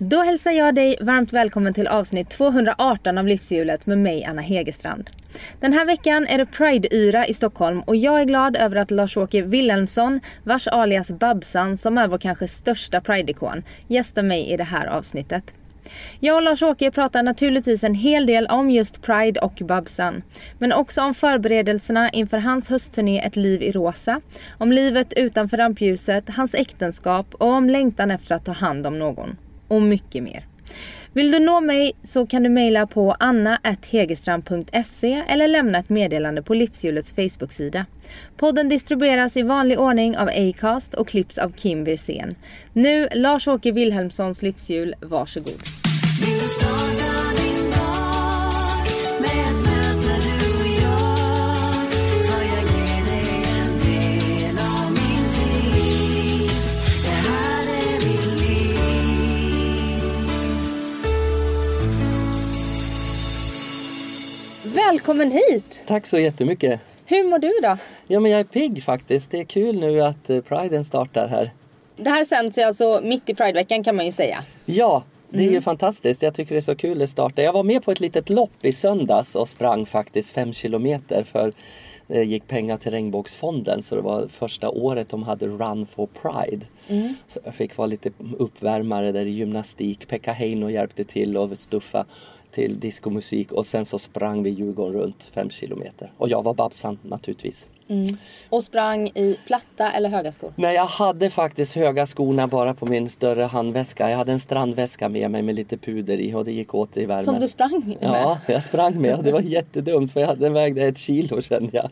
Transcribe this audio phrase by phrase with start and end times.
[0.00, 5.10] Då hälsar jag dig varmt välkommen till avsnitt 218 av Livshjulet med mig Anna Hegerstrand.
[5.60, 9.42] Den här veckan är det Pride-yra i Stockholm och jag är glad över att Lars-Åke
[9.42, 14.86] Wilhelmsson, vars alias Babsan som är vår kanske största Pride-ikon, gästar mig i det här
[14.86, 15.54] avsnittet.
[16.20, 20.22] Jag och Lars-Åke pratar naturligtvis en hel del om just Pride och Babsan.
[20.58, 24.20] Men också om förberedelserna inför hans höstturné Ett liv i rosa.
[24.58, 29.36] Om livet utanför rampljuset, hans äktenskap och om längtan efter att ta hand om någon.
[29.68, 30.44] Och mycket mer.
[31.12, 36.54] Vill du nå mig så kan du mejla på anna.hegerstrand.se eller lämna ett meddelande på
[36.54, 37.86] Livshjulets Facebook-sida.
[38.36, 42.34] Podden distribueras i vanlig ordning av Acast och klipps av Kim Wirsén.
[42.72, 45.60] Nu Lars-Åke Wilhelmssons livshjul, varsågod.
[64.92, 65.80] Välkommen hit!
[65.86, 66.80] Tack så jättemycket.
[67.06, 67.76] Hur mår du då?
[68.06, 69.30] Ja men jag är pigg faktiskt.
[69.30, 71.52] Det är kul nu att eh, Priden startar här.
[71.96, 74.44] Det här sänds ju alltså mitt i Prideveckan kan man ju säga.
[74.64, 76.22] Ja, det är ju fantastiskt.
[76.22, 77.42] Jag tycker det är så kul att starta.
[77.42, 81.52] Jag var med på ett litet lopp i söndags och sprang faktiskt fem kilometer för
[82.06, 86.66] det gick pengar till Regnbågsfonden så det var första året de hade Run for Pride.
[87.28, 90.08] Så jag fick vara lite uppvärmare där i gymnastik.
[90.08, 92.06] Pekka Heino hjälpte till och stuffa
[92.52, 96.12] till diskomusik och sen så sprang vi Djurgården runt fem kilometer.
[96.16, 97.66] Och jag var Babsan naturligtvis.
[98.48, 100.52] Och sprang i platta eller höga skor?
[100.56, 104.10] Nej, jag hade faktiskt höga skorna bara på min större handväska.
[104.10, 107.06] Jag hade en strandväska med mig med lite puder i och det gick åt i
[107.06, 107.24] värmen.
[107.24, 107.96] Som du sprang med?
[108.00, 111.70] Ja, jag sprang med det var jättedumt för jag hade, den vägde ett kilo kände
[111.72, 111.90] jag.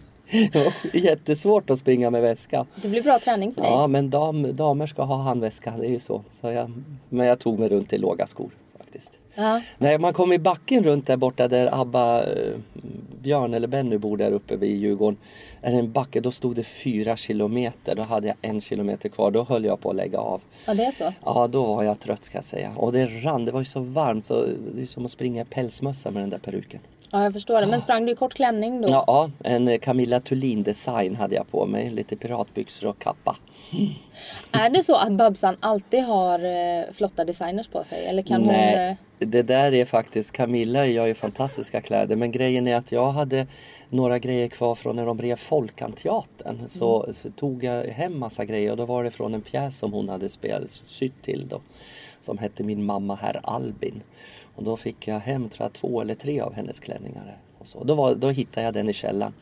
[0.53, 2.67] Det var jättesvårt att springa med väska.
[2.83, 3.71] Det blir bra träning för dig.
[3.71, 6.23] Ja, men dam, damer ska ha handväska, det är ju så.
[6.41, 6.73] så jag,
[7.09, 8.51] men jag tog mig runt i låga skor.
[9.37, 9.61] Ja.
[9.79, 12.53] När man kom i backen runt där borta där Abba, eh,
[13.23, 15.19] Björn eller Benny bor där uppe vid Djurgården.
[15.61, 17.95] Är det en backe, då stod det fyra kilometer.
[17.95, 19.31] Då hade jag en kilometer kvar.
[19.31, 20.41] Då höll jag på att lägga av.
[20.67, 21.13] ja, det är så.
[21.25, 22.73] Ja, då var jag trött ska jag säga.
[22.77, 25.45] Och det rann, det var ju så varmt så det är som att springa i
[25.45, 26.81] pälsmössa med den där peruken.
[27.11, 27.67] Ja, jag förstår det.
[27.67, 28.89] Men sprang du i kort klänning då?
[28.91, 31.91] Ja, ja en eh, Camilla Thulin design hade jag på mig.
[31.91, 33.37] Lite piratbyxor och kappa.
[34.53, 38.07] Är det så att Babsan alltid har eh, flotta designers på sig?
[38.07, 38.97] Eller kan hon...
[39.19, 43.47] det där är faktiskt, Camilla gör ju fantastiska kläder men grejen är att jag hade
[43.91, 46.69] några grejer kvar från när de rev Folkanteatern.
[46.69, 47.33] Så Mm.
[47.37, 50.29] tog jag hem massa grejer och då var det från en pjäs som hon hade
[50.29, 51.61] spelat, sytt till då.
[52.23, 54.03] Som hette Min mamma herr Albin.
[54.55, 57.37] Och då fick jag hem tror jag två eller tre av hennes klänningar.
[57.59, 57.85] Och så.
[57.85, 59.33] Då, var, då hittade jag den i källaren.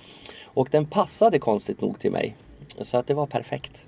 [0.44, 2.36] Och den passade konstigt nog till mig.
[2.78, 3.82] Så att det var perfekt.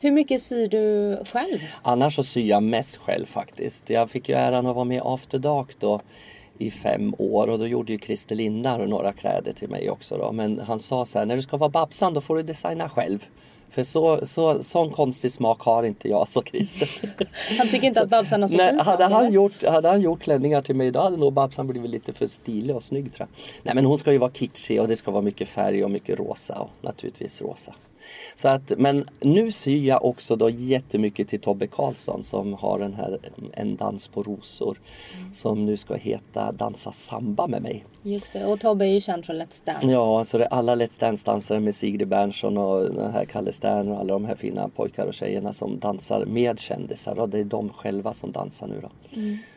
[0.00, 1.58] Hur mycket syr du själv?
[1.82, 3.90] Annars så syr jag mest själv faktiskt.
[3.90, 6.00] Jag fick ju äran att vara med i After Dark då
[6.58, 10.32] i fem år och då gjorde ju Christer Lindar några kläder till mig också då.
[10.32, 13.26] Men han sa så här, när du ska vara Babsan då får du designa själv.
[13.70, 16.90] För så, så, sån konstig smak har inte jag, sa Christer.
[17.58, 19.34] Han tycker inte att Babsan har så Nej, fin hade, smak, han eller?
[19.34, 22.76] gjort, hade han gjort klänningar till mig då hade nog Babsan blivit lite för stilig
[22.76, 23.44] och snygg tror jag.
[23.62, 26.18] Nej men hon ska ju vara kitschig och det ska vara mycket färg och mycket
[26.18, 27.74] rosa och naturligtvis rosa.
[28.34, 32.94] Så att, men nu syr jag också då jättemycket till Tobbe Karlsson som har den
[32.94, 33.18] här
[33.52, 34.78] En dans på rosor.
[35.32, 37.84] Som nu ska heta Dansa samba med mig.
[38.02, 38.46] Just det.
[38.46, 39.88] Och Tobbe är ju känd från Let's Dance.
[39.88, 43.88] Ja, alltså det är alla Let's Dance-dansare med Sigrid Bernson och den här Kalle Stern
[43.88, 47.18] och alla de här fina pojkar och tjejerna som dansar med kändisar.
[47.18, 48.88] Och det är de själva som dansar nu då.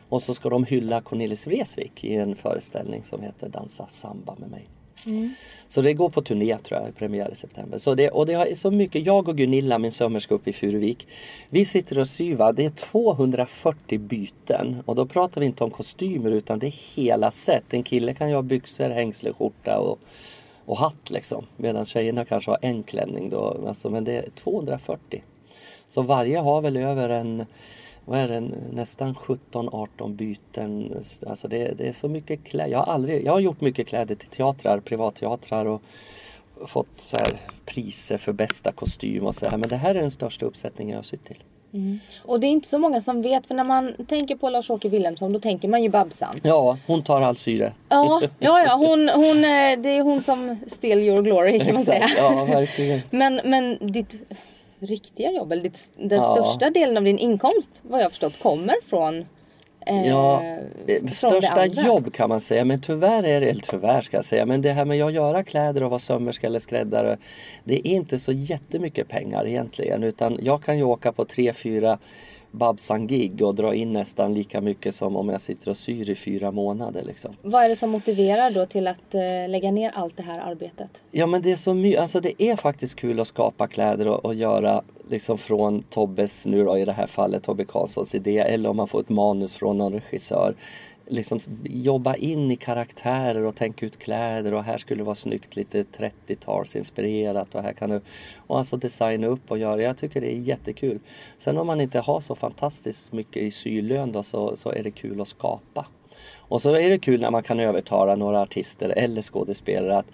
[0.08, 4.50] Och så ska de hylla Cornelis Vreeswijk i en föreställning som heter Dansa samba med
[4.50, 4.68] mig.
[5.06, 5.34] Mm.
[5.68, 7.78] Så det går på turné tror jag, premiär i september.
[7.78, 11.06] Så det, och det är så mycket, jag och Gunilla, min sömmerska uppe i Furuvik.
[11.48, 14.82] Vi sitter och syr, det är 240 byten.
[14.86, 17.74] Och då pratar vi inte om kostymer utan det är hela set.
[17.74, 19.98] En kille kan ju ha byxor, hängsle, skjorta och,
[20.64, 21.46] och hatt liksom.
[21.56, 23.64] Medan tjejerna kanske har en klänning då.
[23.68, 25.22] Alltså, men det är 240.
[25.88, 27.46] Så varje har väl över en
[28.08, 28.40] vad är det,
[28.72, 31.04] nästan 17-18 byten.
[31.26, 32.70] Alltså det, det är så mycket kläder.
[32.70, 35.82] Jag har, aldrig, jag har gjort mycket kläder till teatrar, privatteatrar och
[36.66, 39.56] fått så här priser för bästa kostym och så här.
[39.56, 41.42] Men det här är den största uppsättningen jag har sytt till.
[42.22, 43.46] Och det är inte så många som vet.
[43.46, 46.34] För när man tänker på Lars-Åke Wilhelmsson då tänker man ju Babsan.
[46.42, 47.72] Ja, hon tar all syre.
[47.88, 51.84] Ja, ja, ja hon, hon, eh, det är hon som steal your glory kan man
[51.84, 52.04] säga.
[52.04, 53.00] Exakt, ja verkligen.
[53.10, 54.18] Men, men ditt
[54.80, 56.34] riktiga jobb, eller ditt, den Ja.
[56.34, 59.26] största delen av din inkomst vad jag förstått kommer från
[59.86, 60.56] eh, Ja, eh,
[60.86, 62.64] från det största jobb kan man säga.
[62.64, 65.42] Men tyvärr är det, eller tyvärr ska jag säga, men det här med att göra
[65.44, 67.18] kläder och vara sömmerska eller skräddare.
[67.64, 70.02] Det är inte så jättemycket pengar egentligen.
[70.02, 71.98] Utan jag kan ju åka på tre, fyra
[72.56, 76.50] Babsan-gig och dra in nästan lika mycket som om jag sitter och syr i fyra
[76.50, 77.02] månader.
[77.02, 77.30] Liksom.
[77.42, 80.90] Vad är det som motiverar då till att eh, lägga ner allt det här arbetet?
[81.10, 84.24] Ja men det är så mycket, alltså det är faktiskt kul att skapa kläder och,
[84.24, 88.68] och göra liksom från Tobbes, nu då i det här fallet Tobbe Karlssons idé eller
[88.68, 90.54] om man får ett manus från någon regissör.
[91.08, 95.56] Liksom jobba in i karaktärer och tänka ut kläder och här skulle det vara snyggt
[95.56, 98.00] lite 30-talsinspirerat och här kan du
[98.46, 99.82] och alltså designa upp och göra.
[99.82, 101.00] Jag tycker det är jättekul.
[101.38, 104.90] Sen om man inte har så fantastiskt mycket i sylön då så, så är det
[104.90, 105.86] kul att skapa.
[106.48, 110.06] Och så är det kul när man kan övertala några artister eller skådespelare att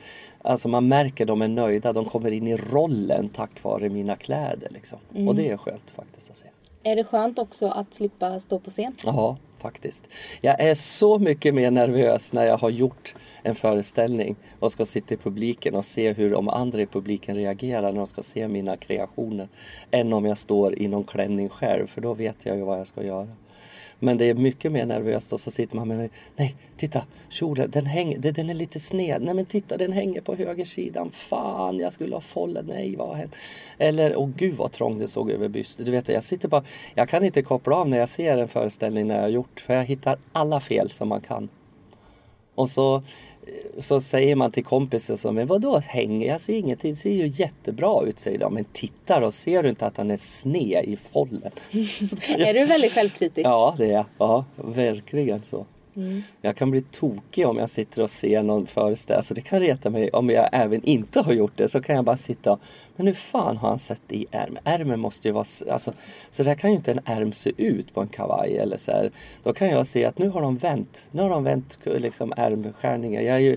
[0.42, 4.68] alltså man märker de är nöjda, de kommer in i rollen tack vare mina kläder.
[4.70, 4.98] Liksom.
[5.28, 6.46] Och det är skönt faktiskt att se.
[6.84, 8.94] Är det skönt också att slippa stå på scen?
[9.04, 10.08] Ja, faktiskt.
[10.40, 15.14] Jag är så mycket mer nervös när jag har gjort en föreställning och ska sitta
[15.14, 18.76] i publiken och se hur de andra i publiken reagerar när de ska se mina
[18.76, 19.48] kreationer.
[19.90, 22.86] Än om jag står i någon klänning själv, för då vet jag ju vad jag
[22.86, 23.28] ska göra.
[24.04, 27.04] Men det är mycket mer nervöst och så sitter man med Nej, titta!
[27.28, 29.22] Kjolen, den, hänger, den är lite sned.
[29.22, 31.10] Nej men titta, den hänger på högersidan.
[31.10, 32.66] Fan, jag skulle ha follat.
[32.66, 33.34] Nej, vad har hänt?
[33.78, 35.84] Eller, åh gud vad trångt det såg över bysten.
[35.84, 36.64] Du vet, jag sitter bara...
[36.94, 39.60] Jag kan inte koppla av när jag ser en föreställning när jag har gjort.
[39.66, 41.48] För jag hittar alla fel som man kan.
[42.54, 43.02] Och så,
[43.80, 46.28] så säger man till kompisar så, men vadå hänger?
[46.28, 48.54] Jag ser ingenting, det ser ju jättebra ut säger de.
[48.54, 51.50] Men titta då, ser du inte att han är sned i follen?
[52.28, 53.46] Är du väldigt självkritisk?
[53.46, 54.04] Ja, det är jag.
[54.18, 55.66] Ja, verkligen så.
[56.40, 59.16] Jag kan bli tokig om jag sitter och ser någon föreställning.
[59.16, 61.68] Alltså det kan reta mig om jag även inte har gjort det.
[61.68, 62.60] Så kan jag bara sitta och,
[62.96, 64.58] men hur fan har han sett i ärmen?
[64.64, 65.92] Ärmen måste ju vara, alltså,
[66.30, 69.10] så där kan ju inte en ärm se ut på en kavaj eller så här.
[69.42, 71.08] Då kan jag se att nu har de vänt.
[71.10, 73.20] Nu har de vänt liksom ärmskärningar.
[73.20, 73.56] Jag är ju,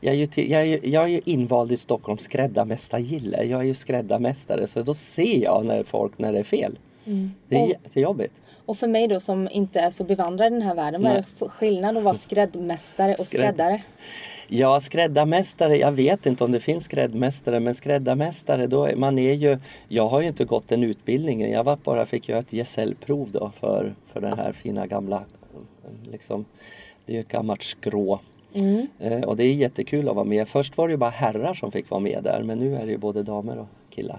[0.00, 3.44] jag är ju, till, jag är ju, jag är ju invald i Stockholms skräddarmästargille.
[3.44, 6.78] Jag är ju skräddarmästare så då ser jag när folk, när det är fel.
[7.48, 8.34] Det är Och- jättejobbigt.
[8.66, 11.24] Och för mig då som inte är så bevandrad i den här världen, vad är
[11.38, 13.82] det skillnad att vara skräddmästare och Skrädd- skräddare?
[14.48, 19.58] Ja, skräddarmästare, jag vet inte om det finns skräddarmästare, men skräddarmästare, då man är ju,
[19.88, 23.52] jag har ju inte gått den utbildningen, jag var bara fick göra ett gesällprov då
[23.60, 25.22] för, för den här fina gamla,
[26.12, 26.44] liksom,
[27.06, 28.20] det är ju ett gammalt skrå.
[28.98, 30.48] Eh, och det är jättekul att vara med.
[30.48, 32.92] Först var det ju bara herrar som fick vara med där, men nu är det
[32.92, 34.18] ju både damer och killar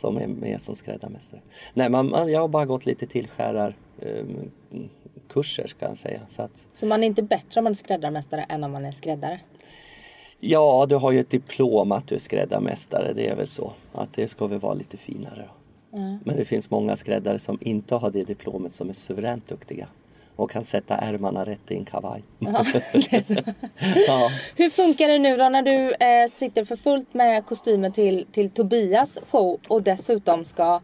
[0.00, 1.40] som är med som skräddarmästare.
[1.74, 4.50] Nej, man, jag har bara gått lite tillskärar um,
[5.28, 6.20] kurser ska jag säga.
[6.28, 8.92] Så att, Så man är inte bättre om man är skräddarmästare än om man är
[8.92, 9.40] skräddare?
[10.40, 13.12] Ja, du har ju ett diplom att du är skräddarmästare.
[13.12, 13.72] Det är väl så.
[13.92, 15.48] Att det ska väl vara lite finare.
[15.90, 15.98] Då.
[16.24, 19.88] Men det finns många skräddare som inte har det diplomet som är suveränt duktiga.
[20.36, 22.22] Och kan sätta ärmarna rätt i en kavaj.
[24.06, 24.30] ja.
[24.56, 28.50] Hur funkar det nu då när du eh, sitter för fullt med kostymer till, till
[28.50, 30.80] Tobias show och dessutom ska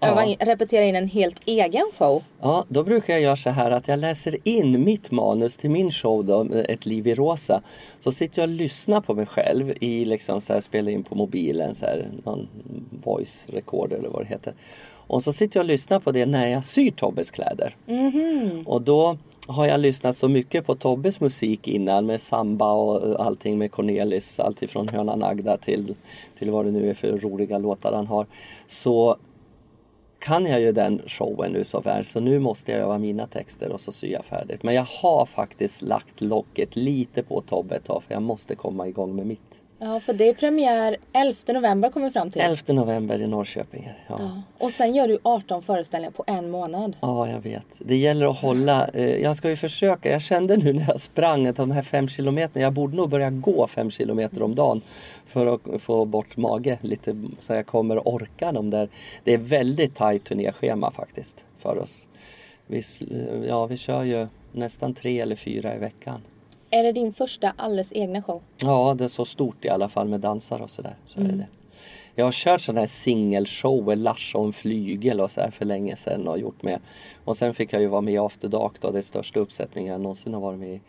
[0.00, 2.22] öva in, repetera in en helt egen show?
[2.40, 5.92] ja, då brukar jag göra så här att jag läser in mitt manus till min
[5.92, 7.62] show då, Ett liv i rosa.
[8.00, 11.14] Så sitter jag och lyssnar på mig själv i liksom så här, spelar in på
[11.14, 12.48] mobilen, så här, någon
[13.04, 14.54] voice recorder eller vad det heter.
[15.14, 17.76] Och så sitter jag och lyssnar på det när jag syr Tobbes kläder.
[18.66, 23.58] Och då har jag lyssnat så mycket på Tobbes musik innan med samba och allting
[23.58, 25.94] med Cornelis, alltifrån Hönan Agda till,
[26.38, 28.26] till vad det nu är för roliga låtar han har.
[28.68, 29.16] Så
[30.18, 33.72] kan jag ju den showen nu så väl så nu måste jag öva mina texter
[33.72, 34.62] och så syr jag färdigt.
[34.62, 38.88] Men jag har faktiskt lagt locket lite på Tobbe ett tag för jag måste komma
[38.88, 39.63] igång med mitt.
[39.84, 42.42] Ja, för det är premiär 11 november kommer vi fram till.
[42.42, 43.92] 11 november i Norrköping.
[44.08, 44.16] Ja.
[44.18, 44.42] Ja.
[44.58, 46.96] Och sen gör du 18 föreställningar på en månad.
[47.00, 47.64] Ja, jag vet.
[47.78, 48.88] Det gäller att hålla.
[48.88, 50.10] Eh, jag ska ju försöka.
[50.10, 52.62] Jag kände nu när jag sprang att de här fem kilometerna.
[52.62, 54.82] Jag borde nog börja gå fem kilometer om dagen.
[55.26, 58.88] För att få bort mage lite så jag kommer orka de där.
[59.24, 62.06] Det är väldigt tajt turnéschema faktiskt för oss.
[62.66, 62.82] Vi,
[63.48, 66.20] ja, vi kör ju nästan tre eller fyra i veckan.
[66.74, 68.42] Är det din första alldeles egna show?
[68.62, 70.96] Ja, det är så stort i alla fall med dansare och sådär.
[71.06, 71.46] Så är det.
[72.14, 75.96] Jag har kört sådana här singelshower, Lars och en flygel och så här för länge
[75.96, 76.80] sedan och gjort med.
[77.24, 80.00] Och sen fick jag ju vara med i After Dark då, det största uppsättningen jag
[80.00, 80.80] någonsin har varit med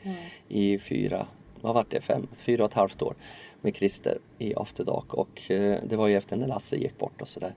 [0.48, 0.74] i.
[0.74, 1.28] I fyra,
[1.62, 3.16] vad var det, fem, fyra och ett halvt år
[3.62, 5.14] med Christer i After Dark.
[5.14, 7.54] Och eh, det var ju efter när Lasse gick bort och sådär.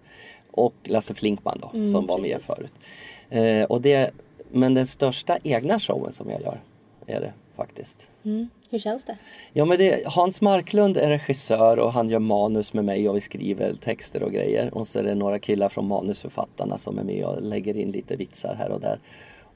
[0.51, 2.47] Och Lasse Flinkman då, som var med precis.
[2.47, 2.73] förut.
[3.29, 4.11] Eh, och det,
[4.51, 6.61] men den största egna showen som jag gör
[7.07, 8.07] är det faktiskt.
[8.25, 8.49] Mm.
[8.71, 9.17] Hur känns det?
[9.53, 13.21] Ja men det, Hans Marklund är regissör och han gör manus med mig och vi
[13.21, 14.75] skriver texter och grejer.
[14.75, 18.17] Och så är det några killar från manusförfattarna som är med och lägger in lite
[18.17, 19.01] vitsar här och där.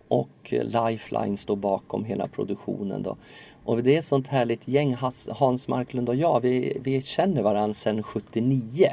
[0.08, 3.16] Och eh, Lifeline står bakom hela produktionen då.
[3.64, 4.96] Och det är ett sånt härligt gäng,
[5.28, 8.88] Hans Marklund och jag, vi, vi känner varandra sedan 79.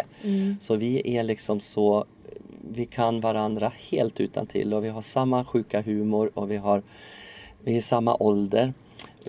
[0.62, 2.06] Så vi är liksom så
[2.74, 6.82] vi kan varandra helt utan till och vi har samma sjuka humor och vi har
[7.64, 8.74] vi är samma ålder.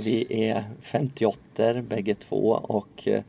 [0.01, 3.23] Vi är 58 bägge två och eh,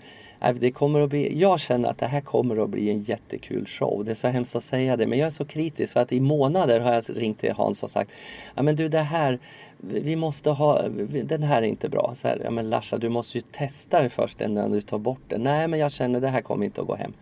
[0.59, 4.05] det kommer att bli, jag känner att det här kommer att bli en jättekul show.
[4.05, 6.19] Det är så hemskt att säga det men jag är så kritisk för att i
[6.19, 8.11] månader har jag ringt till Hans och sagt
[8.55, 9.39] Ja men du det här
[9.83, 10.87] vi måste ha,
[11.23, 12.15] den här är inte bra.
[12.17, 15.21] Så här, ja men Larsa du måste ju testa det först innan du tar bort
[15.27, 15.43] den.
[15.43, 17.13] Nej men jag känner det här kommer inte att gå hem.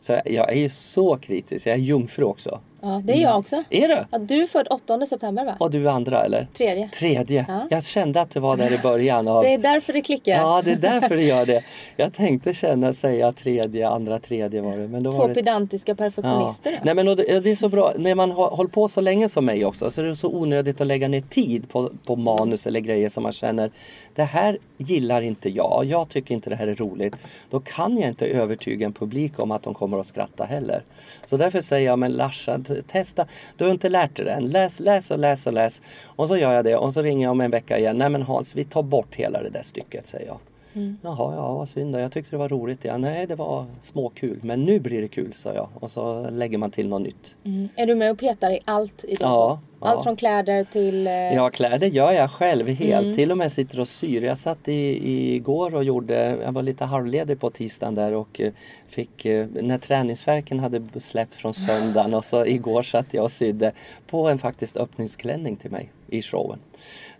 [0.00, 2.60] Så jag är ju så kritisk, jag är jungfru också.
[2.86, 3.64] Ja, det är jag också.
[3.70, 4.04] Är du?
[4.10, 5.56] Ja, du är född 8 september va?
[5.58, 6.46] Och du andra eller?
[6.56, 6.88] Tredje.
[6.88, 7.44] Tredje.
[7.48, 7.66] Ja.
[7.70, 9.28] Jag kände att det var där i början.
[9.28, 9.42] Av...
[9.42, 10.32] Det är därför det klickar.
[10.32, 11.62] Ja, det är därför det gör det.
[11.96, 14.88] Jag tänkte känna säga tredje, andra tredje var det.
[14.88, 15.34] Men då Två var det...
[15.34, 16.70] pedantiska perfektionister.
[16.72, 16.78] då.
[16.82, 19.64] Nej men det är så bra, när man har hållit på så länge som mig
[19.64, 23.08] också så är det så onödigt att lägga ner tid på, på manus eller grejer
[23.08, 23.70] som man känner
[24.14, 27.14] Det här gillar inte jag, jag tycker inte det här är roligt.
[27.50, 30.82] Då kan jag inte övertyga en publik om att de kommer att skratta heller.
[31.26, 33.26] Så därför säger jag, men Larsa, testa.
[33.56, 34.44] Du har inte lärt dig det än.
[34.44, 35.82] Läs, läs och läs och läs.
[36.04, 37.98] Och så gör jag det och så ringer jag om en vecka igen.
[37.98, 40.38] Nej men Hans, vi tar bort hela det där stycket, säger jag.
[41.02, 41.98] Jaha, ja vad synd då.
[41.98, 42.84] Jag tyckte det var roligt.
[42.84, 44.38] Ja, nej, det var småkul.
[44.42, 45.68] Men nu blir det kul, sa jag.
[45.74, 47.34] Och så lägger man till något nytt.
[47.44, 47.68] Mm.
[47.76, 49.48] Är du med och petar i allt i din Ja,
[49.80, 49.88] show?
[49.88, 50.02] Allt ja.
[50.02, 51.06] från kläder till...
[51.06, 53.16] eh, Ja, kläder gör jag själv helt.
[53.16, 54.22] Till och med sitter och syr.
[54.22, 58.52] Jag satt i, igår och gjorde, jag var lite halvledig på tisdagen där och eh,
[58.88, 63.72] fick, eh, när träningsverken hade släppt från söndagen och så igår satt jag och sydde
[64.06, 66.58] på en faktiskt öppningsklänning till mig i showen.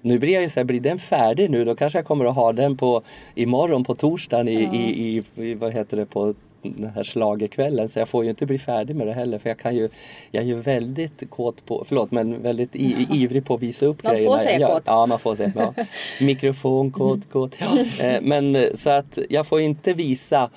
[0.01, 2.35] Nu blir jag ju så här, blir den färdig nu då kanske jag kommer att
[2.35, 3.03] ha den på
[3.35, 7.99] imorgon på torsdagen i, i, i, i, vad heter det, på den här schlagerkvällen så
[7.99, 9.89] jag får ju inte bli färdig med det heller för jag kan ju
[10.31, 14.03] Jag är ju väldigt kåt på, förlåt men väldigt i, ivrig på att visa upp
[14.03, 14.39] Man får grejerna.
[14.39, 14.83] säga ja, kåt.
[14.87, 15.75] Ja man får säga ja.
[16.21, 17.53] Mikrofon, kåt, kåt.
[17.59, 18.05] Ja.
[18.07, 20.51] Eh, Men så att jag får inte visa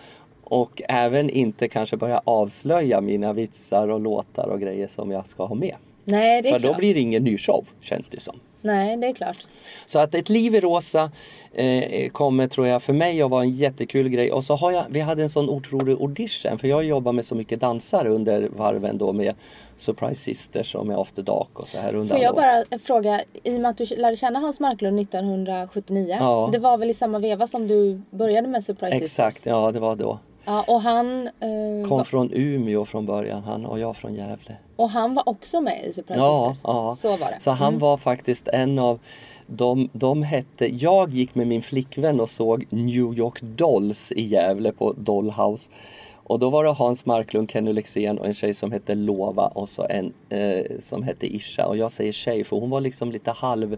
[0.43, 5.46] och även inte kanske börja avslöja mina vitsar och låtar och grejer som jag ska
[5.46, 5.75] ha med.
[6.03, 6.74] Nej, det är För klart.
[6.75, 8.36] då blir det ingen ny show känns det som.
[8.61, 9.37] Nej, det är klart.
[9.85, 11.11] Så att ett liv i rosa
[11.53, 14.31] eh, kommer tror jag för mig att vara en jättekul grej.
[14.31, 17.35] Och så har jag, vi hade en sån otrolig audition för jag jobbar med så
[17.35, 19.35] mycket dansare under varven då med
[19.77, 23.61] Surprise Sisters och med After Dark och så här Får jag bara fråga, i och
[23.61, 26.17] med att du lärde känna Hans Marklund 1979.
[26.19, 26.49] Ja.
[26.51, 29.51] Det var väl i samma veva som du började med Surprise Exakt, Sisters?
[29.51, 30.19] ja det var då.
[30.51, 34.56] Ja, och han, eh, Kom var, från Umeå från början han och jag från Gävle.
[34.75, 36.63] och han var också med i Surprise Ja, Sisters?
[36.74, 36.96] ja.
[36.96, 37.38] Så var det.
[37.39, 37.79] Så han Mm.
[37.79, 39.00] var faktiskt en av
[39.48, 44.72] de, de hette, jag gick med min flickvän och såg New York Dolls i Gävle
[44.72, 45.72] på Dollhouse.
[46.13, 49.70] Och då var det Hans Marklund, Kenny Lexén och en tjej som hette Lova och
[49.70, 51.65] så en eh, som hette Isha.
[51.65, 53.77] Och jag säger tjej för hon var liksom lite halv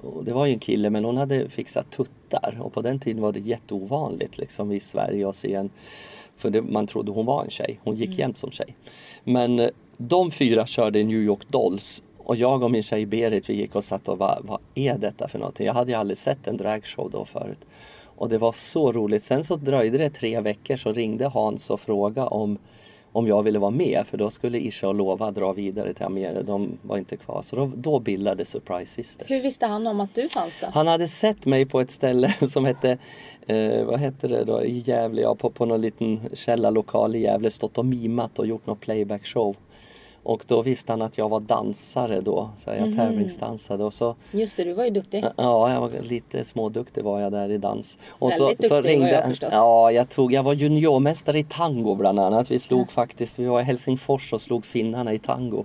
[0.00, 3.22] och det var ju en kille men hon hade fixat tuttar och på den tiden
[3.22, 5.70] var det jätteovanligt liksom i Sverige att se en
[6.36, 7.80] för det, man trodde hon var en tjej.
[7.84, 8.76] Hon gick jämt som tjej.
[9.24, 13.54] Men eh, de fyra körde New York Dolls och jag och min tjej Berit vi
[13.54, 15.66] gick och satt och bara, vad är detta för någonting?
[15.66, 17.58] Jag hade ju aldrig sett en dragshow då förut.
[18.04, 19.24] Och det var så roligt.
[19.24, 22.58] Sen så dröjde det tre veckor så ringde Hans och frågade om,
[23.16, 26.42] om jag ville vara med för då skulle Isha och Lova dra vidare till Amerika.
[26.42, 27.42] De var inte kvar.
[27.42, 29.30] Så då, då bildades Surprise Sisters.
[29.30, 30.66] Hur visste han om att du fanns då?
[30.72, 32.98] Han hade sett mig på ett ställe som hette,
[33.46, 37.50] eh, vad hette det då, i Gävle, ja, på, på någon liten källarlokal i Gävle,
[37.50, 39.54] stått och mimat och gjort någon playback-show.
[40.26, 42.96] Och då visste han att jag var dansare då, så jag Mhm.
[42.96, 45.24] tävlingsdansade och så Just det, du var ju duktig.
[45.36, 47.98] Ja, jag var lite småduktig var jag där i dans.
[48.08, 49.48] Och Väldigt duktig, vad jag har förstått.
[49.52, 52.50] Ja, jag tog, jag var juniormästare i tango bland annat.
[52.50, 55.64] Vi slog faktiskt, vi var i Helsingfors och slog finnarna i tango.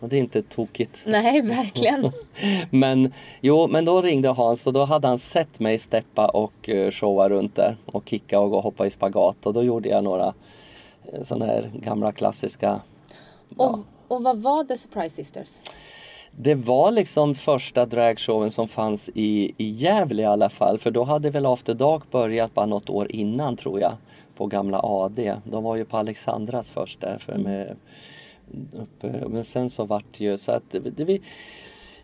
[0.00, 1.02] Och det är inte tokigt.
[1.06, 2.12] Nej, verkligen.
[2.70, 6.90] Men jo, men då ringde Hans och då hade han sett mig steppa och uh,
[6.90, 10.04] showa runt där och kicka och gå och hoppa i spagat och då gjorde jag
[10.04, 12.80] några uh, sådana här gamla klassiska
[13.56, 15.58] Och, och vad var The Surprise Sisters?
[16.30, 21.04] Det var liksom första dragshowen som fanns i, i Gävle i alla fall för då
[21.04, 23.92] hade väl After Dark börjat bara något år innan tror jag
[24.36, 25.36] på gamla AD.
[25.44, 27.76] De var ju på Alexandras först där för med,
[28.72, 31.20] uppe, men sen så vart det ju så att det, det, vi,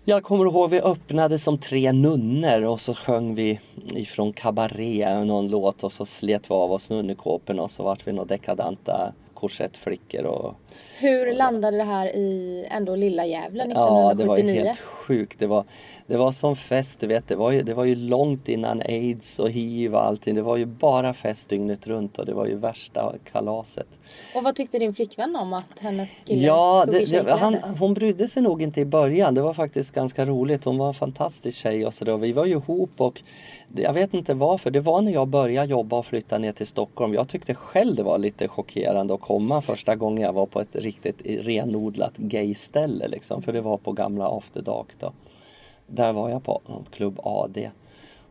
[0.04, 3.60] jag kommer ihåg vi öppnade som tre nunnor och så sjöng vi
[3.94, 8.12] ifrån Cabaret någon låt och så slet vi av oss nunnekåporna och så vart vi
[8.12, 10.54] några dekadanta korsettflickor och
[10.98, 14.64] Hur landade det här i ändå lilla Gävle Ja, det var 1979?
[14.64, 15.38] helt sjukt.
[15.38, 15.64] Det var,
[16.10, 17.28] det var som fest, du vet.
[17.28, 20.34] Det var, ju, det var ju långt innan aids och hiv och allting.
[20.34, 23.86] Det var ju bara fest dygnet runt och det var ju värsta kalaset.
[24.34, 27.38] Och vad tyckte din flickvän om att hennes kille Ja, stod det, i tjejkläder?
[27.38, 29.34] han, hon brydde sig nog inte i början.
[29.34, 30.64] Det var faktiskt ganska roligt.
[30.64, 32.16] Hon var en fantastisk tjej och sådär.
[32.16, 33.22] Vi var ju ihop och
[33.76, 34.70] jag vet inte varför.
[34.70, 37.14] Det var när jag började jobba och flytta ner till Stockholm.
[37.14, 40.76] Jag tyckte själv det var lite chockerande att komma första gången jag var på ett
[40.76, 43.42] riktigt renodlat gayställe liksom.
[43.42, 45.12] För det var på gamla After Dark då.
[45.90, 47.70] Där var jag på Klubb AD.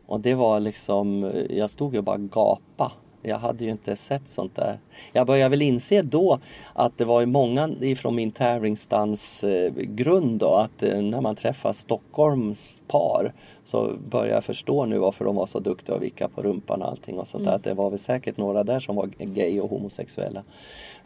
[0.06, 2.92] Och det var liksom, jag stod ju och bara gapa.
[3.22, 4.78] Jag hade ju inte sett sånt där.
[5.12, 6.38] Jag började väl inse då
[6.72, 11.72] att det var många ifrån min tävlingsstans eh, grund då att eh, när man träffar
[11.72, 13.32] Stockholms par
[13.64, 16.88] så börjar jag förstå nu varför de var så duktiga att vicka på rumpan och
[16.88, 17.52] allting och sånt där.
[17.52, 20.42] Att det var väl säkert några där som var gay och homosexuella.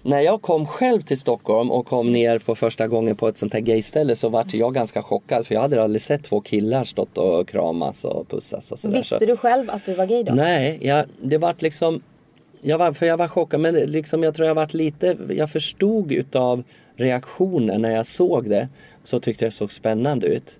[0.06, 3.52] När jag kom själv till Stockholm och kom ner på första gången på ett sånt
[3.52, 7.18] här gayställe så vart jag ganska chockad för jag hade aldrig sett två killar stått
[7.18, 8.96] och kramas och pussas och sådär.
[8.96, 10.34] Visste du själv att du var gay då?
[10.34, 12.02] Nej, jag, det vart liksom
[12.62, 16.12] jag var, för jag var chockad men liksom jag tror jag vart lite, jag förstod
[16.12, 16.62] utav
[16.96, 18.68] reaktionen när jag såg det.
[19.04, 20.58] Så tyckte jag det såg spännande ut.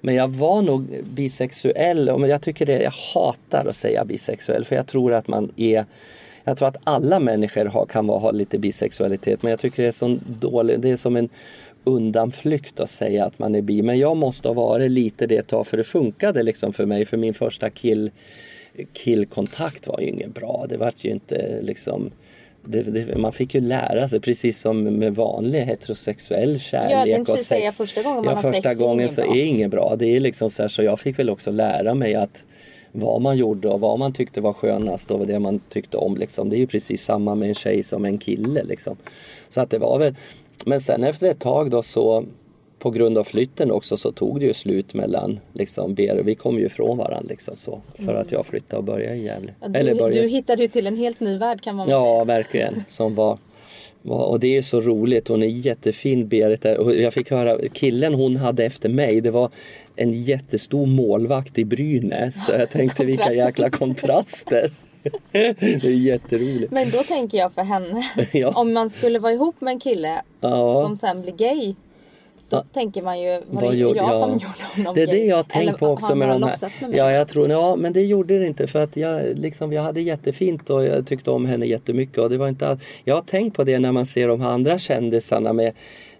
[0.00, 4.76] Men jag var nog bisexuell och jag tycker det, jag hatar att säga bisexuell för
[4.76, 5.84] jag tror att man är
[6.44, 9.92] jag tror att alla människor har, kan ha lite bisexualitet men jag tycker det är
[9.92, 11.28] så dåligt, det är som en
[11.84, 13.82] undanflykt att säga att man är bi.
[13.82, 17.04] Men jag måste ha varit lite det ett tag för det funkade liksom för mig
[17.04, 18.10] för min första kill
[18.92, 20.66] killkontakt var ju inget bra.
[20.68, 22.10] Det var ju inte liksom
[22.64, 27.38] det, det, man fick ju lära sig precis som med vanlig heterosexuell kärlek tänkte och
[27.38, 27.48] sex.
[27.48, 29.36] säga, första gången man ja, har första sex är gången inget så bra.
[29.36, 29.96] är inget bra.
[29.96, 32.44] Det är liksom så här, så jag fick väl också lära mig att
[32.92, 36.48] vad man gjorde och vad man tyckte var skönast och det man tyckte om liksom.
[36.50, 38.96] Det är ju precis samma med en tjej som en kille liksom.
[39.48, 40.14] Så att det var väl
[40.64, 42.24] Men sen efter ett tag då så
[42.78, 46.58] på grund av flytten också så tog det ju slut mellan liksom Ber vi kom
[46.58, 49.52] ju ifrån varandra liksom så för att jag flyttade och började i Gävle.
[49.60, 52.14] Ja, Du, började du hittade ju till en helt ny värld kan man väl Ja,
[52.16, 52.24] säga.
[52.24, 52.84] verkligen.
[52.88, 53.38] Som var,
[54.04, 55.28] och det är så roligt.
[55.28, 56.64] Hon är jättefin Berit.
[56.64, 59.50] Och jag fick höra, killen hon hade efter mig, det var
[59.96, 62.44] en jättestor målvakt i Brynäs.
[62.46, 64.70] Så jag tänkte vilka jäkla kontraster.
[65.32, 66.72] det är jätteroligt.
[66.72, 68.48] Men då tänker jag för henne, Ja.
[68.56, 70.82] om man skulle vara ihop med en kille Ja.
[70.84, 71.74] som sen blir gay.
[72.52, 72.64] Då Ja.
[72.72, 74.12] tänker man ju, var det jag ja.
[74.12, 76.88] som gjorde honom Det är det jag har tänkt på också har med de här.
[76.88, 76.96] med?
[76.98, 80.00] Ja, jag tror, ja, men det gjorde det inte för att jag, liksom, jag hade
[80.00, 82.18] jättefint och jag tyckte om henne jättemycket.
[82.18, 82.78] Och det var inte all...
[83.04, 85.72] Jag har tänkt på det när man ser de här andra kändisarna med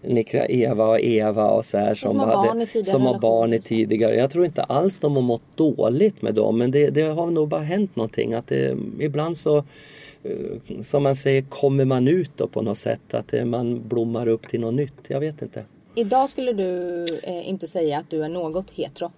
[0.02, 1.94] Nikra Eva och Eva och så här.
[1.94, 3.68] som har barn tidigare som har barn i relationer.
[3.68, 4.16] tidigare.
[4.16, 6.58] Jag tror inte alls de har mått dåligt med dem.
[6.58, 8.34] Men det, det har nog bara hänt någonting.
[8.34, 13.14] Att det, ibland så eh, som man säger kommer man ut då på något sätt.
[13.14, 14.94] Att man blommar upp till något nytt.
[15.08, 15.64] Jag vet inte.
[15.94, 19.12] Idag skulle du eh, inte säga att du är något hetero.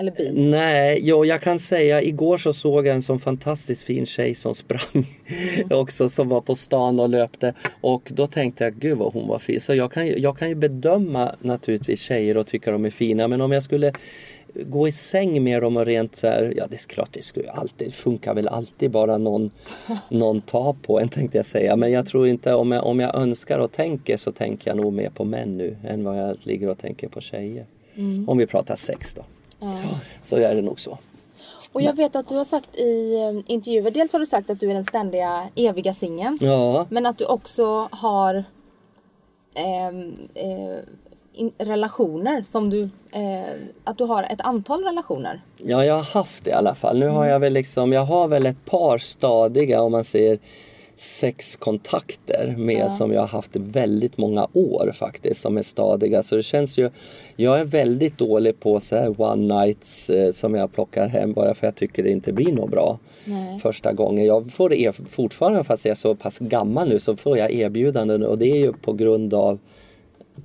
[0.00, 0.32] Eller bi.
[0.32, 4.54] Nej, jo, jag kan säga igår så såg jag en sån fantastiskt fin tjej som
[4.54, 5.06] sprang
[5.70, 9.38] också som var på stan och löpte och då tänkte jag gud vad hon var
[9.38, 9.60] fin.
[9.60, 13.40] Så jag kan, jag kan ju bedöma naturligtvis tjejer och tycka de är fina men
[13.40, 13.92] om jag skulle
[14.54, 17.50] gå i säng med dem och rent så här, ja det är klart det skulle
[17.50, 19.50] alltid, funkar väl alltid bara någon,
[20.08, 21.76] någon tar på en tänkte jag säga.
[21.76, 24.92] Men jag tror inte, om jag, om jag önskar och tänker så tänker jag nog
[24.92, 27.66] mer på män nu än vad jag ligger och tänker på tjejer.
[28.26, 29.22] Om vi pratar sex då.
[29.60, 29.80] Ja.
[30.22, 30.98] Så är det nog så.
[31.72, 34.60] Och jag vet att du har sagt i eh, intervjuer, dels har du sagt att
[34.60, 36.38] du är den ständiga eviga singeln.
[36.40, 38.44] Ja, Men att du också har
[39.54, 40.78] ehm, eh,
[41.38, 45.40] in, relationer som du, eh, att du har ett antal relationer.
[45.56, 46.98] ja, jag har haft det i alla fall.
[46.98, 50.38] Nu har jag väl liksom, jag har väl ett par stadiga om man säger
[50.96, 56.22] sex kontakter med som jag har haft väldigt många år faktiskt som är stadiga.
[56.22, 56.90] Så det känns ju,
[57.36, 61.54] jag är väldigt dålig på så här one nights eh, som jag plockar hem bara
[61.54, 63.60] för jag tycker det inte blir något bra Nej.
[63.60, 64.24] första gången.
[64.24, 68.22] Jag får er, fortfarande fast jag är så pass gammal nu så får jag erbjudanden
[68.22, 69.58] och det är ju på grund av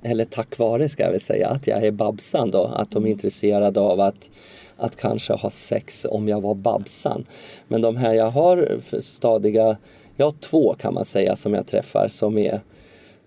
[0.02, 2.64] eller tack vare ska jag väl säga, att jag är Babsan då.
[2.64, 4.30] Att de är intresserade av att,
[4.76, 7.24] att kanske ha sex om jag var Babsan.
[7.68, 9.76] Men de här jag har stadiga,
[10.16, 12.60] jag har två kan man säga som jag träffar som är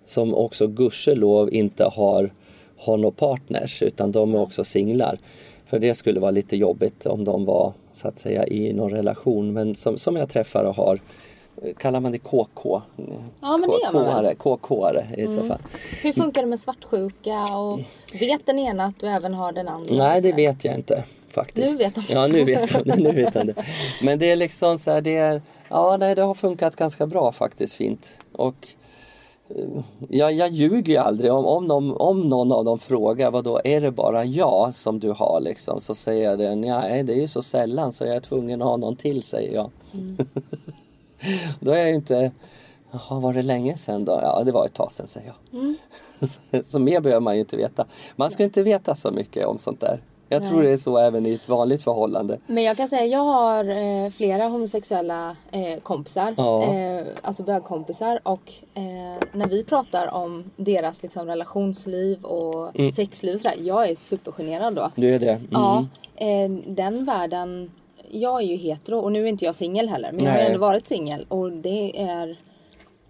[0.05, 2.33] som också gudskelov inte har,
[2.77, 5.17] har några partners utan de är också singlar.
[5.65, 9.53] För det skulle vara lite jobbigt om de var så att säga i någon relation.
[9.53, 10.99] Men som, som jag träffar och har,
[11.77, 12.81] kallar man det KK?
[13.41, 14.25] Ja, men det gör man väl.
[14.25, 14.35] Mm.
[14.35, 15.59] KK-are, i så fall.
[16.01, 17.79] Hur funkar det med svartsjuka och
[18.19, 19.95] vet den ena att du även har den andra?
[19.95, 21.71] Nej, det vet jag inte faktiskt.
[21.71, 22.03] Nu vet de.
[22.09, 23.65] Ja, nu vet de, nu vet de det.
[24.01, 27.31] Men det är liksom så här, det är, ja, nej, det har funkat ganska bra
[27.31, 28.09] faktiskt, fint.
[28.31, 28.67] Och
[30.09, 31.33] jag, jag ljuger ju aldrig.
[31.33, 34.99] Om, om, de, om någon av dem frågar vad då är det bara jag som
[34.99, 35.81] du har liksom?
[35.81, 38.67] Så säger jag det, nej det är ju så sällan så jag är tvungen att
[38.67, 39.71] ha någon till säger jag.
[41.59, 42.31] då är jag ju inte,
[42.91, 44.19] jaha var det länge sedan då?
[44.23, 46.29] Ja det var ett tag sedan säger jag.
[46.29, 46.39] så,
[46.71, 47.85] så mer behöver man ju inte veta.
[48.15, 49.99] Man ska inte veta så mycket om sånt där.
[50.29, 52.37] Jag tror det är så även i ett vanligt förhållande.
[52.47, 56.33] Men jag kan säga, jag har eh, flera homosexuella eh, kompisar.
[56.37, 56.63] Ja.
[56.63, 58.19] Eh, alltså bögkompisar.
[58.23, 58.83] Och eh,
[59.33, 62.91] när vi pratar om deras liksom, relationsliv och Mm.
[62.91, 63.57] sexliv och sådär.
[63.61, 64.91] Jag är supergenerad då.
[64.95, 65.31] Du är det?
[65.31, 65.47] Mm.
[65.51, 67.71] Ja, eh, den världen.
[68.11, 70.11] Jag är ju hetero och nu är inte jag singel heller.
[70.11, 70.47] Men jag har Nej.
[70.47, 72.37] ändå varit singel och det är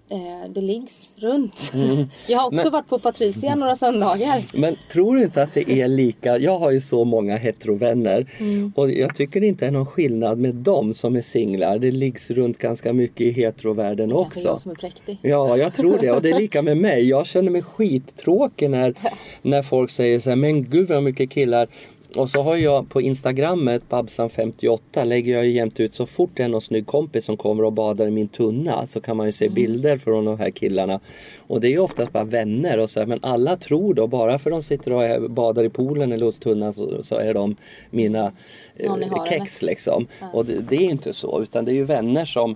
[0.10, 1.72] eh, det liggs runt.
[2.28, 2.64] Jag har också Mm.
[2.64, 4.44] Men- varit på Patricia några söndagar.
[4.54, 6.38] Men tror du inte att det är lika?
[6.38, 8.74] Jag har ju så många heterovänner Mm.
[8.76, 11.80] och jag tycker det inte är någon skillnad med dem som är singlar.
[11.80, 14.40] Det liggs runt ganska mycket i heterovärlden Kanske också.
[14.48, 15.18] jag som är präktig.
[15.22, 16.12] Ja, jag tror det.
[16.12, 17.04] Och det är lika med mig.
[17.10, 18.94] Jag känner mig skittråkig när,
[19.42, 21.68] när folk säger så här, men gud vad mycket killar.
[22.16, 26.44] Och så har jag på Instagrammet, Babsan58, lägger jag ju jämt ut så fort det
[26.44, 29.32] är någon snygg kompis som kommer och badar i min tunna så kan man ju
[29.32, 31.00] se bilder från de här killarna.
[31.48, 34.40] Och det är ju oftast bara vänner och så här, men alla tror då bara
[34.40, 37.56] för de sitter och badar i poolen eller hos tunnan så, så är de
[37.90, 38.32] mina
[38.76, 40.08] eh, kex liksom.
[40.34, 42.56] Och det, det är ju inte så utan det är ju vänner som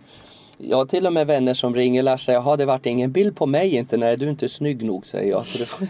[0.57, 3.35] jag har till och med vänner som ringer och säger Jaha det vart ingen bild
[3.35, 3.97] på mig inte.
[3.97, 5.47] Nej du är inte snygg nog säger jag.
[5.47, 5.87] Så det får...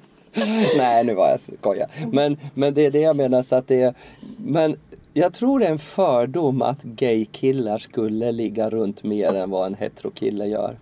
[0.76, 1.88] Nej nu var jag skoja.
[2.12, 3.94] Men, men det är det jag menar så att det är
[4.36, 4.76] Men
[5.12, 9.74] jag tror det är en fördom att gaykillar skulle ligga runt mer än vad en
[9.74, 10.78] heterokille gör.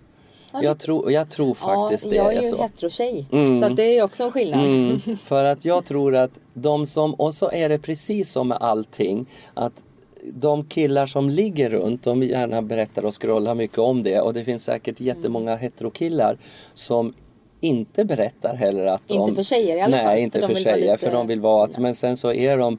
[0.63, 3.27] Jag tror, jag tror faktiskt ja, det jag är är ju heterotjej.
[3.33, 3.61] Mm.
[3.61, 4.65] Så det är också en skillnad.
[4.65, 8.59] Mm, för att jag tror att de som, och så är det precis som med
[8.61, 9.83] allting, att
[10.25, 14.45] de killar som ligger runt, de gärna berättar och scrollar mycket om det och det
[14.45, 16.39] finns säkert jättemånga heterokillar
[16.75, 17.15] som
[17.63, 19.15] inte berättar heller att de...
[19.15, 21.41] Inte för tjejer i alla Nej, fall, inte för för, tjejer lite- för de vill
[21.41, 21.69] vara...
[21.79, 22.79] Men sen så är de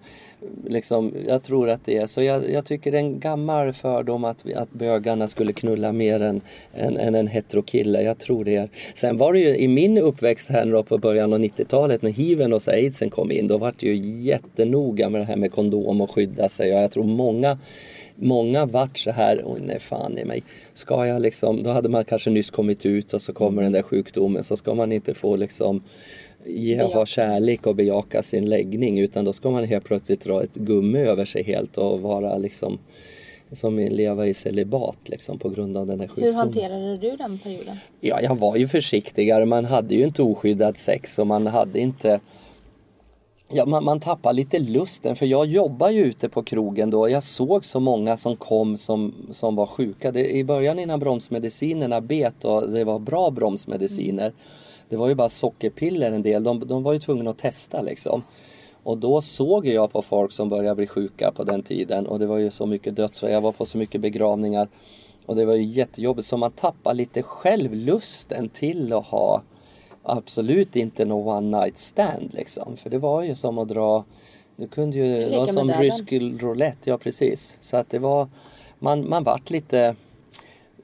[0.67, 2.21] liksom, jag tror att det är så.
[2.21, 6.41] Jag, jag tycker det är en gammal fördom att, att bögarna skulle knulla mer än,
[6.73, 8.01] än, än en heterokille.
[8.01, 8.55] Jag tror det.
[8.55, 8.69] Är.
[8.95, 12.53] Sen var det ju i min uppväxt här då på början av 90-talet när hiven
[12.53, 13.47] och så aidsen kom in.
[13.47, 16.73] Då var det ju jättenoga med det här med kondom och skydda sig.
[16.75, 17.57] Och jag tror många
[18.15, 20.43] Många vart så här, oj nej fan i mig.
[20.73, 23.81] Ska jag liksom, då hade man kanske nyss kommit ut och så kommer den där
[23.81, 24.43] sjukdomen.
[24.43, 25.81] Så ska man inte få liksom
[26.45, 26.97] ge, Bejaka.
[26.97, 28.99] ha kärlek och bejaka sin läggning.
[28.99, 32.79] Utan då ska man helt plötsligt dra ett gummi över sig helt och vara liksom
[33.51, 36.35] som leva i celibat liksom på grund av den här Hur sjukdomen.
[36.35, 37.77] hanterade du den perioden?
[37.99, 39.45] Ja, jag var ju försiktigare.
[39.45, 42.19] Man hade ju inte oskyddad sex och man hade inte
[43.55, 47.09] Ja, man, man tappar lite lusten för jag jobbar ju ute på krogen då.
[47.09, 50.11] Jag såg så många som kom som, som var sjuka.
[50.11, 54.33] Det, I början innan bromsmedicinerna bet och det var bra bromsmediciner.
[54.89, 56.43] Det var ju bara sockerpiller en del.
[56.43, 58.23] De, de var ju tvungna att testa liksom.
[58.83, 62.25] Och då såg jag på folk som började bli sjuka på den tiden och det
[62.25, 63.31] var ju så mycket dödsfall.
[63.31, 64.67] Jag var på så mycket begravningar.
[65.25, 69.41] Och det var ju jättejobbigt så man tappar lite självlusten till att ha
[70.03, 72.77] absolut inte någon one night stand liksom.
[72.77, 74.03] För det var ju som att dra,
[74.55, 76.11] du kunde ju, det var som rysk
[76.41, 77.57] roulette, ja precis.
[77.61, 78.27] Så att det var,
[78.79, 79.95] man, man vart lite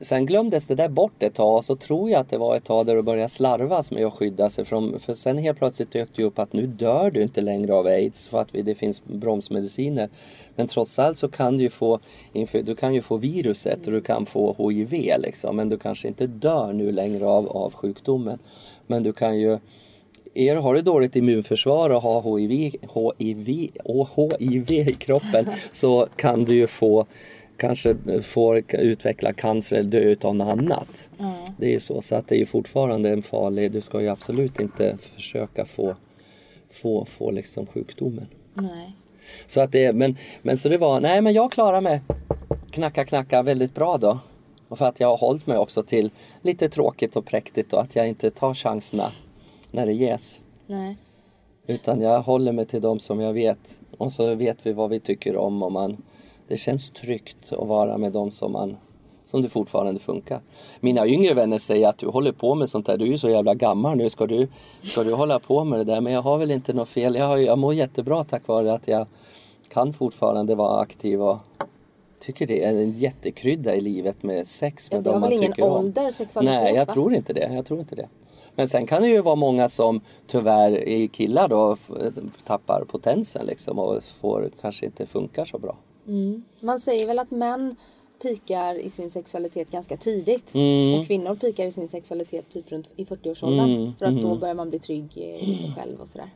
[0.01, 2.63] Sen glömdes det där bort ett tag och så tror jag att det var ett
[2.63, 6.09] tag där det började slarvas med att skydda sig från, för sen helt plötsligt dök
[6.15, 10.09] det upp att nu dör du inte längre av aids för att det finns bromsmediciner.
[10.59, 11.99] Men trots allt så kan du ju få,
[12.63, 16.27] du kan ju få viruset och du kan få HIV liksom men du kanske inte
[16.27, 18.39] dör nu längre av, av sjukdomen.
[18.87, 19.59] Men du kan ju
[20.33, 22.73] är, har du dåligt immunförsvar och har HIV,
[23.17, 23.69] HIV,
[24.39, 27.05] HIV i kroppen så kan du ju få
[27.57, 31.09] kanske får utveckla cancer eller dö utav något annat.
[31.57, 34.07] Det är ju så, så att det är ju fortfarande en farlig, du ska ju
[34.07, 35.95] absolut inte försöka få,
[36.71, 38.27] få, få liksom sjukdomen.
[38.53, 38.95] Nej.
[39.47, 42.01] Så att det, men, men så det var, nej men jag klarar mig
[42.71, 44.19] knacka knacka väldigt bra då.
[44.67, 47.95] Och för att jag har hållit mig också till lite tråkigt och präktigt och att
[47.95, 49.11] jag inte tar chanserna
[49.71, 50.39] när det ges.
[50.67, 50.97] Nej.
[51.67, 53.79] Utan jag håller mig till dem som jag vet.
[53.97, 55.97] Och så vet vi vad vi tycker om och man,
[56.47, 58.77] det känns tryggt att vara med dem som man
[59.29, 60.41] som det fortfarande funkar.
[60.79, 63.29] Mina yngre vänner säger att du håller på med sånt där, du är ju så
[63.29, 64.47] jävla gammal nu, ska du,
[64.83, 66.01] ska du hålla på med det där?
[66.01, 68.87] Men jag har väl inte något fel, jag, har, jag mår jättebra tack vare att
[68.87, 69.07] jag
[69.69, 71.37] kan fortfarande vara aktiv och
[72.19, 75.29] tycker det är en jättekrydda i livet med sex Ja, med det har dem man
[75.29, 75.71] väl ingen tycker om.
[75.85, 76.93] ålder, sexualitet, Nej, jag va?
[76.93, 77.53] tror inte det.
[77.53, 78.07] Jag tror inte det.
[78.55, 81.77] Men sen kan det ju vara många som tyvärr är killar då
[82.45, 85.77] tappar potensen liksom och får, kanske inte funkar så bra.
[86.59, 87.75] Man säger väl att män
[88.21, 90.55] pikar i sin sexualitet ganska tidigt.
[90.55, 90.99] Mm.
[90.99, 93.75] Och kvinnor pikar i sin sexualitet typ runt i 40-årsåldern.
[93.75, 96.29] Mm, För att då börjar man bli trygg eh, i sig själv och sådär.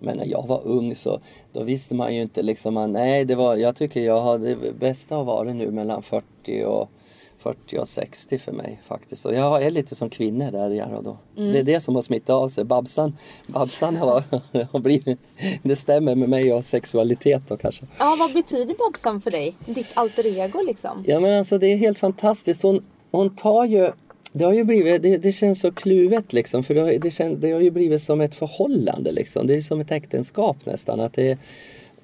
[0.00, 1.20] Men när jag var ung så
[1.52, 4.78] då visste man ju inte liksom, man, nej det var, jag tycker jag har det
[4.78, 6.90] bästa har varit nu mellan 40 och
[7.38, 9.26] 40 och 60 för mig faktiskt.
[9.26, 11.16] Och jag är lite som kvinnor där och då.
[11.34, 12.64] Det är det som har smittat av sig.
[12.64, 14.22] Babsan, Babsan har,
[14.72, 15.18] har blivit,
[15.62, 17.86] det stämmer med mig och sexualitet då kanske.
[17.98, 19.54] Ja, vad betyder Babsan för dig?
[19.66, 21.04] Ditt alter ego liksom?
[21.06, 22.62] Ja men alltså det är helt fantastiskt.
[22.62, 23.92] Hon, hon tar ju
[24.32, 27.40] det har ju blivit, det, det känns så kluvet liksom för det har, det, kän,
[27.40, 29.46] det har ju blivit som ett förhållande liksom.
[29.46, 31.00] Det är som ett äktenskap nästan.
[31.00, 31.38] Att det,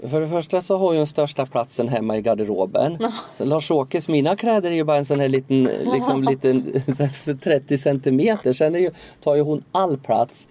[0.02, 2.98] för det första så har ju den största platsen hemma i garderoben.
[3.38, 7.34] Lars-Åkes, mina kläder är ju bara en sån här liten, liksom liten så här för
[7.34, 8.52] 30 centimeter.
[8.52, 10.48] Sen är ju, tar ju hon all plats.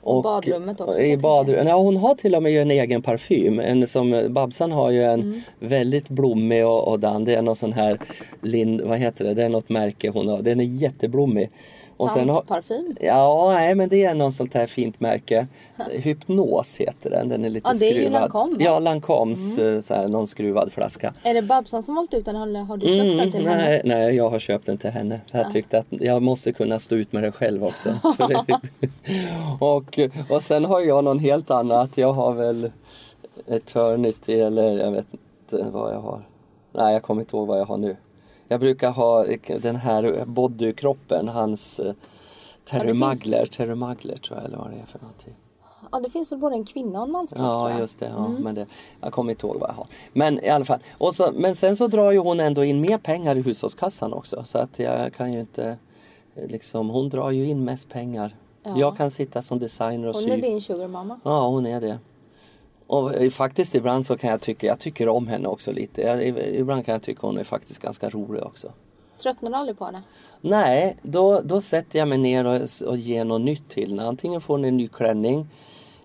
[0.00, 3.60] Och badrummet också, I jag badrum, ja, hon har till och med en egen parfym.
[3.60, 5.40] En som, Babsan har ju en Mm.
[5.58, 7.24] väldigt blommig och, och den.
[7.24, 7.98] Det är någon sån här
[8.40, 9.34] Lind, vad heter det?
[9.34, 10.42] Det är något märke hon har.
[10.42, 11.50] Den är jätteblommig.
[12.04, 12.96] Och sen har, Tantparfym?
[13.00, 15.46] Ja, nej men det är någon sånt här fint märke.
[15.90, 17.28] Hypnos heter den.
[17.28, 18.20] Den är lite Ja, det är ju skruvad.
[18.20, 18.52] Lancome?
[18.52, 18.64] Mm.
[18.64, 21.14] Ja, Lancoms eh, så här, någon skruvad flaska.
[21.22, 23.66] Är det Babsan som valt ut den eller har du köpt den till henne?
[23.66, 25.20] Mm, nej, nej, jag har köpt den till henne.
[25.30, 27.88] Jag tyckte att jag måste kunna stå ut med det själv också.
[29.60, 31.98] Och, och sen har jag någon helt annat.
[31.98, 32.70] Jag har väl
[33.46, 36.20] Eternity eller jag vet inte vad jag har.
[36.72, 37.96] Nej, jag kommer inte ihåg vad jag har nu.
[38.54, 39.24] Jag brukar ha
[39.62, 41.94] den här bodykroppen, hans eh,
[42.64, 45.34] Terry finns- Mugler, Terry Mugler tror jag eller vad det är för någonting.
[45.92, 48.28] Ja, det finns väl både en kvinna och en manskropp tror Ja just det, ja,
[48.28, 48.66] men det,
[49.00, 49.86] jag kommer inte ihåg vad jag har.
[50.12, 50.78] Men i alla fall.
[50.98, 54.44] Och så, men sen så drar ju hon ändå in mer pengar i hushållskassan också.
[54.44, 55.76] Så att jag kan ju inte
[56.34, 58.36] eh, liksom, hon drar ju in mest pengar.
[58.76, 60.30] Jag kan sitta som designer och Hon sy.
[60.30, 61.20] är din sugarmamma.
[61.24, 61.98] Ja hon är det.
[62.86, 66.02] Och faktiskt ibland så kan jag tycka, jag tycker om henne också lite.
[66.02, 68.72] Jag, ibland kan jag tycka hon är faktiskt ganska rolig också.
[69.22, 70.02] Tröttnar du aldrig på henne?
[70.40, 74.08] Nej, då, då sätter jag mig ner och, och ger något nytt till henne.
[74.08, 75.46] Antingen får hon en ny klänning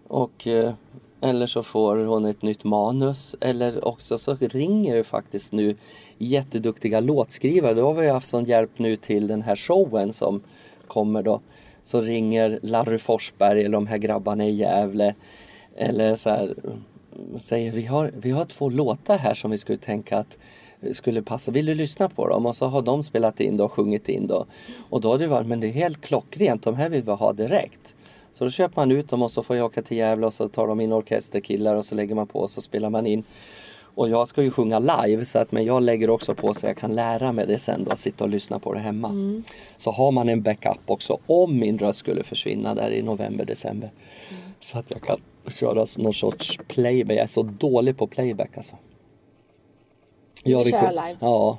[0.07, 0.73] och, eh,
[1.21, 3.35] eller så får hon ett nytt manus.
[3.41, 5.75] Eller också så ringer det faktiskt nu
[6.17, 7.73] jätteduktiga låtskrivare.
[7.73, 10.41] Då har vi haft sån hjälp nu till den här showen som
[10.87, 11.41] kommer då.
[11.83, 15.15] Så ringer Larry Forsberg eller de här grabbarna i Gävle.
[15.81, 16.55] Eller så här,
[17.41, 20.37] säger vi har, vi har två låtar här som vi skulle tänka att
[20.91, 21.51] skulle passa.
[21.51, 22.45] Vill du lyssna på dem?
[22.45, 24.45] Och så har de spelat in och sjungit in då.
[24.89, 26.63] Och då har det varit, men det är helt klockrent.
[26.63, 27.95] De här vill vi ha direkt.
[28.33, 30.47] Så då köper man ut dem och så får jag åka till Gävle och så
[30.47, 33.23] tar de in orkesterkillar och så lägger man på och så spelar man in.
[33.81, 36.77] Och jag ska ju sjunga live så att men jag lägger också på så jag
[36.77, 39.41] kan lära mig det sen då, sitta och lyssna på det hemma.
[39.77, 43.91] Så har man en backup också om min röst skulle försvinna där i november, december.
[44.59, 45.17] Så att jag kan
[45.49, 47.17] köra någon sorts playback.
[47.17, 48.75] Jag är så dålig på playback alltså.
[50.43, 51.17] Jag köra sjung- live?
[51.19, 51.57] Ja.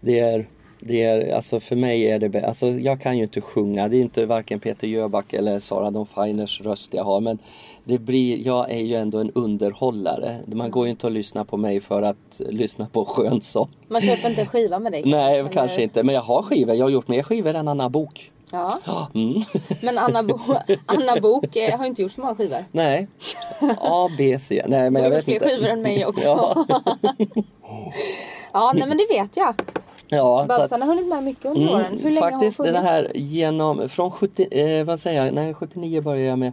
[0.00, 0.48] Det är,
[0.80, 3.88] det är, alltså för mig är det alltså jag kan ju inte sjunga.
[3.88, 7.20] Det är inte varken Peter Jöback eller Sara Dawn Finers röst jag har.
[7.20, 7.38] Men
[7.84, 10.40] det blir, jag är ju ändå en underhållare.
[10.46, 13.68] Man går ju inte att lyssna på mig för att lyssna på skön sång.
[13.88, 15.02] Man köper inte en skiva med dig?
[15.06, 15.50] Nej, eller?
[15.50, 16.02] kanske inte.
[16.02, 16.74] Men jag har skivor.
[16.74, 18.30] Jag har gjort mer skivor än Anna Bok.
[18.52, 19.42] Ja, Mm.
[19.82, 20.38] men Anna, Bo
[20.86, 22.64] Anna Bok eh, har inte gjort så många skivor.
[22.72, 23.08] Nej.
[23.80, 24.64] A, B, C.
[24.68, 25.48] Nej, men Du jag gjort vet fler inte.
[25.48, 26.28] skivor än mig också.
[26.28, 26.64] Ja,
[28.52, 29.54] Ja, nej men det vet jag.
[30.08, 31.98] ja Babsan har hunnit med mycket under åren.
[32.02, 32.90] Hur länge faktiskt har hon det funnits?
[32.92, 36.52] här genom, från 70, eh, vad säger jag, nej 79 började jag med,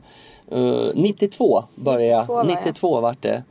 [0.51, 2.57] eh, 92 började jag, 92 var jag.
[2.65, 3.43] 92 vart det.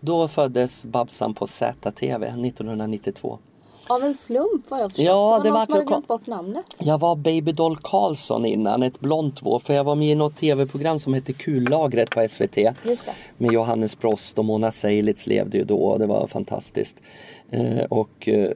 [0.00, 3.38] Då föddes Babsan på ZTV 1992.
[3.88, 5.06] Av en slump vad jag förstått.
[5.06, 6.66] Ja, det det var någon som glömt bort namnet.
[6.78, 10.98] Jag var Babydoll Karlsson innan, ett blont vår, för jag var med i något tv-program
[10.98, 12.56] som hette Kullagret på SVT.
[12.56, 13.14] Just det.
[13.38, 16.96] Med Johannes Brost och Mona Seilitz levde ju då och det var fantastiskt.
[17.50, 18.50] Eh, och eh,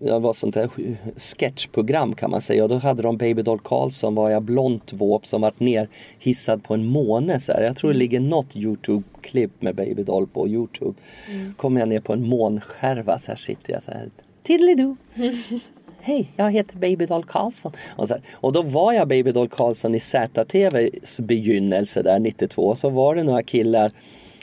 [0.00, 0.70] det var sånt där
[1.16, 5.40] sketchprogram kan man säga och då hade de Babydoll Karlsson var jag blont våp som
[5.40, 7.62] vart ner hissad på en måne så här.
[7.62, 10.94] Jag tror det ligger något Youtube-klipp med Babydoll på Youtube.
[11.56, 14.10] Kommer jag ner på en månskärva så här sitter jag så här.
[14.48, 14.96] Tiddelidoo!
[16.00, 17.72] Hej, jag heter Babydoll Karlsson.
[17.96, 22.74] Och, så här, och då var jag Babydoll Karlsson i ZTVs begynnelse där 92.
[22.74, 23.92] Så var det några killar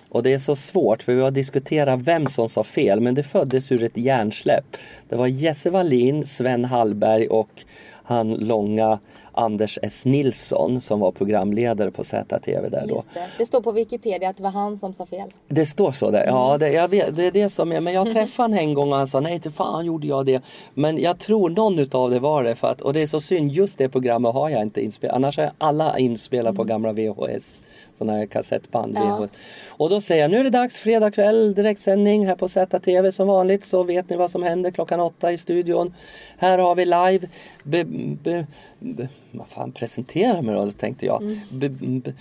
[0.09, 3.23] och det är så svårt för vi har diskuterat vem som sa fel men det
[3.23, 4.77] föddes ur ett hjärnsläpp.
[5.09, 7.63] Det var Jesse Wallin, Sven Hallberg och
[8.03, 8.99] han långa
[9.35, 13.03] Anders S Nilsson som var programledare på ZTV där då.
[13.13, 13.27] Det.
[13.37, 15.29] det står på Wikipedia att det var han som sa fel.
[15.47, 16.25] Det står så där.
[16.25, 17.79] Ja, det, jag vet, det är det som är.
[17.79, 20.41] Men jag träffade honom en gång och han sa nej till fan gjorde jag det.
[20.73, 22.55] Men jag tror någon utav det var det.
[22.55, 25.15] För att, och det är så synd, just det programmet har jag inte inspelat.
[25.15, 27.61] Annars är alla inspelade på gamla VHS.
[27.97, 28.95] Sådana här kassettband.
[28.95, 29.27] Ja.
[29.67, 33.27] Och då säger jag nu är det dags fredag kväll direktsändning här på ZTV som
[33.27, 33.65] vanligt.
[33.65, 35.93] Så vet ni vad som händer klockan åtta i studion.
[36.37, 37.27] Här har vi live.
[37.63, 38.47] Be, be,
[38.79, 41.39] be, vad fan presentera mig då tänkte jag.
[41.49, 42.13] Be, be,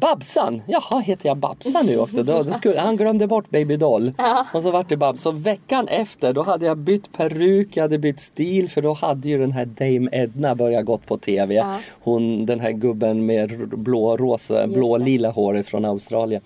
[0.00, 0.62] Babsan!
[0.66, 2.22] Jaha, heter jag Babsan nu också?
[2.22, 4.12] Då, då skulle, han glömde bort Baby Doll.
[4.54, 5.20] Och så vart det Babs.
[5.20, 9.28] Så veckan efter då hade jag bytt peruk, jag hade bytt stil för då hade
[9.28, 11.54] ju den här Dame Edna börjat gått på TV.
[11.54, 11.78] Ja.
[12.00, 16.42] Hon, den här gubben med blå, rosa, blå, lila håret från Australien.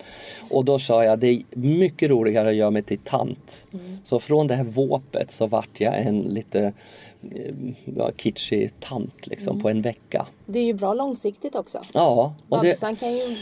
[0.49, 3.65] Och då sa jag det är mycket roligare att göra mig till tant.
[3.73, 3.97] Mm.
[4.03, 6.73] Så från det här våpet så vart jag en lite
[7.97, 9.61] ja, kitschig tant liksom Mm.
[9.61, 10.27] på en vecka.
[10.45, 11.79] Det är ju bra långsiktigt också.
[11.93, 13.35] Ja, och det, kan ju...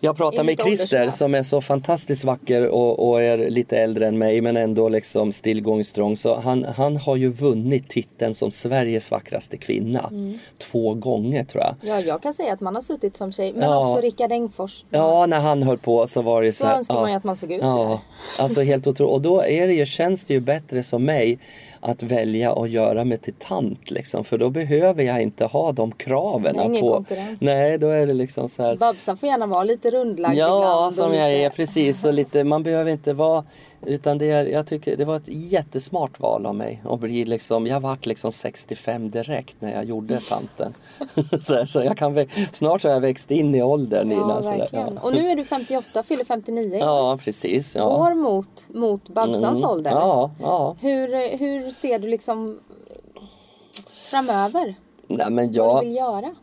[0.00, 4.18] jag pratar med Christer som är så fantastiskt vacker och, och är lite äldre än
[4.18, 6.16] mig men ändå liksom still going strong.
[6.16, 10.38] Så han, han har ju vunnit titeln som Sveriges vackraste kvinna Mm.
[10.58, 11.74] två gånger tror jag.
[11.82, 13.52] Ja, jag kan säga att man har suttit som tjej.
[13.52, 13.88] Men Ja.
[13.90, 14.84] också Rickard Engfors.
[14.90, 17.00] Ja, när han höll på så var det så Så här, önskar ja.
[17.00, 17.98] man ju att man såg ut så Ja, här.
[18.42, 19.12] alltså helt otroligt.
[19.12, 21.38] Och då är det ju, känns det ju bättre som mig
[21.88, 24.24] att välja att göra mig till tant liksom.
[24.24, 26.56] För då behöver jag inte ha de kraven.
[26.56, 26.90] Nej, ingen på...
[26.94, 27.40] konkurrens.
[27.40, 28.76] Nej, då är det liksom så här.
[28.76, 30.94] Babsan får gärna vara lite rundlagd Ja, ibland.
[30.94, 32.04] som jag lite- är precis.
[32.04, 33.44] Och lite, man behöver inte vara
[33.86, 36.82] utan det, jag tycker det var ett jättesmart val av mig.
[36.84, 40.74] att bli liksom, jag vart liksom 65 direkt när jag gjorde tanten.
[41.40, 44.42] så, så jag kan, vä- snart har jag växt in i åldern Ja, Nina.
[44.42, 44.94] så där, verkligen.
[44.94, 45.00] ja.
[45.02, 46.76] Och nu är du 58, fyller 59.
[46.80, 47.76] Ja, precis.
[47.76, 47.96] Ja.
[47.96, 49.70] Går mot, mot Babsans Mm.
[49.70, 49.90] ålder.
[49.90, 50.76] Ja, ja.
[50.80, 52.58] Hur, hur ser du liksom
[54.10, 54.74] framöver?
[55.06, 56.34] Nej, men Vad jag, du vill göra?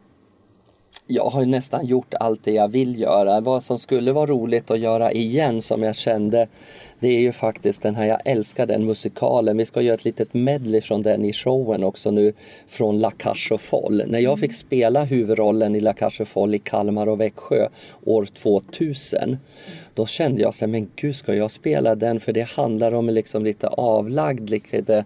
[1.08, 3.41] jag har ju nästan gjort allt det jag vill göra.
[3.41, 6.47] Vad som skulle vara roligt att göra igen som jag kände
[7.03, 9.57] det är ju faktiskt den här, jag älskar den musikalen.
[9.57, 12.33] Vi ska göra ett litet medley från den i showen också nu
[12.67, 14.07] från La Cage aux Folles.
[14.07, 17.67] När jag fick spela huvudrollen i La Cage aux Folles i Kalmar och Växjö
[18.05, 19.37] år 2000
[19.93, 22.19] då kände jag så här, men gud ska jag spela den?
[22.19, 25.05] För det handlar om liksom lite avlagd, lite,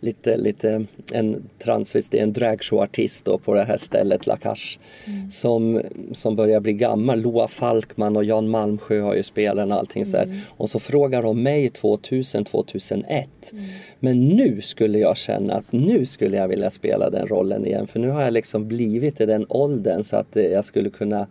[0.00, 4.78] lite, lite en transvestit, en dragshowartist då på det här stället La Cage
[5.30, 5.80] som,
[6.12, 7.20] som börjar bli gammal.
[7.20, 10.40] Loa Falkman och Jan Malmsjö har ju spelat den och allting så här.
[10.48, 13.52] Och så frågar de mig 2000, 2001.
[13.98, 17.86] Men nu skulle jag känna att nu skulle jag vilja spela den rollen igen.
[17.86, 21.26] För nu har jag liksom blivit i den åldern så att jag skulle kunna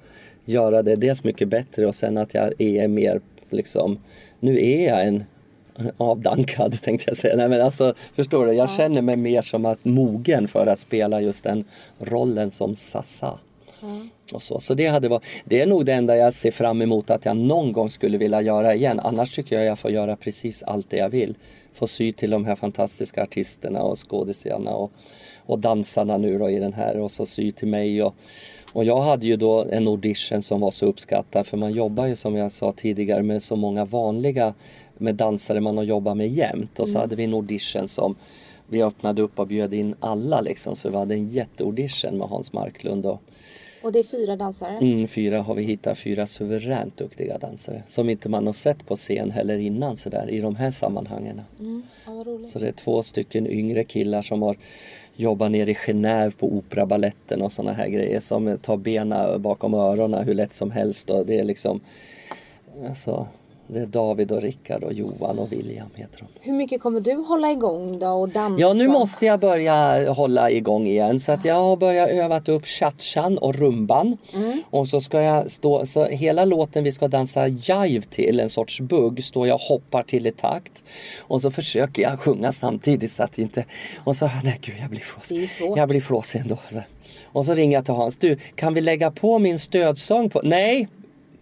[0.45, 3.99] göra det dels mycket bättre och sen att jag är mer liksom,
[4.39, 5.23] nu är jag en
[5.97, 7.35] avdankad tänkte jag säga.
[7.35, 11.21] Nej men alltså förstår du, jag känner mig mer som att mogen för att spela
[11.21, 11.65] just den
[11.99, 13.39] rollen som Sassa.
[14.33, 14.59] Och så.
[14.59, 17.37] så det, hade varit, det är nog det enda jag ser fram emot att jag
[17.37, 18.99] någon gång skulle vilja göra igen.
[18.99, 21.35] Annars tycker jag jag får göra precis allt det jag vill.
[21.73, 24.91] Få sy till de här fantastiska artisterna och skådisarna och,
[25.45, 28.03] och dansarna nu då i den här och så sy till mig.
[28.03, 28.15] Och,
[28.73, 32.15] och jag hade ju då en audition som var så uppskattad för man jobbar ju
[32.15, 34.53] som jag sa tidigare med så många vanliga
[34.99, 36.79] med dansare man har jobbat med jämt.
[36.79, 38.15] Och så hade vi en audition som
[38.67, 40.75] vi öppnade upp och bjöd in alla liksom.
[40.75, 43.21] Så vi hade en jätteaudition med Hans Marklund och
[43.83, 44.77] Och det är fyra dansare.
[44.77, 48.95] Mm, fyra har vi hittat fyra suveränt duktiga dansare som inte man har sett på
[48.95, 51.41] scen heller innan sådär i de här sammanhangen.
[51.59, 51.83] Mm.
[52.05, 52.25] Ja.
[52.45, 54.57] Så det är två stycken yngre killar som har
[55.15, 60.23] jobbat nere i Genève på operabaletten och sådana här grejer som tar benen bakom öronen
[60.23, 61.81] hur lätt som helst och det är liksom
[62.89, 63.27] alltså,
[63.73, 66.27] det är David och Rickard och Johan och William heter de.
[66.41, 68.61] Hur mycket kommer du hålla igång då och dansa?
[68.61, 71.19] Ja, nu måste jag börja hålla igång igen.
[71.19, 74.17] Så att jag har börjat övat upp chatchan och rumban.
[74.69, 78.79] Och så ska jag stå, så hela låten vi ska dansa jive till, en sorts
[78.79, 80.83] bugg, står jag och hoppar till i takt.
[81.19, 83.65] Och så försöker jag sjunga samtidigt så att inte...
[84.03, 85.49] Och så, nej gud jag blir flåsig.
[85.75, 86.57] Jag blir flåsig ändå.
[87.23, 88.17] Och så ringer jag till Hans.
[88.17, 90.41] Du, kan vi lägga på min stödsång på...
[90.43, 90.87] Nej!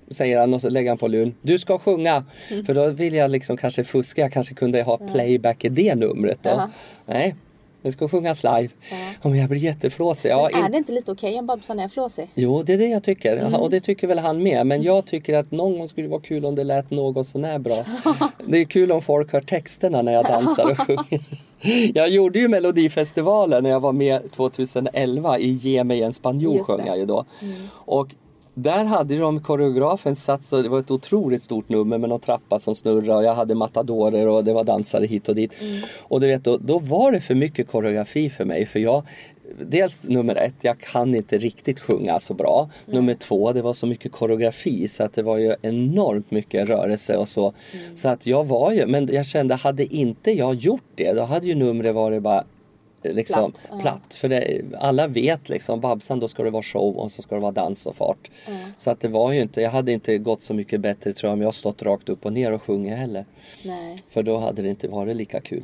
[0.09, 1.35] Säger han och så lägger han på luren.
[1.41, 2.25] Du ska sjunga.
[2.51, 2.65] Mm.
[2.65, 4.21] För då vill jag liksom kanske fuska.
[4.21, 6.49] Jag kanske kunde ha playback i det numret då.
[6.49, 6.69] Jaha.
[7.05, 7.35] Nej,
[7.81, 8.69] det ska sjungas live.
[8.89, 8.97] Ja.
[9.21, 10.29] Om jag blir jätteflåsig.
[10.29, 12.27] Ja, Men är det inte lite okej om Babsan är flåsig?
[12.33, 13.37] Jo, det är det jag tycker.
[13.37, 13.53] Mm.
[13.53, 14.67] Och det tycker väl han med.
[14.67, 17.59] Men jag tycker att någon gång skulle det vara kul om det lät något sånär
[17.59, 17.85] bra.
[18.47, 21.21] det är kul om folk hör texterna när jag dansar och sjunger.
[21.93, 26.51] Jag gjorde ju Melodifestivalen när jag var med 2011 i Ge mig en spanjor.
[26.51, 26.63] Mm.
[26.63, 27.25] sjöng jag ju då.
[27.69, 28.15] Och
[28.57, 32.59] där hade de koreografen satt så det var ett otroligt stort nummer med någon trappa
[32.59, 35.61] som snurrade och jag hade matadorer och det var dansare hit och dit.
[35.61, 35.81] Mm.
[35.99, 39.03] Och du vet då, då var det för mycket koreografi för mig för jag
[39.61, 42.69] dels nummer ett, jag kan inte riktigt sjunga så bra.
[42.85, 47.17] Nummer två, det var så mycket koreografi så att det var ju enormt mycket rörelse
[47.17, 47.53] och så.
[47.95, 51.47] Så att jag var ju, men jag kände, hade inte jag gjort det då hade
[51.47, 52.43] ju numret varit bara
[53.03, 54.13] liksom Platt, platt.
[54.13, 57.41] För det, alla vet liksom, Babsan då ska det vara show och så ska det
[57.41, 58.29] vara dans och fart.
[58.77, 61.33] Så att det var ju inte, jag hade inte gått så mycket bättre tror jag
[61.33, 63.25] om jag stått rakt upp och ner och sjungit heller.
[63.63, 63.97] Nej.
[64.09, 65.63] För då hade det inte varit lika kul.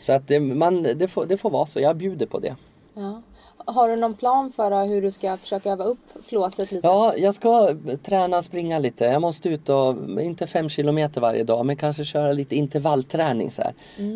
[0.00, 2.56] Så att det, man, det, får, det får vara så, jag bjuder på det.
[2.94, 3.22] Ja.
[3.64, 6.86] Har du någon plan för hur du ska försöka öva upp flåset lite?
[6.86, 9.04] Ja, jag ska träna springa lite.
[9.04, 13.62] Jag måste ut och, inte fem kilometer varje dag, men kanske köra lite intervallträning så
[13.62, 13.74] här.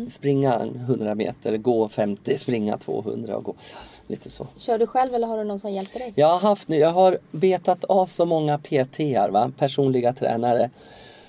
[0.09, 3.55] Springa 100 meter, gå 50, springa 200 och gå.
[4.07, 4.47] Lite så.
[4.57, 6.13] Kör du själv eller har du någon som hjälper dig?
[6.15, 9.51] Jag har, haft nu, jag har betat av så många PTR, va?
[9.57, 10.69] personliga tränare.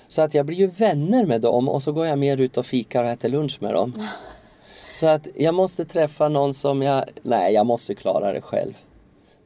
[0.07, 2.65] Så att jag blir ju vänner med dem och så går jag mer ut och
[2.65, 3.93] fikar och äter lunch med dem.
[5.01, 7.05] Så att jag måste träffa någon som jag...
[7.21, 8.73] Nej, jag måste klara det själv.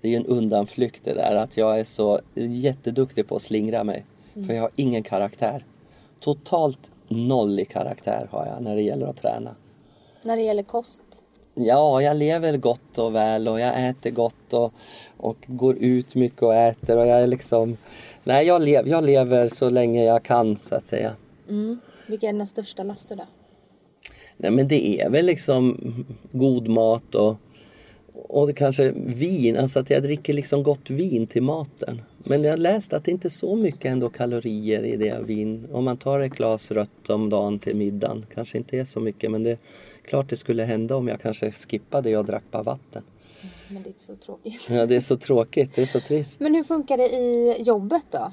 [0.01, 3.83] Det är ju en undanflykt det där att jag är så jätteduktig på att slingra
[3.83, 4.05] mig.
[4.33, 5.65] För jag har ingen karaktär.
[6.19, 9.55] Totalt noll i karaktär har jag när det gäller att träna.
[10.21, 11.03] När det gäller kost?
[11.53, 14.73] Ja, jag lever gott och väl och jag äter gott och,
[15.17, 17.77] och går ut mycket och äter och jag är liksom...
[18.23, 21.15] Nej, jag, lev, jag lever så länge jag kan så att säga.
[21.49, 21.79] Mm.
[22.07, 23.23] Vilka är dina största laster då?
[24.37, 25.77] Nej, men det är väl liksom
[26.31, 27.35] god mat och,
[28.13, 32.01] och kanske vin, alltså att jag dricker liksom gott vin till maten.
[32.17, 35.67] Men jag har läst att det inte är så mycket ändå kalorier i det vin.
[35.71, 39.31] Om man tar ett glas rött om dagen till middagen, kanske inte är så mycket
[39.31, 39.57] men det är
[40.03, 43.03] klart det skulle hända om jag kanske skippade och drack bara vatten.
[43.67, 44.61] Men det är så tråkigt.
[44.69, 46.39] Ja, det är så tråkigt, det är så trist.
[46.39, 48.31] Men hur funkar det i jobbet då?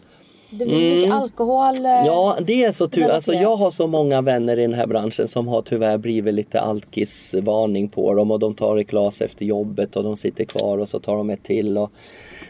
[0.54, 1.76] Det blir mycket alkohol.
[1.76, 3.04] eh, Ja, det är så tur.
[3.08, 6.60] Alltså, jag har så många vänner i den här branschen som har tyvärr blivit lite
[6.60, 10.88] alkisvarning på dem och de tar ett glas efter jobbet och de sitter kvar och
[10.88, 11.90] så tar de ett till och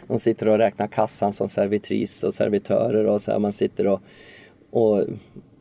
[0.06, 4.00] de sitter och räknar kassan som servitris och servitörer och så här, man sitter och,
[4.70, 5.04] och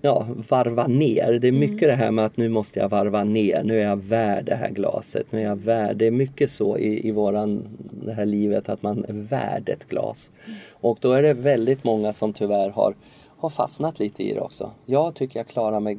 [0.02, 1.39] ja, varvar ner.
[1.39, 3.97] Det är mycket det här med att nu måste jag varva ner, nu är jag
[3.97, 5.97] värd det här glaset, nu är jag värd.
[5.97, 7.68] Det är mycket så i, i våran,
[8.06, 10.32] det här livet att man är värd ett glas.
[10.70, 12.95] Och då är det väldigt många som tyvärr har,
[13.38, 14.72] har fastnat lite i det också.
[14.86, 15.97] Jag tycker jag klarar mig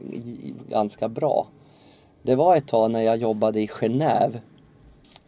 [0.69, 1.47] ganska bra.
[2.23, 4.39] Det var ett tag när jag jobbade i Genève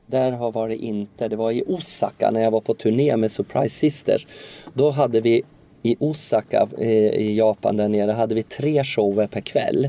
[0.06, 1.28] där har varit inte.
[1.28, 4.26] Det var i Osaka när jag var på turné med Surprise Sisters.
[4.74, 5.42] Då hade vi
[5.84, 9.88] i Osaka eh, i Japan där nere hade vi tre shower per kväll.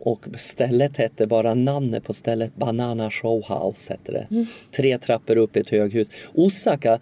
[0.00, 4.44] Och stället hette bara namnet på stället Banana Show House hette det.
[4.76, 6.08] Tre trappor upp i ett höghus.
[6.34, 6.98] Osaka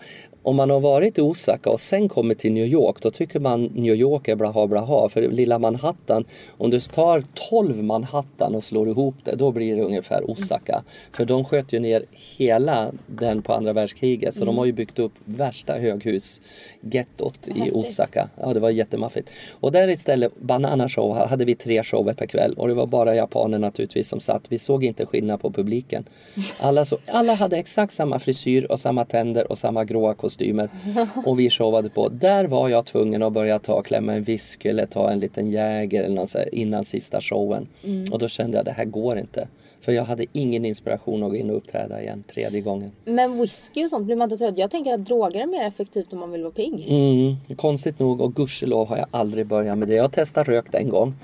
[0.46, 3.64] om man har varit i Osaka och sen kommer till New York då tycker man
[3.64, 5.08] New York är blaha blaha.
[5.08, 9.82] För lilla Manhattan, om du tar 12 Manhattan och slår ihop det då blir det
[9.82, 10.82] ungefär Osaka.
[11.12, 14.98] För de sköt ju ner hela den på andra världskriget så de har ju byggt
[14.98, 17.70] upp värsta höghusgettot i.
[17.72, 18.28] Osaka.
[18.40, 19.30] Ja det var jättemaffigt.
[19.60, 23.14] Och där istället, Banana Show, hade vi tre shower per kväll och det var bara
[23.14, 24.42] japaner naturligtvis som satt.
[24.48, 26.04] Vi såg inte skillnad på publiken.
[26.58, 30.68] Alla, så, alla hade exakt samma frisyr och samma tänder och samma gråa kostymer.
[31.24, 32.08] Och vi showade på.
[32.08, 36.02] Där var jag tvungen att börja ta, klämma en whisky eller ta en liten Jäger
[36.02, 37.68] eller något här innan sista showen.
[38.12, 39.48] Och då kände jag det här går inte.
[39.80, 42.90] För jag hade ingen inspiration att gå in och uppträda igen tredje gången.
[43.04, 44.58] Men whisky och sånt blir man inte trött.
[44.58, 46.86] Jag tänker att droger är mer effektivt om man vill vara pigg.
[46.88, 49.94] Mm, konstigt nog och gudskelov har jag aldrig börjat med det.
[49.94, 51.14] Jag testade rökt en gång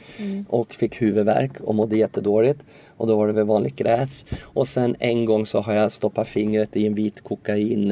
[0.49, 2.65] och fick huvudvärk och mådde jättedåligt.
[2.97, 4.25] Och då var det väl vanligt gräs.
[4.43, 7.91] Och sen en gång så har jag stoppat fingret i en vit kokain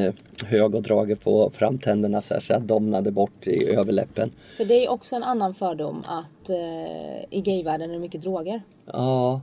[0.50, 4.32] eh, och dragit på framtänderna så, här, så jag domnade bort i överläppen.
[4.56, 8.62] För det är också en annan fördom att eh, i gayvärlden är det mycket droger.
[8.84, 9.40] Ja,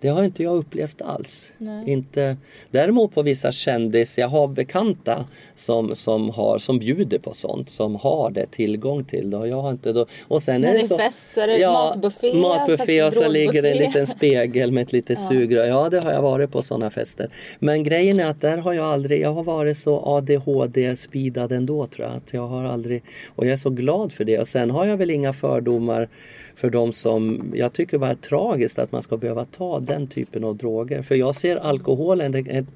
[0.00, 1.52] det har inte jag upplevt alls.
[1.58, 1.90] Nej.
[1.90, 2.36] Inte.
[2.70, 5.24] Däremot på vissa kändis, jag har bekanta
[5.54, 9.36] som, som, har, som bjuder på sånt, som har det tillgång till det.
[9.36, 10.06] Och jag har inte då.
[10.28, 13.28] Och sen När är det det så, fest så är det matbuffé, matbuffé och så
[13.28, 15.64] ligger det en liten spegel med ett litet sugrör.
[15.64, 17.30] Ja, det har jag varit på sådana fester.
[17.58, 22.08] Men grejen är att där har jag aldrig, jag har varit så ADHD-speedad ändå tror
[22.08, 22.16] jag.
[22.16, 24.38] Att jag har aldrig, och jag är så glad för det.
[24.38, 26.08] Och sen har jag väl inga fördomar
[26.60, 30.44] för de som, jag tycker bara är tragiskt att man ska behöva ta den typen
[30.44, 31.02] av droger.
[31.02, 32.66] För jag ser alkoholen, ett,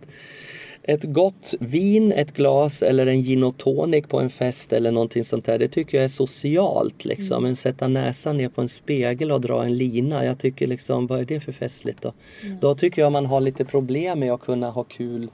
[0.82, 5.24] ett gott vin, ett glas eller en gin och tonic på en fest eller någonting
[5.24, 5.58] sånt där.
[5.58, 7.42] Det tycker jag är socialt liksom.
[7.42, 10.24] Men sätta näsan ner på en spegel och dra en lina.
[10.24, 12.12] Jag tycker liksom, vad är det för festligt då?
[12.60, 15.28] Då tycker jag man har lite problem med att kunna ha kul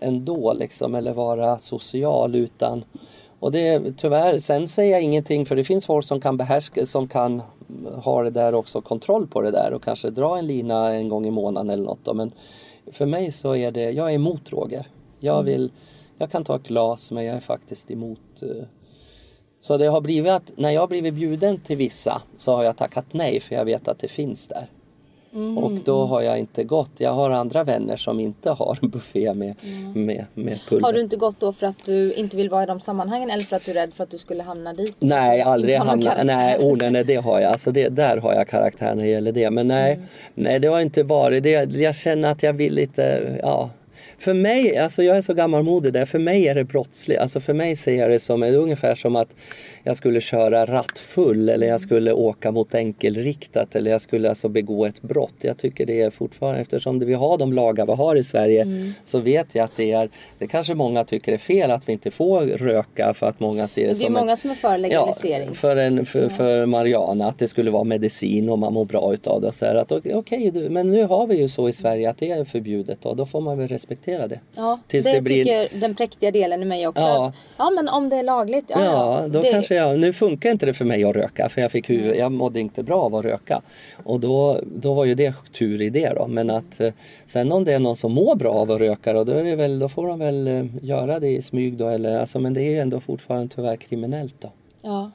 [0.00, 0.94] ändå liksom.
[0.94, 2.84] Eller vara social utan
[3.44, 7.08] och det tyvärr, sen säger jag ingenting för det finns folk som kan behärska, som
[7.08, 7.42] kan
[7.94, 11.26] ha det där också, kontroll på det där och kanske dra en lina en gång
[11.26, 12.14] i månaden eller något då.
[12.14, 12.32] Men
[12.92, 14.86] för mig så är det, jag är emot droger.
[15.20, 15.70] Jag vill,
[16.18, 18.64] jag kan ta ett glas men jag är faktiskt emot eh,
[19.60, 22.76] så det har blivit att när jag har blivit bjuden till vissa så har jag
[22.76, 24.66] tackat nej för jag vet att det finns där.
[25.56, 26.90] Och då har jag inte gått.
[26.98, 29.54] Jag har andra vänner som inte har en buffé med,
[29.94, 30.86] med, med pulver.
[30.86, 33.42] Har du inte gått då för att du inte vill vara i de sammanhangen eller
[33.42, 34.96] för att du är rädd för att du skulle hamna dit?
[34.98, 36.24] Nej, aldrig karaktär.
[36.24, 37.52] Nej, oh, nej, nej, det har jag.
[37.52, 39.50] Alltså det, där har jag karaktär när det gäller det.
[39.50, 40.06] Men nej, Mm.
[40.34, 41.50] nej det har inte varit det.
[41.76, 43.70] Jag känner att jag vill lite, ja.
[44.18, 47.20] För mig, alltså jag är så gammalmodig där, för mig är det brottsligt.
[47.20, 49.28] Alltså för mig ser jag det som, ungefär som att
[49.86, 54.86] jag skulle köra rattfull eller jag skulle åka mot enkelriktat eller jag skulle alltså begå
[54.86, 55.34] ett brott.
[55.40, 58.92] Jag tycker det är fortfarande, eftersom vi har de lagar vi har i Sverige Mm.
[59.04, 60.08] så vet jag att det är,
[60.38, 63.82] det kanske många tycker är fel att vi inte får röka för att många ser
[63.82, 65.48] det, Det är som en- många som är för legalisering.
[65.48, 69.14] Ja, för, en, för, för Mariana att det skulle vara medicin och man mår bra
[69.14, 69.46] utav det.
[69.48, 72.18] Och så här att, okej, du, men nu har vi ju så i Sverige att
[72.18, 74.40] det är förbjudet och då får man väl respektera det.
[74.56, 77.02] Ja, Tills det, det blir- tycker den präktiga delen i mig också.
[77.02, 77.26] Ja.
[77.28, 78.64] Att, ja men om det är lagligt.
[78.68, 81.60] Ja, ja, då det, kanske jag, nu funkar inte det för mig att röka för
[81.60, 83.62] jag fick huvud, jag mådde inte bra av att röka.
[84.04, 86.26] Och då, då var ju det tur i det då.
[86.26, 86.92] Men att eh,
[87.26, 89.88] sen om det är någon som mår bra av att röka då, då, väl, då
[89.88, 91.88] får de väl eh, göra det i smyg då.
[91.88, 94.52] Eller, alltså, men det är ju ändå fortfarande tyvärr kriminellt då.
[94.82, 95.10] Ja,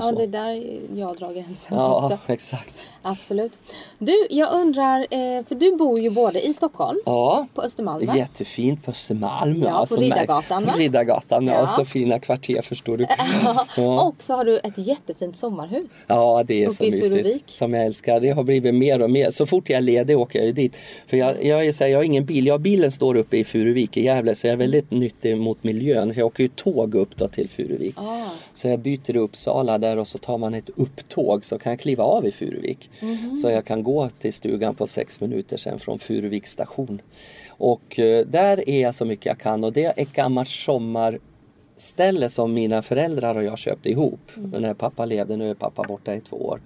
[0.00, 2.32] ja det är där jag drar gränsen Ja, också.
[2.32, 2.74] exakt.
[3.02, 3.58] Absolut.
[3.98, 8.16] Du, jag undrar, eh, för du bor ju både i Stockholm, Ja, på Östermalm va?
[8.16, 9.62] Jättefint på Östermalm.
[9.62, 10.72] Ja, på som Riddargatan, va?
[10.76, 11.54] Riddargatan, ja.
[11.54, 11.66] Ja.
[11.66, 13.06] Så fina kvarter förstår du.
[13.76, 16.04] Ja, Och så har du ett jättefint sommarhus.
[16.06, 17.06] ja det är så mysigt.
[17.12, 17.42] Furuvik.
[17.46, 18.20] Som jag älskar.
[18.20, 19.30] Det har blivit mer och mer.
[19.30, 20.76] Så fort jag är ledig åker jag ju dit.
[21.06, 22.46] För jag, jag, är så här, jag har ingen bil.
[22.46, 26.14] Jag, bilen står uppe i Furuvik i Gävle så jag är väldigt nyttig mot miljön.
[26.14, 27.94] Så jag åker ju tåg upp då till Furuvik.
[27.98, 28.24] Ah.
[28.54, 31.80] Så jag byter i Uppsala där och så tar man ett upptåg så kan jag
[31.80, 32.90] kliva av i Furuvik.
[33.00, 33.36] Mhm.
[33.36, 37.00] Så jag kan gå till stugan på sex minuter sen från Furuvik station.
[37.48, 42.28] Och eh, där är jag så mycket jag kan och det är ett gammalt sommarställe
[42.28, 44.20] som mina föräldrar och jag köpte ihop.
[44.36, 44.62] Mm.
[44.62, 46.60] När pappa levde, nu är pappa borta i två år.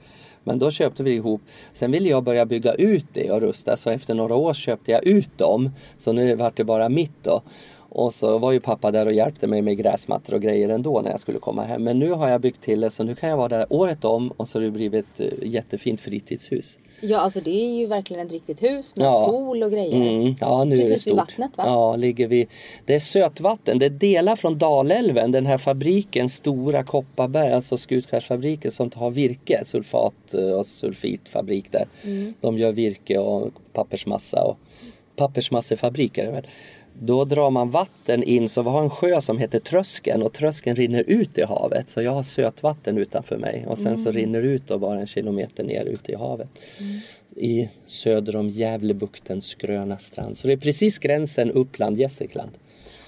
[0.44, 1.40] Men då köpte vi ihop.
[1.72, 5.04] Sen ville jag börja bygga ut det och rusta så efter några år köpte jag
[5.04, 5.70] ut dem.
[5.96, 7.42] Så nu vart det bara mitt då.
[7.94, 11.10] Och så var ju pappa där och hjälpte mig med gräsmattor och grejer ändå när
[11.10, 11.84] jag skulle komma hem.
[11.84, 14.30] Men nu har jag byggt till det så nu kan jag vara där året om
[14.36, 16.78] och så har det blivit ett eh, jättefint fritidshus.
[17.04, 19.28] Ja, alltså det är ju verkligen ett riktigt hus med Ja.
[19.28, 20.20] pool och grejer.
[20.20, 21.16] Mm, ja, nu är det Precis vid stort.
[21.16, 21.64] vattnet, va?
[21.66, 22.46] Ja, ligger vi.
[22.86, 23.78] Det är sötvatten.
[23.78, 25.30] Det är delar från Dalälven.
[25.32, 31.86] Den här fabriken, Stora Kopparberg, alltså Skutskärsfabriken som har virke, sulfat eh, och sulfitfabrik där.
[32.02, 32.34] Mm.
[32.40, 34.56] De gör virke och pappersmassa och
[35.16, 36.46] pappersmassefabrik är det väl.
[36.98, 40.76] Då drar man vatten in så vi har en sjö som heter Tröskeln och Tröskeln
[40.76, 41.88] rinner ut i havet.
[41.88, 44.20] Så jag har sötvatten utanför mig och sen så Mm.
[44.22, 46.48] rinner det ut då bara en kilometer ner ut i havet.
[47.36, 50.38] I söder om Gävlebuktens gröna strand.
[50.38, 52.50] Så det är precis gränsen Uppland-Gästrikland.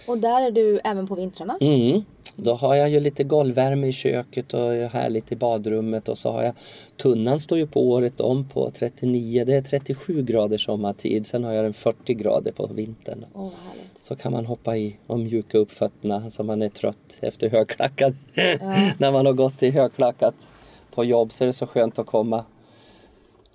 [0.06, 1.58] Och där är du även på vintrarna.
[1.60, 2.02] Mm.
[2.36, 6.30] Då har jag ju lite golvvärme i köket och är härligt i badrummet och så
[6.30, 6.54] har jag
[6.96, 11.26] tunnan står ju på året om på 39, det är 37 grader sommartid.
[11.26, 13.24] Sen har jag den 40 grader på vintern.
[13.34, 14.04] Härligt.
[14.04, 18.14] Så kan man hoppa i och mjuka upp fötterna så man är trött efter högklackat.
[18.98, 20.34] När man har gått i högklackat
[20.94, 22.44] på jobb så är det så skönt att komma.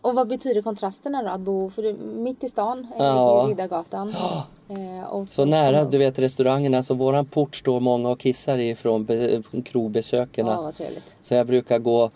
[0.01, 1.29] Och vad betyder kontrasterna då?
[1.29, 3.43] Att bo för mitt i stan eh, Ja.
[3.45, 4.15] ju Riddargatan.
[4.71, 9.05] Eh, och Så nära, du vet restaurangerna, så våran port står många och kissar ifrån
[9.05, 10.51] be- krogbesökarna.
[10.51, 11.03] Ja, vad trevligt.
[11.21, 12.11] Så jag brukar gå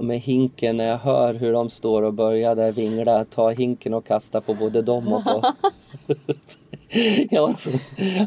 [0.00, 3.24] med hinken när jag hör hur de står och börjar där vingla.
[3.24, 5.42] Ta hinken och kasta på både dem och på...
[7.30, 7.52] ja,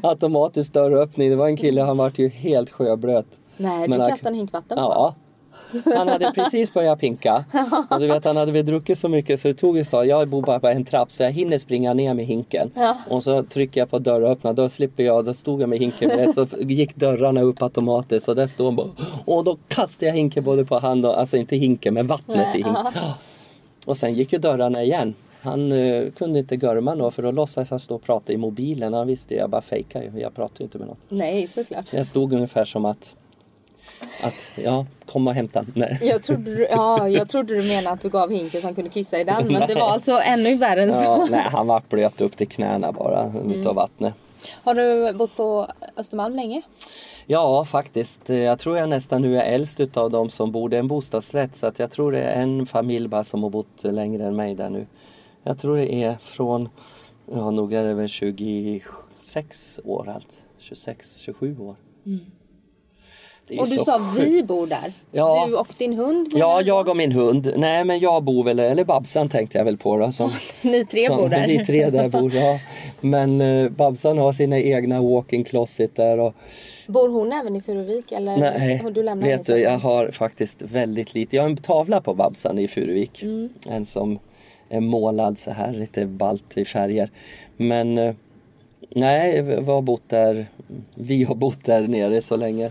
[0.03, 1.29] automatisk dörröppning.
[1.29, 3.39] Det var en kille, han vart ju helt sjöblöt.
[3.57, 5.15] Nej, Men du kastade en hink vatten på Ja.
[5.85, 7.45] Han hade precis börjat pinka.
[7.89, 10.07] Och du vet han hade väl druckit så mycket så det tog ett tag.
[10.07, 12.71] Jag bor bara på en trapp så jag hinner springa ner med hinken.
[12.75, 12.97] Ja.
[13.09, 14.53] Och så trycker jag på dörröppna.
[14.53, 15.25] Då slipper jag.
[15.25, 16.33] Då stod jag med hinken med.
[16.33, 18.27] Så gick dörrarna upp automatiskt.
[18.27, 18.87] Och där står han bara.
[19.25, 22.63] Och då kastade jag hinken både på hand och, alltså inte hinken men vattnet i
[22.63, 22.85] hinken.
[23.85, 25.13] Och sen gick ju dörrarna igen.
[25.41, 28.93] Han eh, kunde inte görma något för då låtsades han stå och prata i mobilen.
[28.93, 30.11] Han visste jag bara fejkar ju.
[30.19, 30.97] Jag pratar ju inte med någon.
[31.09, 31.93] Nej, såklart.
[31.93, 33.15] Jag stod ungefär som att,
[34.23, 35.65] att ja, kom och hämta.
[35.73, 35.99] Nej.
[36.01, 38.89] Jag trodde, du, ja, jag trodde du menade att du gav hinken så han kunde
[38.89, 39.47] kissa i den.
[39.47, 39.75] Men det Nej.
[39.75, 40.95] var alltså ännu värre än så.
[41.03, 44.13] Ja, nej, han var blöt upp till knäna bara utav vattnet.
[44.63, 46.61] Har du bott på Östermalm länge?
[47.25, 48.29] Ja, faktiskt.
[48.29, 50.69] Jag tror jag nästan nu är äldst utav dem som bor.
[50.69, 53.49] Det är en bostadsrätt så att jag tror det är en familj bara som har
[53.49, 54.87] bott längre än mig där nu.
[55.43, 56.69] Jag tror det är från,
[57.33, 60.41] ja nog är det väl 26 år allt.
[60.57, 61.75] 26, 27 år.
[62.03, 62.19] Det är
[63.59, 64.27] Och du sa sjukt.
[64.27, 64.93] vi bor där.
[65.11, 65.45] Ja.
[65.47, 67.53] Du och din hund Ja, jag och min hund.
[67.57, 70.11] Nej, men jag bor väl, eller Babsan tänkte jag väl på då.
[70.11, 70.31] Som,
[70.61, 71.47] Ni tre som- bor där.
[71.57, 72.59] Vi tre där bor, ja.
[73.01, 76.33] Men eh, Babsan har sina egna walk-in closet där och
[76.87, 80.61] Bor hon även i Furuvik eller Nej, har du lämnat vet du, jag har faktiskt
[80.61, 81.35] väldigt lite.
[81.35, 83.23] Jag har en tavla på Babsan i Furuvik.
[83.23, 83.49] Mm.
[83.69, 84.19] En som
[84.69, 87.09] är målad så här lite balt i färger.
[87.57, 88.13] Men eh,
[88.89, 90.47] nej, vi har bott där.
[90.95, 92.69] Vi har bott där nere så länge.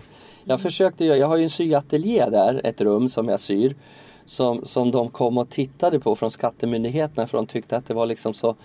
[0.51, 0.63] Jag Mm.
[0.63, 3.75] försökte, jag har ju en syateljé där, ett rum som jag syr.
[4.25, 8.05] Som, som de kom och tittade på från skattemyndigheterna för de tyckte att det var
[8.05, 8.55] liksom så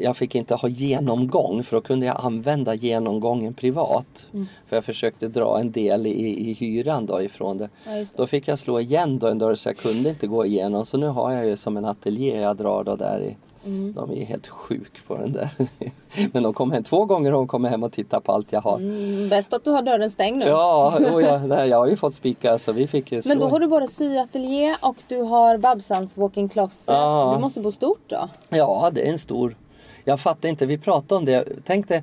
[0.00, 4.26] jag fick inte ha genomgång för då kunde jag använda genomgången privat.
[4.32, 4.46] Mm.
[4.66, 7.68] För jag försökte dra en del i, i hyran då ifrån det.
[7.86, 8.16] Ja, det.
[8.16, 10.84] Då fick jag slå igen då en dörr så jag kunde inte gå igenom.
[10.86, 13.36] Så nu har jag ju som en ateljé jag drar då där i.
[13.64, 13.92] Mm.
[13.92, 15.48] De är helt sjuk på den där.
[16.32, 18.60] Men de kommer hem två gånger och de kommer hem och tittar på allt jag
[18.60, 18.76] har.
[18.76, 20.44] Mm, bäst att du har dörren stängd nu.
[20.44, 23.28] Ja, och jag, nej, jag har ju fått spika så vi fick ju slå.
[23.28, 26.88] Men då har du både syateljé och du har Babsans walk-in closet.
[26.88, 27.32] Ja.
[27.36, 28.28] Du måste bo stort då.
[28.48, 29.56] Ja, det är en stor...
[30.04, 31.48] Jag fattar inte, vi pratade om det.
[31.66, 32.02] Tänk dig,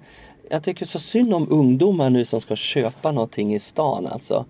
[0.50, 4.46] jag tycker så synd om ungdomar nu som ska köpa någonting i stan alltså.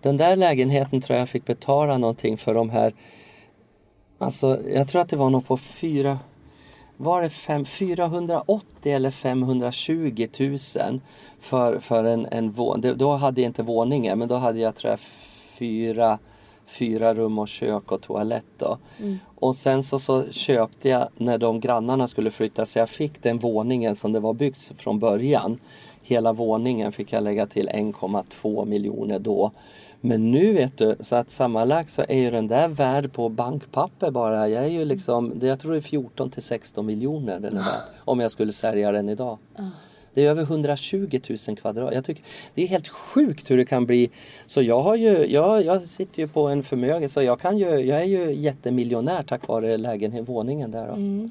[0.00, 2.94] Den där lägenheten tror jag fick betala någonting för de här...
[4.18, 6.18] Alltså, jag tror att det var nog på fyra...
[7.02, 11.00] Var det fem, 480 eller 520 000
[11.40, 12.96] för, för en, en våning.
[12.96, 15.00] Då hade jag inte våningen men då hade jag tror jag
[15.58, 16.18] fyra,
[16.66, 18.78] fyra rum och kök och toalett då.
[19.34, 23.38] Och sen så, så köpte jag när de grannarna skulle flytta så jag fick den
[23.38, 25.58] våningen som det var byggt från början.
[26.02, 29.50] Hela våningen fick jag lägga till 1,2 miljoner då.
[30.04, 34.10] Men nu vet du, så att sammanlagt så är ju den där värd på bankpapper
[34.10, 34.48] bara.
[34.48, 37.80] Jag är ju liksom, jag tror det är 14 till 16 miljoner den är värd.
[37.98, 39.38] Om jag skulle sälja den idag.
[40.14, 41.94] Det är över 120 000 kvadrat.
[41.94, 42.24] Jag tycker,
[42.54, 44.10] det är helt sjukt hur det kan bli.
[44.46, 47.68] Så jag har ju, jag, jag sitter ju på en förmögenhet så jag kan ju,
[47.68, 50.86] jag är ju jättemiljonär tack vare lägenhet, våningen där.
[50.86, 51.28] Då.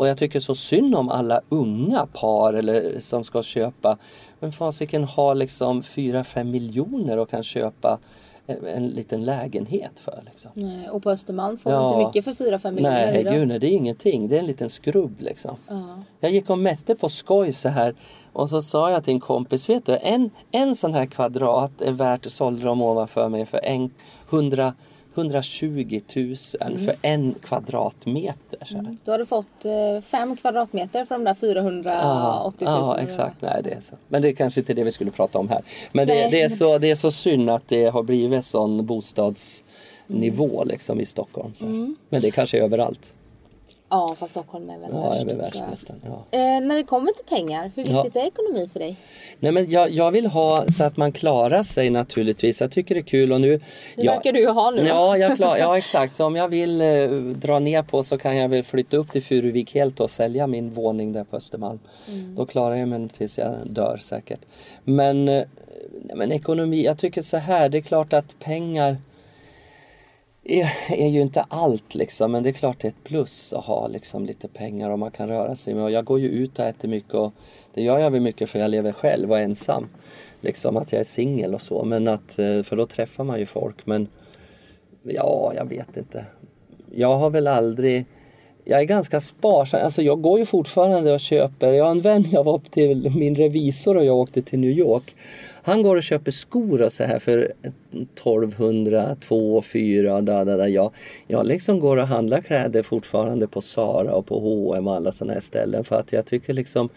[0.00, 3.98] Och jag tycker så synd om alla unga par eller som ska köpa.
[4.40, 7.98] Men fasiken har liksom 4-5 miljoner och kan köpa
[8.46, 10.22] en, en liten lägenhet för.
[10.26, 10.50] Liksom.
[10.54, 11.82] Nej, och på Östermalm får Ja.
[11.82, 13.34] man inte mycket för 4-5 miljoner Nej, idag.
[13.34, 14.28] gud nej, det är ingenting.
[14.28, 15.56] Det är en liten skrubb liksom.
[15.68, 15.98] Ja.
[16.20, 17.94] Jag gick och mätte på skoj så här
[18.32, 21.92] och så sa jag till en kompis, vet du en, en sån här kvadrat är
[21.92, 23.90] värt, sålde de ovanför mig för en,
[24.30, 24.74] 100,
[25.14, 26.36] 120 000
[26.78, 28.58] för en kvadratmeter.
[28.60, 28.96] Här.
[29.04, 29.66] Du hade fått
[30.02, 32.74] 5 kvadratmeter för de där 480 000.
[32.74, 33.42] Ja, exakt.
[33.42, 33.94] Nej, det är så.
[34.08, 35.62] Men det är kanske inte det vi skulle prata om här.
[35.92, 40.64] Men det, det, är, så, det är så synd att det har blivit sån bostadsnivå
[40.64, 41.54] liksom i Stockholm.
[41.54, 41.64] Så.
[42.08, 43.14] Men det kanske är överallt.
[43.90, 45.20] Ja, fast Stockholm är väl Ja, värst.
[45.22, 45.70] är väl värst jag.
[45.70, 45.96] nästan.
[46.04, 46.24] Ja.
[46.38, 48.02] Eh, när det kommer till pengar, hur Ja.
[48.02, 48.96] viktigt är ekonomi för dig?
[49.38, 52.60] Nej, men jag, jag vill ha så att man klarar sig naturligtvis.
[52.60, 53.56] Jag tycker det är kul och nu...
[53.96, 54.86] Det ja, verkar du ju ha nu.
[54.86, 56.14] Ja, jag klar, ja exakt.
[56.14, 59.22] Så om jag vill eh, dra ner på så kan jag väl flytta upp till
[59.22, 61.78] Furuvik helt och sälja min våning där på Östermalm.
[62.36, 64.40] Då klarar jag mig tills jag dör säkert.
[64.84, 65.42] Men, eh,
[66.14, 68.96] men ekonomi, jag tycker så här, det är klart att pengar
[70.50, 73.64] är, är ju inte allt liksom men det är klart det är ett plus att
[73.64, 75.84] ha liksom lite pengar och man kan röra sig med.
[75.84, 77.32] Och jag går ju ut och äter mycket och
[77.74, 79.88] det gör jag väl mycket för jag lever själv och är ensam.
[80.40, 83.46] Liksom att jag är singel och så men att, eh, för då träffar man ju
[83.46, 84.08] folk men
[85.02, 86.24] ja, jag vet inte.
[86.90, 88.06] Jag har väl aldrig
[88.64, 89.80] jag är ganska sparsam.
[89.84, 91.72] Alltså jag går ju fortfarande och köper.
[91.72, 94.70] Jag har en vän, jag var upp till min revisor och jag åkte till New
[94.70, 95.14] York.
[95.62, 97.52] Han går och köper skor och så här för
[97.92, 100.68] 1200, 2 4 da, da, da.
[100.68, 100.92] Jag,
[101.26, 105.32] jag liksom går och handlar kläder fortfarande på Zara och på H&M och alla sådana
[105.32, 106.88] här ställen för att jag tycker liksom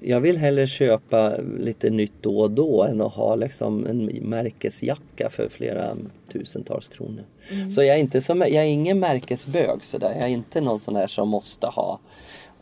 [0.00, 5.30] jag vill hellre köpa lite nytt då och då än att ha liksom en märkesjacka
[5.30, 5.96] för flera
[6.32, 7.24] tusentals kronor.
[7.70, 10.14] Så jag är, inte som, jag är ingen märkesbög sådär.
[10.14, 11.98] Jag är inte någon sån där som måste ha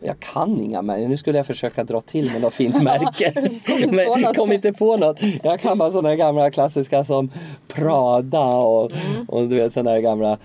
[0.00, 1.10] jag kan inga märken.
[1.10, 3.32] Nu skulle jag försöka dra till med något fint märke.
[3.36, 4.36] inte på Men något.
[4.36, 5.20] kom inte på något.
[5.42, 7.30] Jag kan bara sådana gamla klassiska som
[7.68, 9.24] Prada och, Mm.
[9.28, 10.38] och du vet sådana här gamla.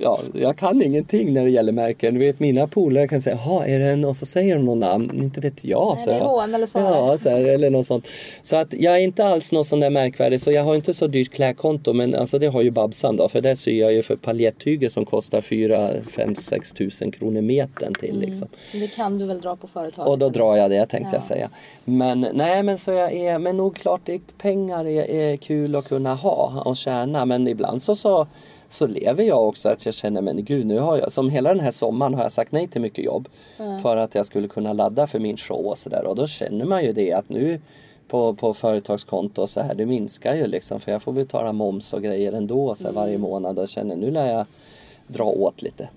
[0.00, 2.14] Ja, jag kan ingenting när det gäller märken.
[2.14, 4.80] Du vet mina polare kan säga, jaha är det en och så säger de någon
[4.80, 5.22] namn.
[5.22, 5.94] Inte vet jag.
[5.96, 6.20] Nej, så det är.
[6.20, 6.84] H&M eller Zara.
[6.84, 8.06] Ja, så här, eller något sånt.
[8.42, 10.40] Så att jag är inte alls någon sån där märkvärdig.
[10.40, 11.92] Så jag har inte så dyrt klädkonto.
[11.92, 13.28] Men alltså det har ju Babsan då.
[13.28, 17.94] För där syr jag ju för paljettyger som kostar 4, 5, 6 tusen kronor metern
[17.94, 18.48] till liksom.
[18.86, 20.08] Det kan du väl dra på företaget?
[20.08, 21.16] Och då drar jag det tänkte Ja.
[21.16, 21.50] jag säga.
[21.84, 25.88] Men nej men så jag är, men nog klart det, pengar är, är kul att
[25.88, 27.24] kunna ha och tjäna.
[27.24, 28.26] Men ibland så, så
[28.68, 31.60] så lever jag också att jag känner men gud nu har jag, som hela den
[31.60, 33.28] här sommaren har jag sagt nej till mycket jobb.
[33.82, 36.06] För att jag skulle kunna ladda för min show och sådär.
[36.06, 37.60] Och då känner man ju det att nu
[38.08, 39.74] på, på företagskonto och så här.
[39.74, 43.18] Det minskar ju liksom för jag får betala moms och grejer ändå så här, varje
[43.18, 44.46] månad och känner nu lär jag
[45.06, 45.88] dra åt lite.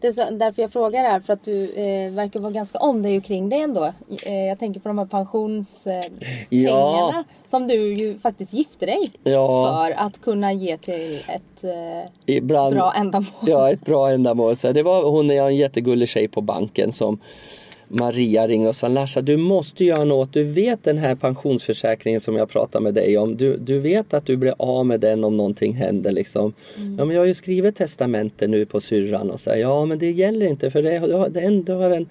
[0.00, 3.02] Det är så, därför jag frågar är för att du eh, verkar vara ganska om
[3.02, 3.92] dig och kring dig ändå.
[4.26, 6.08] Eh, jag tänker på de här pensionspengarna
[6.50, 7.24] eh, Ja.
[7.46, 9.46] som du ju faktiskt gifte dig Ja.
[9.86, 13.28] för att kunna ge till ett eh, Ibland, bra ändamål.
[13.46, 14.56] Ja, ett bra ändamål.
[14.56, 17.18] Så det var, hon är en jättegullig tjej på banken som
[17.88, 20.32] Maria ringde och sa Larsa du måste göra något.
[20.32, 23.36] Du vet den här pensionsförsäkringen som jag pratade med dig om.
[23.36, 26.52] Du, du vet att du blir av med den om någonting händer liksom.
[26.98, 29.98] Ja men jag har ju skrivit testamente nu på syrran och så här, Ja men
[29.98, 32.08] det gäller inte för det, det, du har en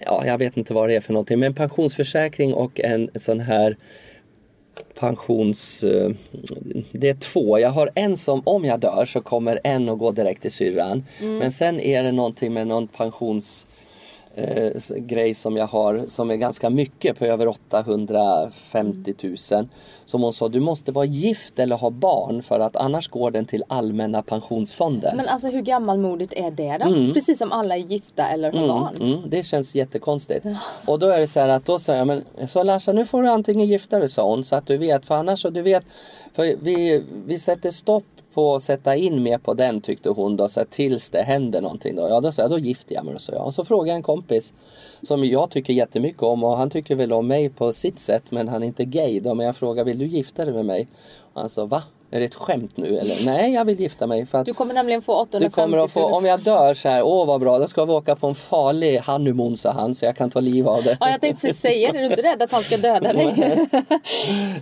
[0.00, 3.76] Ja jag vet inte vad det är för någonting men pensionsförsäkring och en sån här
[4.98, 5.84] pensions...
[5.84, 6.10] eh,
[6.92, 7.58] Det är två.
[7.58, 11.04] Jag har en som om jag dör så kommer en att gå direkt till syrran.
[11.20, 13.66] Men sen är det någonting med någon pensions
[14.38, 19.68] eh, grej som jag har som är ganska mycket på över 850 000.
[20.04, 23.44] Som hon sa, du måste vara gift eller ha barn för att annars går den
[23.44, 25.16] till allmänna pensionsfonden.
[25.16, 27.14] Men alltså hur gammalmodigt är det då?
[27.14, 28.94] Precis som alla är gifta eller har barn.
[29.00, 30.46] Mm, det känns jättekonstigt.
[30.86, 33.22] Och då är det så här att då sa jag, men så Larsa nu får
[33.22, 35.84] du antingen gifta dig sa hon så att du vet för annars så du vet
[36.32, 40.48] för vi, vi sätter stopp på att sätta in mer på den tyckte hon då
[40.48, 42.02] så här, tills det händer någonting då.
[42.08, 43.46] Ja då sa jag då gifter jag mig då så jag.
[43.46, 44.52] Och så frågade jag en kompis
[45.02, 48.48] som jag tycker jättemycket om och han tycker väl om mig på sitt sätt men
[48.48, 50.88] han är inte gay då men jag frågade vill du gifta dig med mig?
[51.34, 51.82] Och han sa va?
[52.10, 53.26] Är det ett skämt nu eller?
[53.26, 55.90] Nej jag vill gifta mig för att Du kommer nämligen få 850 du kommer att
[55.90, 58.34] få, om jag dör så här, åh vad bra, då ska vi åka på en
[58.34, 60.96] farlig honeymoon sa han så jag kan ta liv av det.
[61.00, 63.66] Ja jag tänkte säga det, är du inte rädd att han ska döda dig?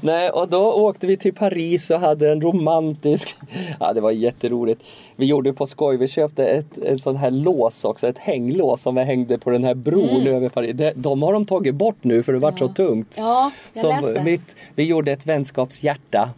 [0.01, 3.37] Nej, och då åkte vi till Paris och hade en romantisk...
[3.81, 4.83] Ja, det var jätteroligt.
[5.17, 8.95] Vi gjorde på skoj, vi köpte ett, ett sån här lås också, ett hänglås som
[8.95, 10.75] vi hängde på den här bron över Paris.
[10.75, 13.15] Det, de har de tagit bort nu för det var så tungt.
[13.19, 14.23] Ja, jag läste.
[14.23, 16.31] mitt, vi gjorde ett vänskapshjärta.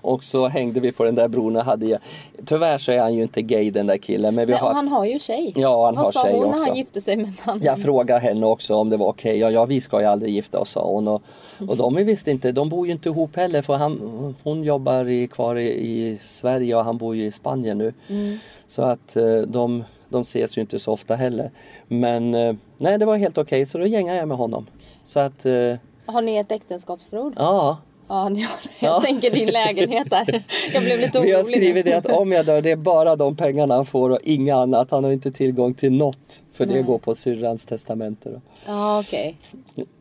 [0.00, 1.98] Och så hängde vi på den där bron och hade ju-
[2.46, 4.74] Tyvärr så är han ju inte gay den där killen men vi Nej, har och
[4.76, 5.52] haft han har ju tjej.
[5.56, 6.64] Ja, han Vad har sa tjej hon när också.
[6.68, 7.60] han gifte sig med annan?
[7.62, 9.38] Jag frågade henne också om det var okej.
[9.38, 11.08] Ja, ja, vi ska ju aldrig gifta oss sa hon.
[11.08, 11.22] Och,
[11.68, 15.08] och de är visst inte, de bor ju inte ihop heller för han, hon jobbar
[15.08, 17.92] i, kvar i, i Sverige och han bor ju i Spanien nu.
[18.66, 21.50] Så att eh, de, de ses ju inte så ofta heller.
[21.88, 24.66] Men eh, nej, det var helt okej så då gängade jag med honom.
[25.04, 25.74] Så att, eh,
[26.06, 27.32] Har ni ett äktenskapsförord?
[27.36, 27.76] ja.
[28.08, 28.56] Ja, ni har.
[28.80, 29.00] Jag Ja.
[29.00, 30.42] tänker din lägenhet där.
[30.74, 33.16] Jag blev lite orolig Vi har skrivit det att om jag dör, det är bara
[33.16, 34.90] de pengarna han får och inga annat.
[34.90, 36.40] Han har inte tillgång till något.
[36.58, 36.82] För det Nej.
[36.82, 38.30] går på syrrans testamente.
[38.30, 38.40] Då.
[38.66, 39.36] Ja, okej.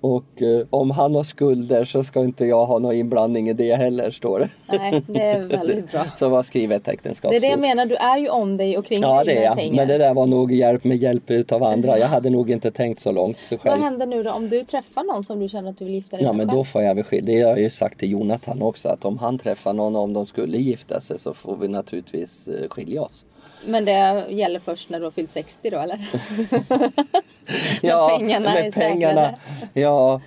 [0.02, 3.76] Och eh, om han har skulder så ska inte jag ha någon inblandning i det
[3.76, 4.50] heller, står det.
[4.78, 6.02] Nej, det är väldigt bra.
[6.16, 7.42] Så var skrivet ett Det är äktenskapsförord.
[7.42, 9.46] det jag menar, du är ju om dig och kring Ja dig det är med
[9.50, 9.58] jag.
[9.58, 9.76] pengar.
[9.76, 12.00] Men det där var nog hjälp med hjälp utav andra.
[12.00, 13.82] Jag hade nog inte tänkt så långt så Vad själv.
[13.84, 16.26] händer nu då om du träffar någon som du känner att du vill gifta dig
[16.26, 16.58] Ja med men själv?
[16.58, 17.26] då får jag väl skilja.
[17.36, 20.26] Det har jag ju sagt till Jonathan också att om han träffar någon om de
[20.26, 23.26] skulle gifta sig så får vi naturligtvis eh, skilja oss.
[23.66, 26.00] Men det gäller först när du har fyllt 60 då eller?
[27.82, 29.22] Ja, pengarna med är pengarna.
[29.22, 29.36] säkrade.
[29.74, 30.22] Ja,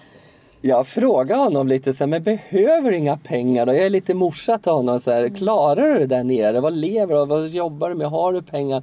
[0.62, 3.74] jag frågade honom lite så här, men behöver du inga pengar då?
[3.74, 6.61] Jag är lite morsa till honom så här, klarar du det där nere?
[6.61, 7.26] Vad lever du?
[7.26, 8.11] Vad jobbar du med?
[8.11, 8.83] Har du pengar?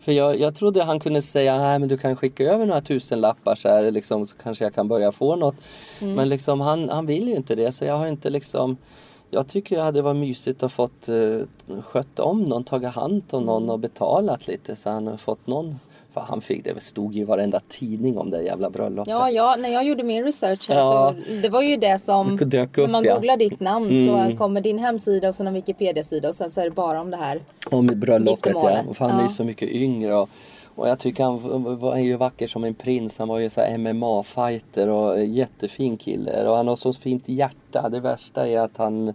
[0.00, 3.54] För jag, jag trodde han kunde säga, nej men du kan skicka över några tusenlappar
[3.54, 5.56] så här liksom, så kanske jag kan börja få något.
[5.98, 8.76] Men liksom han, han vill ju inte det så jag har inte liksom
[9.30, 11.42] jag tycker det hade varit mysigt att fått uh,
[11.82, 15.78] skött om någon, tagit hand om någon och betalat lite så han har fått någon.
[16.14, 19.10] För han fick det stod ju i varenda tidning om det jävla bröllopet.
[19.10, 21.14] Ja, ja, när jag gjorde min research här Ja.
[21.26, 23.14] så det var ju det som dök när upp, man ja.
[23.14, 24.32] googlar ditt namn Mm.
[24.32, 27.10] så kommer din hemsida och så en Wikipedia-sida och sen så är det bara om
[27.10, 27.40] det här.
[27.70, 28.82] Om bröllopet ja.
[28.94, 30.14] För han är ju så mycket yngre.
[30.14, 30.28] Och,
[30.78, 33.18] och jag tycker han var är ju vacker som en prins.
[33.18, 36.48] Han var ju så här MMA-fighter och jättefin kille.
[36.48, 37.88] Och han har så fint hjärta.
[37.88, 39.14] Det värsta är att han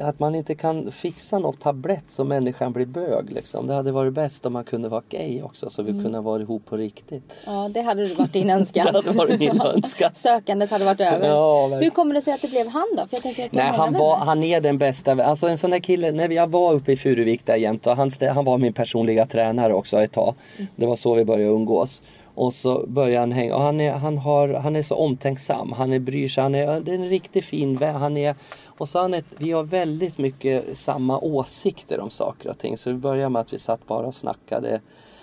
[0.00, 3.66] att man inte kan fixa något tablett så människan blir bög liksom.
[3.66, 6.02] Det hade varit bäst om man kunde vara gay också så vi Mm.
[6.02, 7.42] kunde vara ihop på riktigt.
[7.46, 8.86] Ja, det hade du varit din Det önskan.
[8.94, 10.10] hade varit min önskan.
[10.14, 11.28] Sökandet hade varit över.
[11.28, 11.82] Ja, verkligen.
[11.82, 13.06] Hur kommer det sig att det blev han då?
[13.06, 15.12] För jag tänker att Nej, han, var, han är den bästa.
[15.24, 18.10] Alltså en sån där kille, när jag var uppe i Furuvik där jämt och han,
[18.34, 20.34] han var min personliga tränare också ett tag.
[20.76, 22.02] Det var så vi började umgås.
[22.34, 25.72] Och så började han hänga och han är, han har, han är så omtänksam.
[25.72, 27.94] Han är bryr sig, han är, det är en riktigt fin vän.
[27.94, 28.34] Han är,
[28.80, 32.76] och så ett, vi har väldigt mycket samma åsikter om saker och ting.
[32.76, 34.80] Så vi började med att vi satt bara och snackade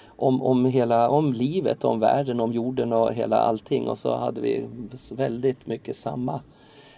[0.08, 3.88] om, om, hela, om livet, om världen, om jorden och hela allting.
[3.88, 4.66] Och så hade vi
[5.12, 6.42] väldigt mycket samma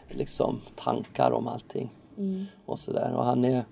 [0.10, 1.90] liksom, tankar om allting.
[2.66, 3.14] Och sådär.
[3.16, 3.66] Och han, är,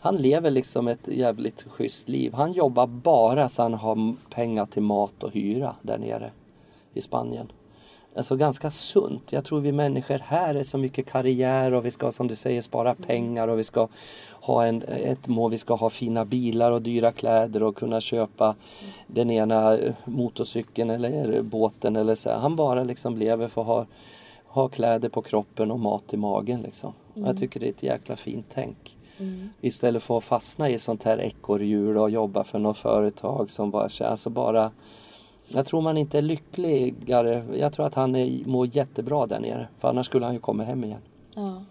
[0.00, 2.32] han lever liksom ett jävligt schysst liv.
[2.34, 6.30] Han jobbar bara så han har pengar till mat och hyra där nere
[6.92, 7.52] i Spanien.
[8.16, 9.32] Alltså ganska sunt.
[9.32, 12.62] Jag tror vi människor här är så mycket karriär och vi ska som du säger
[12.62, 13.88] spara pengar och vi ska
[14.30, 18.54] ha en, ett mål, vi ska ha fina bilar och dyra kläder och kunna köpa
[19.06, 22.30] den ena motorcykeln eller båten eller så.
[22.30, 23.86] Han bara liksom lever för att ha,
[24.46, 26.92] ha kläder på kroppen och mat i magen liksom.
[27.14, 28.96] Jag tycker det är ett jäkla fint tänk.
[29.60, 33.88] Istället för att fastna i sånt här ekorrhjul och jobba för något företag som bara,
[34.00, 34.70] alltså bara
[35.48, 37.44] jag tror man inte är lyckligare.
[37.54, 39.68] Jag tror att han är, mår jättebra där nere.
[39.80, 41.00] För annars skulle han ju komma hem igen.
[41.34, 41.62] Ja.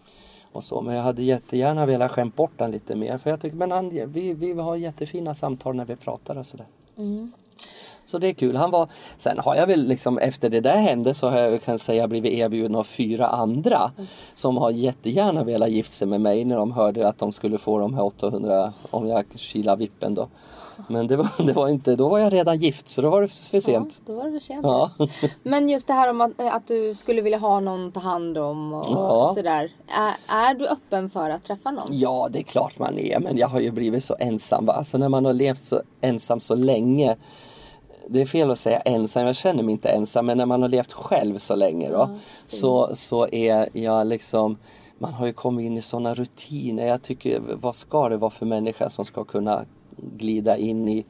[0.51, 0.82] Och så.
[0.82, 3.17] Men jag hade jättegärna velat skämt bort han lite mer.
[3.17, 6.67] För jag tycker, men han, vi, vi har jättefina samtal när vi pratar och sådär.
[8.05, 8.55] Så det är kul.
[8.55, 11.80] Han var, sen har jag väl liksom efter det där hände så har jag kan
[11.80, 13.91] säga blivit erbjuden av fyra andra
[14.36, 17.80] som har jättegärna velat gifta sig med mig när de hörde att de skulle få
[17.80, 20.28] de här 800 om jag kilar vippen då.
[20.89, 23.28] Men det var, det var inte, då var jag redan gift så då var det
[23.28, 24.01] för sent.
[24.05, 24.59] Ja, då var det för sent.
[24.63, 24.91] Ja.
[25.43, 28.38] Men just det här om att, att du skulle vilja ha någon att ta hand
[28.38, 29.32] om och Ja.
[29.36, 29.71] sådär.
[29.88, 31.88] Är, är du öppen för att träffa någon?
[31.91, 34.65] Ja, det är klart man är, men jag har ju blivit så ensam.
[34.65, 34.74] va.
[34.74, 37.15] Alltså när man har levt så ensam så länge.
[38.07, 40.69] Det är fel att säga ensam, jag känner mig inte ensam, men när man har
[40.69, 42.09] levt själv så länge då.
[42.45, 44.57] så, så är jag liksom
[44.97, 46.88] man har ju kommit in i sådana rutiner.
[46.88, 49.65] Jag tycker, vad ska det vara för människa som ska kunna
[50.17, 51.05] glida in i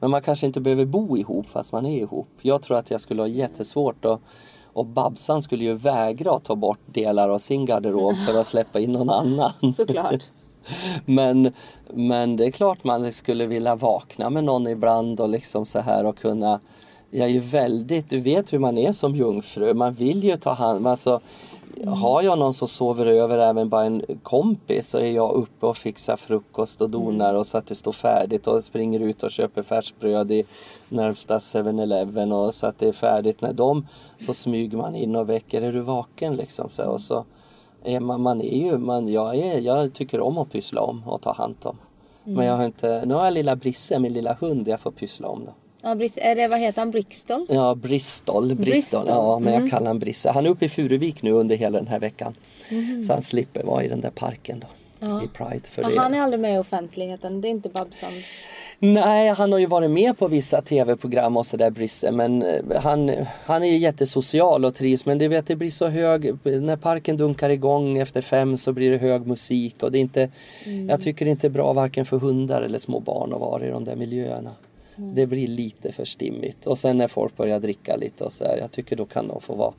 [0.00, 2.28] men man kanske inte behöver bo ihop fast man är ihop.
[2.40, 4.20] Jag tror att jag skulle ha jättesvårt att
[4.76, 8.80] och Babsan skulle ju vägra att ta bort delar av sin garderob för att släppa
[8.80, 9.72] in någon annan.
[9.76, 10.24] Såklart.
[11.04, 11.52] Men,
[11.90, 16.06] men det är klart man skulle vilja vakna med någon ibland och liksom så här
[16.06, 16.60] och kunna
[17.10, 20.52] Jag är ju väldigt, du vet hur man är som jungfru, man vill ju ta
[20.52, 21.20] hand alltså,
[21.86, 25.76] Har jag någon som sover över, även bara en kompis, så är jag uppe och
[25.76, 29.62] fixar frukost och donar och så att det står färdigt och springer ut och köper
[29.62, 30.44] färskt i
[30.88, 33.40] närmsta 7-Eleven och så att det är färdigt.
[33.40, 33.86] När de
[34.18, 36.68] så smyger man in och väcker, är du vaken liksom?
[36.68, 37.24] Så, och så
[37.84, 41.22] är man, man är ju, man, jag, är, jag tycker om att pyssla om och
[41.22, 41.76] ta hand om.
[42.24, 45.28] Men jag har inte, nu har jag lilla Brisse, min lilla hund, jag får pyssla
[45.28, 45.52] om då.
[45.86, 46.90] Ja, Bris- är det, vad heter han?
[46.90, 47.46] Brixton?
[47.48, 48.46] Ja, Bristol.
[48.54, 48.64] Bristol.
[48.64, 50.30] Bristol, Ja, men jag kallar honom Brisse.
[50.30, 52.34] Han är uppe i Furuvik nu under hela den här veckan.
[53.06, 54.66] Så han slipper vara i den där parken då.
[55.06, 55.22] Ja.
[55.24, 55.60] I Pride.
[55.70, 55.98] För Ja, det.
[55.98, 57.40] han är aldrig med i offentligheten.
[57.40, 58.10] Det är inte Babsan.
[58.78, 62.10] Nej, han har ju varit med på vissa tv-program och sådär Brisse.
[62.12, 63.12] Men eh, han,
[63.44, 65.06] han är ju jättesocial och trivs.
[65.06, 66.32] Men du vet, det blir så hög...
[66.44, 69.82] När parken dunkar igång efter fem så blir det hög musik.
[69.82, 70.30] Och det är inte...
[70.88, 73.70] Jag tycker det är inte bra varken för hundar eller små barn att vara i
[73.70, 74.50] de där miljöerna.
[74.96, 76.66] Det blir lite för stimmigt.
[76.66, 79.40] Och sen när folk börjar dricka lite och så här, Jag tycker då kan de
[79.40, 79.74] få vara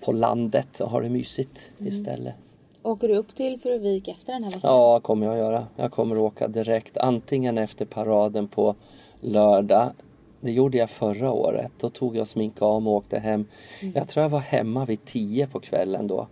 [0.00, 2.34] på landet och ha det mysigt istället.
[2.82, 4.70] Åker du upp till Furuvik efter den här veckan?
[4.70, 5.66] Ja, kommer jag göra.
[5.76, 6.96] Jag kommer åka direkt.
[6.96, 8.74] Antingen efter paraden på
[9.20, 9.92] lördag.
[10.40, 11.72] Det gjorde jag förra året.
[11.80, 12.26] Då tog jag
[12.58, 13.46] av mig och åkte hem.
[13.94, 16.26] Jag tror jag var hemma vid tio på kvällen då.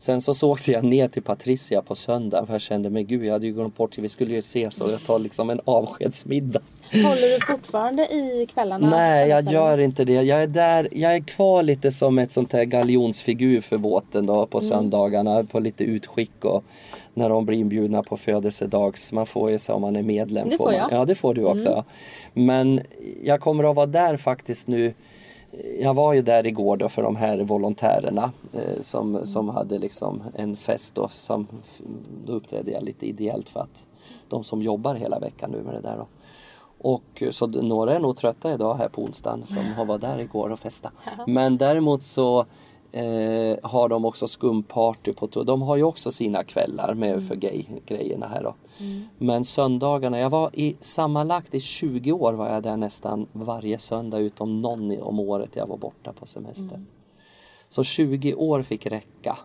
[0.00, 3.24] Sen så, så åkte jag ner till Patricia på söndag för jag kände mig gud
[3.24, 6.60] jag hade ju glömt bort vi skulle ju ses och jag tar liksom en avskedsmiddag.
[6.92, 8.90] Håller du fortfarande i kvällarna?
[8.90, 10.12] Nej, jag gör inte det.
[10.12, 14.34] Jag är där, jag är kvar lite som ett sånt här galjonsfigur för båten då
[14.34, 14.48] Mm.
[14.48, 16.64] på söndagarna på lite utskick och
[17.14, 19.12] när de blir inbjudna på födelsedags.
[19.12, 20.48] Man får ju så om man är medlem.
[20.48, 20.74] Det får man.
[20.74, 20.84] jag.
[20.84, 20.96] Mm.
[20.98, 21.68] Ja, det får du också.
[21.68, 21.84] ja.
[22.32, 22.80] Men
[23.22, 24.94] jag kommer att vara där faktiskt nu.
[25.80, 29.26] Jag var ju där igår då för de här volontärerna eh, som, Mm.
[29.26, 31.46] som hade liksom en fest då, som,
[32.24, 33.86] då uppträdde jag lite ideellt för att
[34.28, 36.06] de som jobbar hela veckan nu med det där då.
[36.82, 40.18] Och så d- några är nog trötta idag här på onsdagen som har varit där
[40.18, 40.90] igår och festa.
[41.26, 42.46] Men däremot så
[42.92, 48.26] eh, har de också skumparty på De har ju också sina kvällar med för gay-grejerna
[48.26, 48.54] här då.
[49.18, 54.18] Men söndagarna, jag var i sammanlagt i 20 år var jag där nästan varje söndag
[54.18, 56.80] utom någon om året jag var borta på semester.
[57.68, 59.38] Så 20 år fick räcka.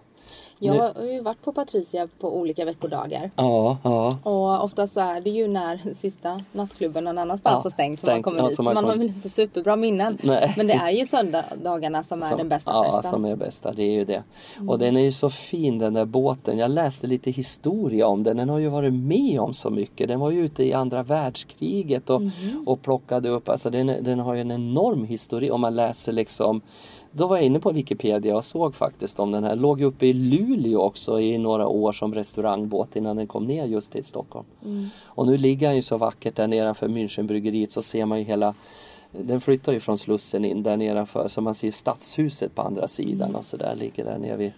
[0.59, 3.31] Jag Nu- har ju varit på Patricia på olika veckodagar.
[3.35, 4.17] Ja, ja.
[4.23, 8.09] Och ofta så är det ju när sista nattklubben någon annanstans Ja, har stängt som
[8.09, 8.55] man kommer ja, dit.
[8.55, 10.17] Så man man har kommer- väl inte superbra minnen.
[10.23, 10.53] Nej.
[10.57, 13.11] Men det är ju söndagarna som är Som- den bästa ja, festen.
[13.11, 14.23] som är bästa, det är ju det.
[14.67, 16.57] Och den är ju så fin den där båten.
[16.57, 18.37] Jag läste lite historia om den.
[18.37, 20.07] Den har ju varit med om så mycket.
[20.07, 22.21] Den var ju ute i andra världskriget och,
[22.65, 26.61] och plockade upp, alltså den, den har ju en enorm historia om man läser liksom
[27.17, 29.55] då var jag inne på Wikipedia och såg faktiskt om den här.
[29.55, 33.91] Låg uppe i Luleå också i några år som restaurangbåt innan den kom ner just
[33.91, 34.45] till Stockholm.
[35.05, 38.53] Och nu ligger han ju så vackert där nedanför Münchenbryggeriet så ser man ju hela
[39.11, 43.35] den flyttar ju från Slussen in där nedanför så man ser stadshuset på andra sidan
[43.35, 44.51] och så där ligger där nere vid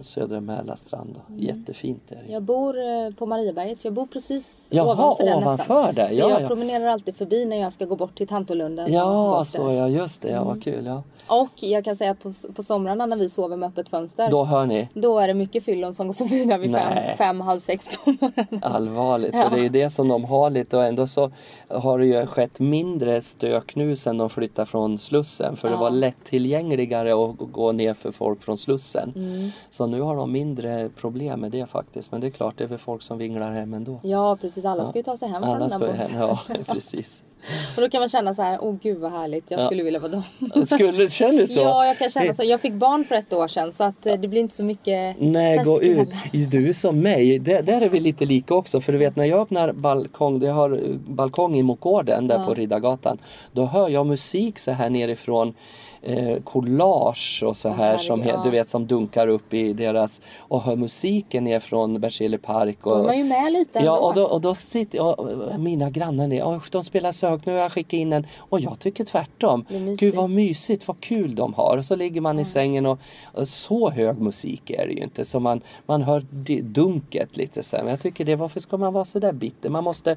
[0.00, 1.14] Södra Mälarstrand.
[1.28, 1.34] då.
[1.44, 2.32] Jättefint är det.
[2.32, 3.84] Jag bor eh, på Marieberget.
[3.84, 5.94] Jag bor precis Jaha, ovanför den ovanför nästan.
[5.94, 6.08] där.
[6.08, 6.46] Så Ja, jag ja.
[6.46, 8.92] promenerar alltid förbi när jag ska gå bort till Tantolunden.
[8.92, 10.28] Ja, så ja, just det.
[10.28, 10.48] Ja, Mm.
[10.48, 10.86] vad kul.
[10.86, 11.02] Ja.
[11.30, 14.30] Och jag kan säga på, på somrarna när vi sover med öppet fönster.
[14.30, 14.88] Då hör ni.
[14.94, 17.14] Då är det mycket fyllon som går förbi där vid Nej.
[17.18, 18.60] fem, halv sex på morgonen.
[18.62, 19.42] Allvarligt, Ja.
[19.42, 21.30] för det är ju det som de har lite och ändå så
[21.68, 25.80] har det ju skett mindre stök nu sen de flyttade från Slussen för det Ja.
[25.80, 29.12] var lättillgängligare att gå ner för folk från Slussen.
[29.16, 29.50] Mm.
[29.70, 32.68] Så nu har de mindre problem med det faktiskt men det är klart det är
[32.68, 34.00] för folk som vinglar hem ändå.
[34.02, 35.96] Ja precis, alla ska ju ta sig hem från den där båten.
[35.96, 37.22] hem, ja precis.
[37.76, 39.66] Och då kan man känna så här, åh gud vad härligt, jag Ja.
[39.66, 40.22] skulle vilja vara dem.
[40.66, 41.60] Skulle, känner du så?
[41.60, 42.44] Ja, jag kan känna så.
[42.44, 45.16] Jag fick barn för ett år sedan så att eh, det blir inte så mycket
[45.20, 46.08] Nej, gå ut.
[46.32, 47.38] Du är som mig.
[47.38, 48.80] Där, där är vi lite lika också.
[48.80, 52.44] För du vet när jag öppnar balkong, jag har eh, balkong i Mokgården där Ja.
[52.46, 53.18] på Riddargatan.
[53.52, 55.54] Då hör jag musik så här nerifrån
[56.02, 60.20] eh, collage och så här som, herregud, he- du vet som dunkar upp i deras
[60.38, 62.78] och hör musiken ner från Berzelii park.
[62.82, 63.90] Då är Och, man ju med lite ändå.
[63.90, 67.52] Ja och då, och då sitter jag, mina grannar ner, oh, de spelar sök, nu
[67.52, 69.64] har jag skickat in en och jag tycker tvärtom.
[69.98, 71.76] Gud vad mysigt, vad kul de har.
[71.76, 72.98] Och så ligger man i sängen och,
[73.34, 76.20] och så hög musik är det ju inte så man, man hör
[76.62, 77.82] dunket lite så här.
[77.82, 79.70] Men jag tycker det, varför ska man vara så där bitter?
[79.70, 80.16] Man måste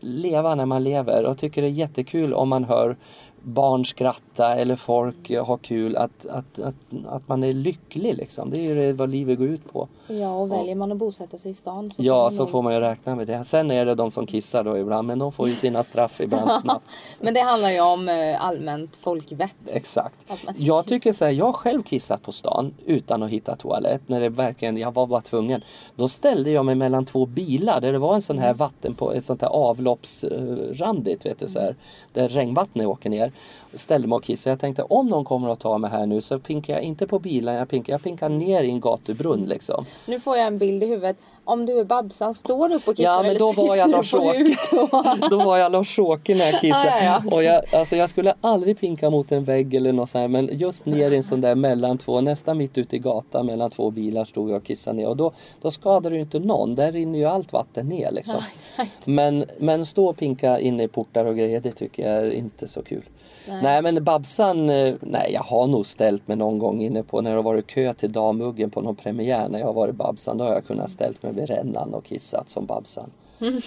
[0.00, 2.96] leva när man lever och tycker det är jättekul om man hör
[3.44, 6.74] barn skratta eller folk ha kul, att, att, att,
[7.06, 8.50] att man är lycklig liksom.
[8.50, 9.88] Det är ju det vad livet går ut på.
[10.06, 12.80] Ja, och väljer man att bosätta sig i stan så Ja, så får man ju
[12.80, 13.44] räkna med det.
[13.44, 16.50] Sen är det de som kissar då ibland, men de får ju sina straff ibland
[16.60, 16.84] snabbt.
[17.20, 19.54] Men det handlar ju om eh, allmänt folkvett.
[19.66, 20.14] Exakt.
[20.56, 24.08] Jag tycker så här, jag har själv kissat på stan utan att hitta toalett.
[24.08, 25.62] När det verkligen, jag var bara tvungen.
[25.96, 29.12] Då ställde jag mig mellan två bilar där det var en sån här vatten på
[29.12, 31.76] ett sånt här avloppsrandigt, vet du så här.
[32.12, 33.32] Där regnvattnet åker ner.
[33.74, 34.52] Ställde mig och kissade.
[34.52, 37.18] Jag tänkte om någon kommer att ta mig här nu så pinkar jag inte på
[37.18, 39.86] bilen, jag pinkar, jag pinkar ner i en gatubrunn liksom.
[40.06, 41.16] Nu får jag en bild i huvudet.
[41.44, 43.90] Om du är Babsan, står du upp och kissar Ja men eller då var jag
[43.90, 45.20] Lars rutan?
[45.30, 46.86] Då var jag Lars Åke när jag kissade.
[46.86, 47.36] Ja, ja, ja.
[47.36, 50.58] Och jag, alltså jag skulle aldrig pinka mot en vägg eller något sånt här, men
[50.58, 53.90] just ner i en sån där mellan två, nästan mitt ute i gatan mellan två
[53.90, 55.08] bilar stod jag och kissade ner.
[55.08, 56.74] Och då, då skadar du inte någon.
[56.74, 58.42] Där rinner ju allt vatten ner liksom.
[58.56, 59.06] Exakt.
[59.06, 62.68] Men, men stå och pinka inne i portar och grejer, det tycker jag är inte
[62.68, 63.04] så kul.
[63.48, 67.30] Nej, men Babsan, eh, nej jag har nog ställt mig någon gång inne på när
[67.30, 70.38] det har varit kö till Damuggen på någon premiär när jag har varit Babsan.
[70.38, 73.10] Då har jag kunnat ställt mig vid rännan och kissat som Babsan.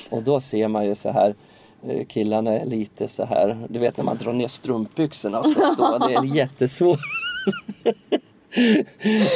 [0.09, 1.35] Och då ser man ju så här
[1.87, 5.61] eh, killarna är lite så här, du vet när man drar ner strumpbyxorna och ska
[5.61, 6.99] stå, det är jättesvårt.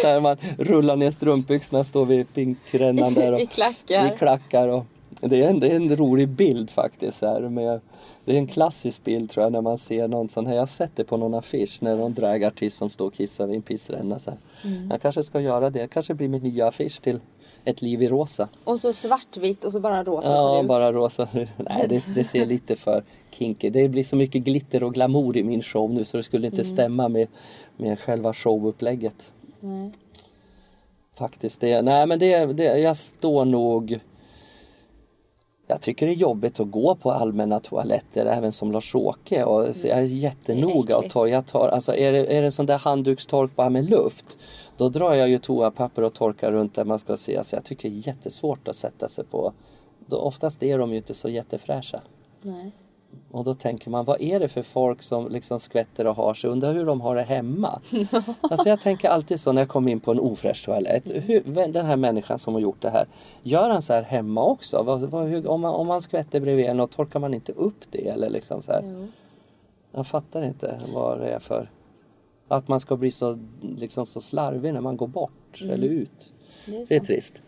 [0.02, 4.14] så här man rullar ner strumpbyxorna, står vid pinkrännan där och I klackar.
[4.14, 4.68] i klackar.
[4.68, 4.86] Och
[5.22, 7.22] det, är en, det är en rolig bild faktiskt.
[7.22, 7.80] Här, med,
[8.26, 10.54] det är en klassisk bild tror jag när man ser någon sån här.
[10.54, 13.56] Jag har sett det på någon affisch när någon dragartist som står och kissar vid
[13.56, 14.20] en pissränna.
[14.20, 14.32] Så.
[14.64, 14.90] Mm.
[14.92, 15.88] Jag kanske ska göra det.
[15.88, 17.20] kanske blir min nya affisch till
[17.66, 18.48] Ett liv i rosa.
[18.64, 20.68] Och så svartvitt och så bara rosa Ja, bruk.
[20.68, 21.28] bara rosa.
[21.34, 23.70] Nej, det, det ser lite för kinky.
[23.70, 26.64] Det blir så mycket glitter och glamour i min show nu så det skulle inte
[26.64, 27.28] stämma med,
[27.78, 29.32] med själva showupplägget.
[29.60, 29.92] Nej.
[31.18, 31.62] Faktiskt.
[31.62, 34.00] Det, nej men det, det, jag står nog...
[35.72, 39.44] Jag tycker det är jobbigt att gå på allmänna toaletter även som Lars-Åke.
[39.44, 42.66] Och, så jag är jättenoga och tar, jag tar, alltså är det, är det sån
[42.66, 44.38] där handdukstork bara med luft.
[44.78, 47.44] Då drar jag ju toapapper och torkar runt där man ska se.
[47.44, 49.54] Så jag tycker det är jättesvårt att sätta sig på.
[50.06, 52.02] Då, oftast är de ju inte så jättefräscha.
[52.42, 52.72] Nej.
[53.32, 56.50] Och då tänker man, vad är det för folk som liksom skvätter och har sig?
[56.50, 57.82] Undrar hur de har det hemma?
[58.42, 61.04] alltså jag tänker alltid så när jag kommer in på en ofräsch toalett.
[61.06, 63.08] Hur, den här människan som har gjort det här,
[63.42, 64.84] gör han så här hemma också?
[64.84, 67.92] Vad, vad, hur, om, man, om man skvätter bredvid en och torkar man inte upp
[67.92, 68.08] det?
[68.08, 68.82] Eller liksom så här?
[68.86, 69.08] Jo.
[69.92, 71.70] Jag fattar inte vad det är för...
[72.48, 76.32] Att man ska bli så, liksom så slarvig när man går bort eller ut.
[76.66, 77.42] Det är Det är trist.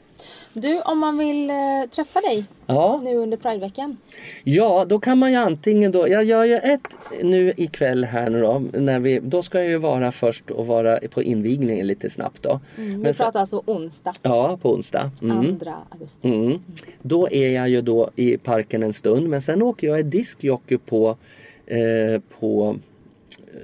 [0.53, 1.55] Du, om man vill eh,
[1.95, 2.99] träffa dig Ja.
[3.03, 3.97] nu under Prideveckan.
[4.43, 6.81] Ja, då kan man ju antingen då, jag gör ju ett
[7.23, 10.99] nu ikväll här nu då, när vi, då ska jag ju vara först och vara
[11.09, 12.59] på invigningen lite snabbt då.
[12.75, 15.11] Vi Men pratar alltså onsdag, Ja, på onsdag.
[15.21, 15.59] Mm.
[15.59, 16.27] 2 augusti.
[16.27, 16.59] Mm.
[17.01, 20.77] Då är jag ju då i parken en stund men sen åker jag i diskjockey
[20.77, 21.17] på,
[21.65, 22.75] eh, på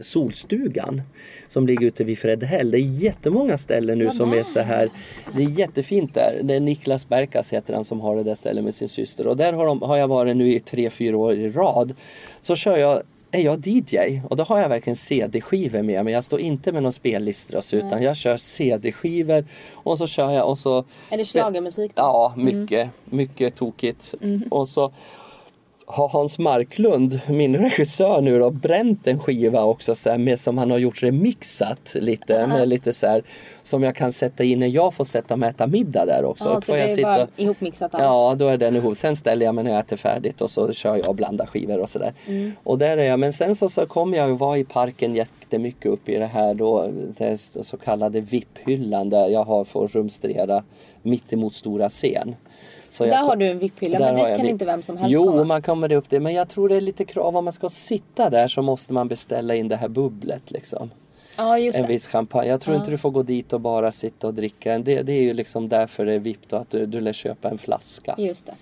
[0.01, 1.01] Solstugan
[1.47, 2.71] som ligger ute vid Fredhäll.
[2.71, 4.89] Det är jättemånga ställen nu Ja, som är så här.
[5.35, 6.39] Det är jättefint där.
[6.43, 9.37] Det är Niklas Berkas heter han som har det där stället med sin syster och
[9.37, 11.95] där har, de, har jag varit nu i tre, fyra år i rad.
[12.41, 16.13] Så kör jag är jag DJ och då har jag verkligen CD-skivor med mig.
[16.13, 20.57] Jag står inte med någon spellistor utan jag kör CD-skivor och så kör jag och
[20.57, 21.91] så Är det schlagermusik?
[21.95, 24.15] Ja, mycket, mycket tokigt.
[24.49, 24.91] Och så
[25.91, 30.57] har Hans Marklund, min regissör nu då, bränt en skiva också så här, med som
[30.57, 33.23] han har gjort remixat lite, med lite så här,
[33.63, 36.45] som jag kan sätta in när jag får sätta mig och äta middag där också.
[36.49, 38.03] Ja, Då så får det jag är sitta- bara ihopmixat allt.
[38.03, 38.97] Ja, då är den ihop.
[38.97, 41.79] Sen ställer jag mig när jag äter färdigt och så kör jag och blandar skivor
[41.79, 42.13] och sådär.
[42.27, 42.51] Mm.
[42.63, 43.19] Och där är jag.
[43.19, 46.53] Men sen så, så kommer jag att vara i parken jättemycket upp i det här
[46.53, 50.63] då, det så kallade VIP-hyllan där jag har fått rumstrera
[51.01, 52.35] mitt emot stora scen.
[52.89, 54.49] Så Där jag, har du en VIP-hylla, men dit kan VIP.
[54.49, 55.43] inte vem som helst Jo, komma.
[55.43, 56.19] man kommer upp det.
[56.19, 57.37] Men jag tror det är lite krav.
[57.37, 60.89] Om man ska sitta där så måste man beställa in det här bubblet liksom
[61.37, 61.87] Ja, just en det.
[61.87, 62.47] viss champagne.
[62.49, 64.79] Jag tror inte du får gå dit och bara sitta och dricka.
[64.79, 67.49] Det, det är ju liksom därför det är VIP då, att du, du lär köpa
[67.49, 68.15] en flaska.
[68.17, 68.53] Just det.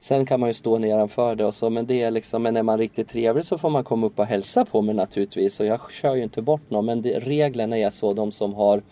[0.00, 2.62] Sen kan man ju stå nedanför det och så, men det är liksom, men är
[2.62, 5.60] man riktigt trevlig så får man komma upp och hälsa på mig naturligtvis.
[5.60, 8.82] Och jag kör ju inte bort någon, men det, reglerna är så, de som har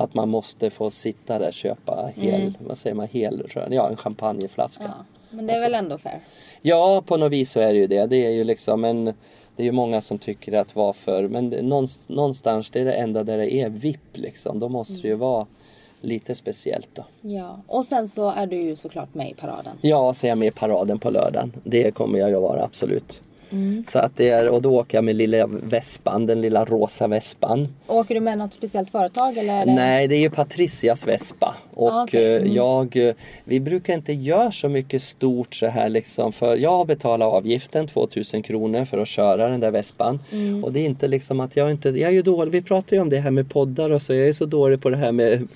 [0.00, 3.96] att man måste få sitta där och köpa hel, vad säger man, hel, ja en
[3.96, 4.84] champagneflaska.
[4.84, 5.04] Ja.
[5.30, 6.20] Men det är väl ändå fair.
[6.62, 8.06] Ja, på något vis så är det ju det.
[8.06, 9.04] Det är ju liksom en...
[9.56, 11.28] Det är ju många som tycker att varför...
[11.28, 11.62] Men det,
[12.08, 14.58] någonstans, det är det enda där det är VIP liksom.
[14.58, 15.46] Då måste det ju vara
[16.00, 17.04] lite speciellt då.
[17.20, 17.60] Ja.
[17.66, 19.78] Och sen så är du ju såklart med i paraden.
[19.80, 21.52] Ja, så är jag med i paraden på lördagen.
[21.64, 23.20] Det kommer jag ju vara, absolut.
[23.52, 23.84] Mm.
[23.86, 27.68] Så att det är, och då åker jag med lilla vespan, den lilla rosa vespan.
[27.86, 29.66] Åker du med något speciellt företag eller?
[29.66, 31.54] Nej, det är ju Patricias Vespa.
[31.74, 32.36] Och Ah, okej.
[32.36, 36.32] eh, jag, eh, vi brukar inte göra så mycket stort så här liksom.
[36.32, 40.18] För jag har betalat avgiften, 2000 kronor för att köra den där Vespan.
[40.32, 40.64] Mm.
[40.64, 43.02] Och det är inte liksom att jag inte, jag är ju dålig, vi pratar ju
[43.02, 44.14] om det här med poddar och så.
[44.14, 45.48] Jag är så dålig på det här med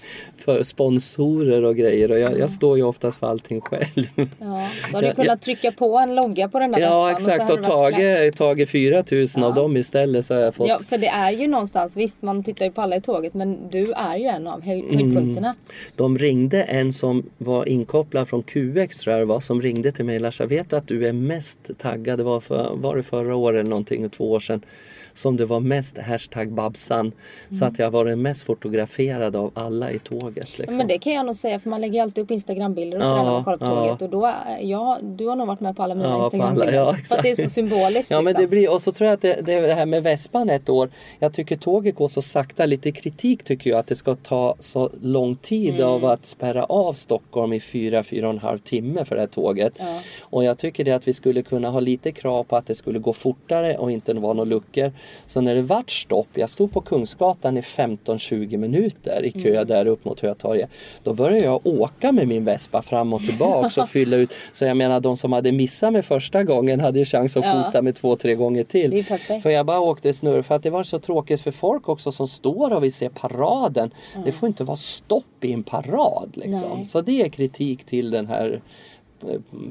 [0.63, 2.11] sponsorer och grejer.
[2.11, 4.07] Och jag, jag står ju oftast för allting själv.
[4.15, 4.25] Ja.
[4.39, 5.37] Då hade du Ja, kunnat ja.
[5.37, 7.84] trycka på en logga på den där Ja väskan exakt så och.
[7.93, 9.63] Tagit, tagit 4000 av Ja.
[9.63, 12.65] dem istället så har jag fått Ja, för det är ju någonstans, visst man tittar
[12.67, 14.95] ju på alla i tåget men du är ju en av höj- Mm.
[14.95, 15.55] höjdpunkterna.
[15.97, 20.05] De ringde en som var inkopplad från QX tror jag det var som ringde till
[20.05, 20.19] mig.
[20.19, 22.21] Larsa, vet du att du är mest taggad?
[22.21, 24.63] Var, för, var det förra året eller någonting, två år sedan.
[25.15, 27.13] Som det var mest hashtag Babsan.
[27.59, 30.49] Så att jag var den mest fotograferad av alla i tåget.
[30.49, 30.77] Ja, Liksom.
[30.77, 33.09] Men det kan jag nog säga för man lägger ju alltid upp instagrambilder och Ja,
[33.09, 33.75] sådär när man kollar på ja.
[33.87, 34.03] tåget.
[34.03, 36.73] Och då, ja, du har nog varit med på alla mina Ja, instagrambilder.
[36.73, 38.11] ja, för att det är så symboliskt.
[38.11, 38.43] Ja men liksom.
[38.43, 40.91] det blir, och så tror jag att det, det, det här med Vespan ett år.
[41.19, 42.67] Jag tycker tåget går så sakta.
[42.67, 45.87] Lite kritik tycker jag att det ska ta så lång tid Mm.
[45.89, 49.29] av att spärra av Stockholm i fyra, fyra och en halv timme för det här
[49.29, 49.75] tåget.
[49.79, 50.01] Ja.
[50.21, 52.99] Och jag tycker det att vi skulle kunna ha lite krav på att det skulle
[52.99, 54.93] gå fortare och inte vara några luckor.
[55.27, 59.67] Så när det vart stopp, jag stod på Kungsgatan i 15-20 minuter i kö Mm.
[59.67, 60.71] där upp mot Hötorget.
[61.03, 64.33] Då började jag åka med min Vespa fram och tillbaks och fylla ut.
[64.53, 67.63] Så jag menar de som hade missat mig första gången hade ju chans att Ja.
[67.67, 69.05] fota med två, tre gånger till.
[69.43, 72.29] För jag bara åkte snurr för att det var så tråkigt för folk också som
[72.29, 73.91] står och vill se paraden.
[74.25, 76.87] Det får inte vara stopp i en parad liksom.
[76.87, 78.61] Så det är kritik till den här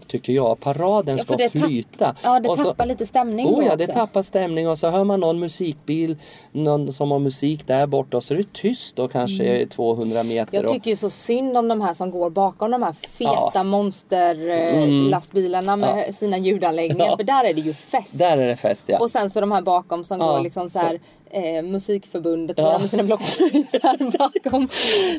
[0.08, 0.60] Tycker jag.
[0.60, 2.16] Paraden Ja, ska det flyta.
[2.24, 3.94] Ja, det Och så- tappar lite stämning Oh ja, det också.
[3.94, 6.18] tappar stämning och så hör man någon musikbil,
[6.52, 10.42] någon som har musik där borta och så är det tyst då kanske 200 meter.
[10.42, 10.48] Mm.
[10.52, 13.24] Jag och- tycker ju så synd om de här som går bakom de här feta
[13.34, 13.52] Ja.
[13.56, 13.68] Mm.
[13.68, 17.06] monsterlastbilarna med sina ljudanläggningar.
[17.06, 17.18] Ja.
[17.18, 18.18] För där är det ju fest.
[18.20, 19.00] Där är det fest ja.
[19.00, 21.00] Och sen så de här bakom som Ja, går liksom så här
[21.34, 22.78] eh, musikförbundet Ja.
[22.80, 24.68] med sina blockflöjtar bakom.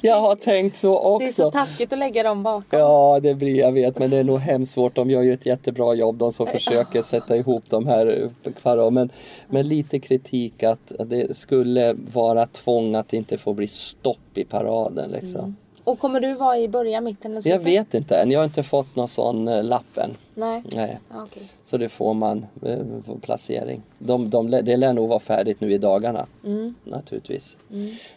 [0.02, 1.58] Jag har tänkt så Det är så också.
[1.58, 2.78] taskigt att lägga dem bakom.
[2.78, 4.94] Ja, det blir jag vet, men det är nog hemskt svårt.
[4.94, 8.30] De gör ju ett jättebra jobb, de som försöker sätta ihop de här
[8.62, 8.90] kvar.
[8.90, 9.10] Men,
[9.48, 14.44] men lite kritik att det skulle vara tvång att det inte får bli stopp i
[14.44, 15.10] paraden.
[15.10, 15.56] Liksom.
[15.84, 17.66] Och kommer du vara i början, mitten eller Jag slutet?
[17.66, 20.16] vet inte än, jag har inte fått någon sån eh, lapp än.
[20.34, 20.62] Nej.
[20.74, 20.98] Nej.
[21.14, 21.42] Okej.
[21.64, 23.82] Så det får man eh, för placering.
[23.98, 26.26] De, de, det lär nog vara färdigt nu i dagarna.
[26.44, 26.74] Mm.
[26.84, 27.56] Naturligtvis.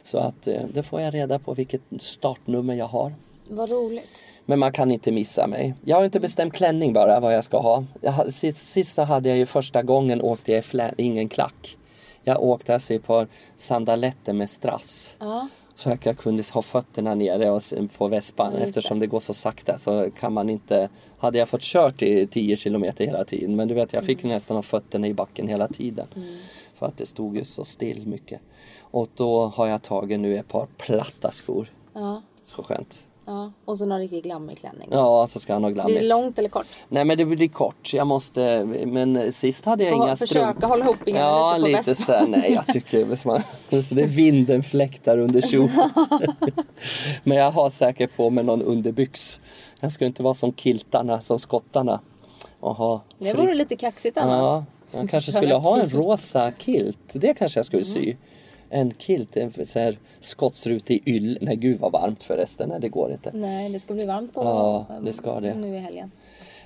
[0.03, 3.13] Så att eh, det får jag reda på vilket startnummer jag har.
[3.49, 4.23] Vad roligt.
[4.45, 5.73] Men man kan inte missa mig.
[5.85, 7.83] Jag har inte bestämt klänning bara vad jag ska ha.
[8.01, 11.77] Jag, sist, sista hade jag ju första gången åkte jag i flä, ingen klack.
[12.23, 15.15] Jag åkte alltså i ett par sandaletter med strass.
[15.19, 15.47] Ja.
[15.77, 17.61] Så att jag kunde ha fötterna nere och,
[17.97, 18.53] på vespan.
[18.53, 20.89] Just Eftersom det går så sakta så kan man inte...
[21.17, 23.55] Hade jag fått kört i 10 kilometer hela tiden.
[23.55, 26.07] Men du vet jag fick nästan ha fötterna i backen hela tiden.
[26.75, 28.41] För att det stod ju så still mycket.
[28.79, 31.71] Och då har jag tagit nu ett par platta skor.
[31.93, 32.21] Ja.
[32.43, 33.03] Så skönt.
[33.27, 33.51] Ja.
[33.65, 34.87] Och så någon riktig glammig klänning.
[34.91, 36.09] Ja, så ska han ha Blir det glammigt.
[36.09, 36.65] långt eller kort?
[36.89, 37.93] Nej men det blir kort.
[37.93, 41.89] Jag måste, men sist hade jag Få inga försöka hålla ihop benen Ja, lite lite
[41.89, 42.05] vespan.
[42.05, 45.89] så här, Nej, jag tycker vet man, så det är vinden fläktar under kjolen.
[47.23, 49.39] men jag har säkert på mig någon underbyx.
[49.79, 51.99] Jag ska inte vara som kiltarna, som skottarna.
[52.59, 54.65] Och ha Det vore lite kaxigt annars.
[54.91, 56.97] Ja, jag kanske skulle ha en rosa kilt.
[57.13, 58.15] Det kanske jag skulle sy.
[58.69, 61.37] En kilt, en så här skottsrutig yll.
[61.41, 62.69] Nej gud vad varmt förresten.
[62.69, 63.31] Nej det går inte.
[63.33, 65.53] Nej, det ska bli varmt på Ja, det ska det.
[65.53, 66.11] nu i helgen.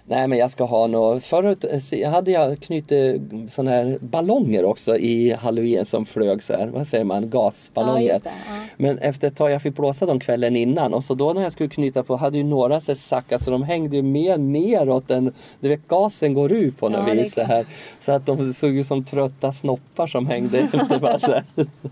[0.05, 1.23] Nej men jag ska ha något.
[1.23, 6.67] Förut eh, hade jag knutit såna här ballonger också i halloween som flög så här.
[6.67, 7.29] Vad säger man?
[7.29, 8.07] Gasballonger.
[8.07, 8.55] Ja, det, ja.
[8.77, 11.51] Men efter ett tag, jag fick blåsa dem kvällen innan och så då när jag
[11.51, 15.33] skulle knyta på hade ju några sig sackat så de hängde ju mer neråt än
[15.59, 17.33] du vet gasen går ut på något Ja, vis.
[17.33, 17.65] Så, här.
[17.99, 21.43] så att de såg ut som trötta snoppar som hängde efter.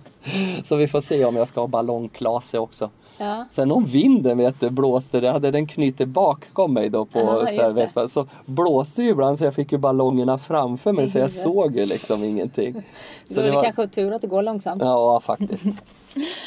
[0.63, 2.89] så vi får se om jag ska ha ballongklase också.
[3.19, 3.45] Ja.
[3.51, 7.47] Sen om vinden vet du, blåste, det hade den knutit bakom mig då på Ja,
[7.47, 8.09] så, här det.
[8.09, 11.75] Så blåste det ju ibland så jag fick ju ballongerna framför mig så jag såg
[11.77, 12.73] ju liksom ingenting.
[13.27, 14.81] Då är det kanske tur att det går långsamt.
[14.81, 15.63] Ja faktiskt.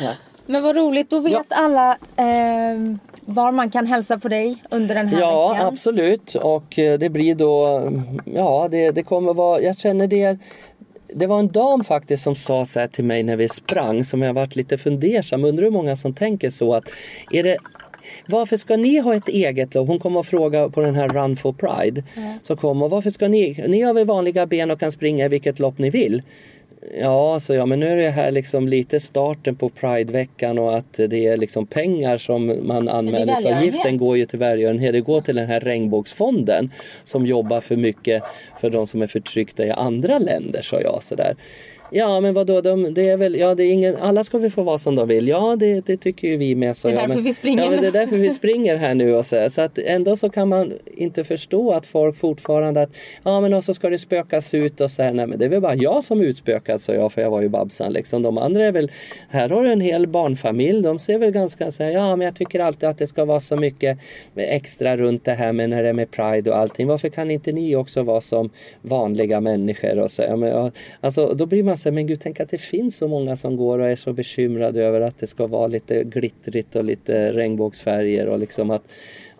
[0.00, 0.10] Ja.
[0.46, 5.08] Men vad roligt, då vet alla eh, var man kan hälsa på dig under den
[5.08, 5.66] här Ja, veckan.
[5.66, 6.34] absolut.
[6.34, 7.82] Och eh, det blir då,
[8.24, 10.38] ja det, det kommer vara, jag känner det
[11.14, 14.22] det var en dam faktiskt som sa så här till mig när vi sprang som
[14.22, 15.44] jag varit lite fundersam.
[15.44, 16.88] Undrar hur många som tänker så att
[17.30, 17.56] är det
[18.26, 19.88] varför ska ni ha ett eget lopp?
[19.88, 22.04] Hon kommer att fråga på den här Run for Pride.
[22.42, 25.58] Så kommer varför ska ni, ni har väl vanliga ben och kan springa i vilket
[25.58, 26.22] lopp ni vill.
[27.00, 30.92] Ja, så ja, men nu är det här liksom lite starten på Prideveckan och att
[30.92, 34.00] det är liksom pengar som man anmälningsavgiften välgörenhet.
[34.00, 34.92] går ju till välgörenhet.
[34.92, 36.70] Det går till den här regnbågsfonden
[37.04, 38.22] som jobbar för mycket
[38.60, 41.36] för de som är förtryckta i andra länder, sa jag sådär.
[41.94, 44.62] Ja men vadå, de, det är väl, ja det är ingen, alla ska väl få
[44.62, 45.28] vara som de vill.
[45.28, 46.76] Ja det, det tycker ju vi med.
[46.76, 48.76] Så Det är ja, därför men, vi springer Ja men det är därför vi springer
[48.76, 52.82] här nu och så, så att ändå så kan man inte förstå att folk fortfarande
[52.82, 52.90] att
[53.22, 55.12] ja men och så ska det spökas ut och så här.
[55.12, 57.48] Nej men det är väl bara jag som utspökad sa jag för jag var ju
[57.48, 58.22] Babsan liksom.
[58.22, 58.90] De andra är väl,
[59.28, 60.82] här har du en hel barnfamilj.
[60.82, 63.40] De ser väl ganska så här, ja men jag tycker alltid att det ska vara
[63.40, 63.98] så mycket
[64.36, 66.86] extra runt det här med när det är med Pride och allting.
[66.86, 68.50] Varför kan inte ni också vara som
[68.82, 70.22] vanliga människor och så?
[70.22, 73.08] Ja, men, alltså då blir man så här, men gud tänk att det finns så
[73.08, 76.84] många som går och är så bekymrade över att det ska vara lite glittrigt och
[76.84, 78.82] lite regnbågsfärger och liksom att,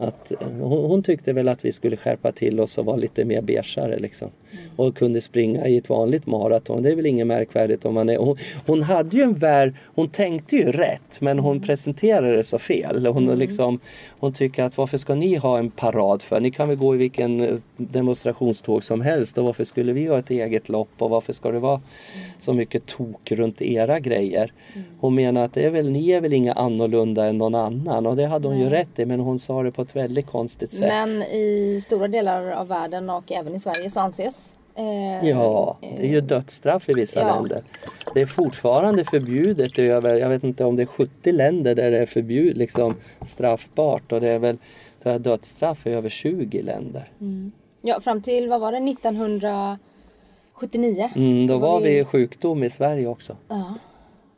[0.03, 3.41] att hon, hon tyckte väl att vi skulle skärpa till oss och vara lite mer
[3.41, 4.31] beigeare liksom.
[4.77, 6.83] Och kunde springa i ett vanligt maraton.
[6.83, 8.17] Det är väl inget märkvärdigt om man är...
[8.17, 9.75] Hon, hon hade ju en värld...
[9.95, 13.07] Hon tänkte ju rätt men hon presenterade det så fel.
[13.07, 13.81] Hon, liksom,
[14.21, 16.41] hon tycker att varför ska ni ha en parad för?
[16.41, 20.19] Ni kan väl gå i vilken eh, demonstrationståg som helst och varför skulle vi ha
[20.19, 21.81] ett eget lopp och varför ska det vara
[22.39, 24.53] så mycket tok runt era grejer?
[24.99, 28.17] Hon menar att det är väl, ni är väl inga annorlunda än någon annan och
[28.17, 30.89] det hade hon ju rätt i men hon sa det på ett väldigt konstigt sätt.
[30.89, 36.07] Men i stora delar av världen och även i Sverige så anses eh, Ja, det
[36.07, 37.35] är ju dödsstraff i vissa Ja.
[37.35, 37.61] länder.
[38.15, 41.99] Det är fortfarande förbjudet över, jag vet inte om det är 70 länder där det
[41.99, 42.97] är förbjudet, liksom
[43.27, 44.59] straffbart och det är väl
[45.03, 47.11] det är dödsstraff i över 20 länder.
[47.83, 48.79] Ja, fram till vad var det?
[48.79, 51.11] 1979.
[51.17, 53.37] Mm, då var vi i sjukdom i Sverige också.
[53.49, 53.75] Ja.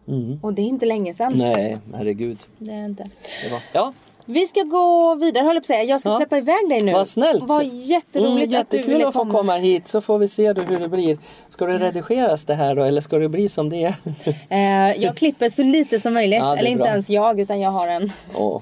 [0.09, 0.39] Mm.
[0.43, 1.33] Och det är inte länge sedan.
[1.37, 2.39] Nej, herregud.
[2.59, 3.03] Det är det inte.
[3.45, 3.61] Det var...
[3.73, 3.93] Ja,
[4.27, 5.83] Vi ska gå vidare höll jag på att säga.
[5.83, 6.17] Jag ska Ja.
[6.17, 6.93] släppa iväg dig nu.
[6.93, 7.43] Vad snällt.
[7.45, 9.33] Vad jätteroligt mm, att du jättekul ville att få komma.
[9.33, 11.19] komma hit så får vi se då hur det blir.
[11.49, 13.95] Ska det redigeras det här då eller ska det bli som det är?
[14.49, 16.39] Eh, jag klipper så lite som möjligt.
[16.39, 16.91] Ja, det Eller inte bra.
[16.93, 18.13] ens jag utan jag har en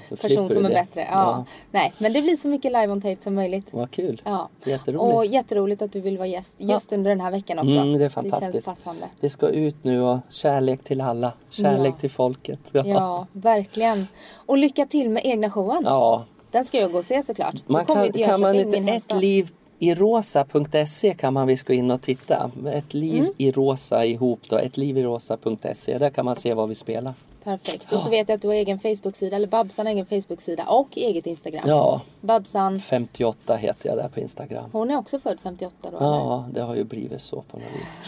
[0.09, 0.75] slipper person som är det.
[0.75, 1.01] bättre.
[1.01, 1.07] Ja.
[1.11, 1.45] ja.
[1.71, 3.69] Nej, men det blir så mycket live on tape som möjligt.
[3.71, 4.23] Vad kul.
[4.25, 4.49] Ja.
[4.65, 5.15] Jätteroligt.
[5.17, 7.71] Och jätteroligt att du vill vara gäst just under den här veckan också.
[7.71, 8.53] Mm, det är Det fantastiskt.
[8.53, 9.07] känns passande.
[9.21, 11.33] Vi ska ut nu och kärlek till alla.
[11.51, 12.61] Kärlek till folket.
[12.73, 14.07] Ja, verkligen.
[14.47, 15.83] Och lycka till med egna showen.
[15.85, 16.25] Ja.
[16.51, 17.55] Den ska jag gå och se såklart.
[17.67, 21.91] Man kan, till kan man inte ett liv i rosa.se kan man visst gå in
[21.91, 22.51] och titta.
[22.73, 23.33] Ett liv Mm.
[23.37, 24.57] i rosa ihop då.
[24.59, 25.99] Ett liv i rosa.se.
[25.99, 27.15] Där kan man se vad vi spelar.
[27.45, 27.93] Perfekt.
[27.93, 30.89] Och så vet jag att du har egen Facebook-sida, eller Babsan har egen Facebook-sida och
[30.99, 31.63] eget Instagram.
[31.67, 34.65] Ja, Babsan, 58 heter jag där på Instagram.
[34.73, 36.07] hon är också född 58 då eller?
[36.07, 38.03] Ja, det har ju blivit så på något vis.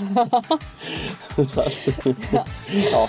[1.54, 1.88] Fast,
[2.92, 3.08] ja.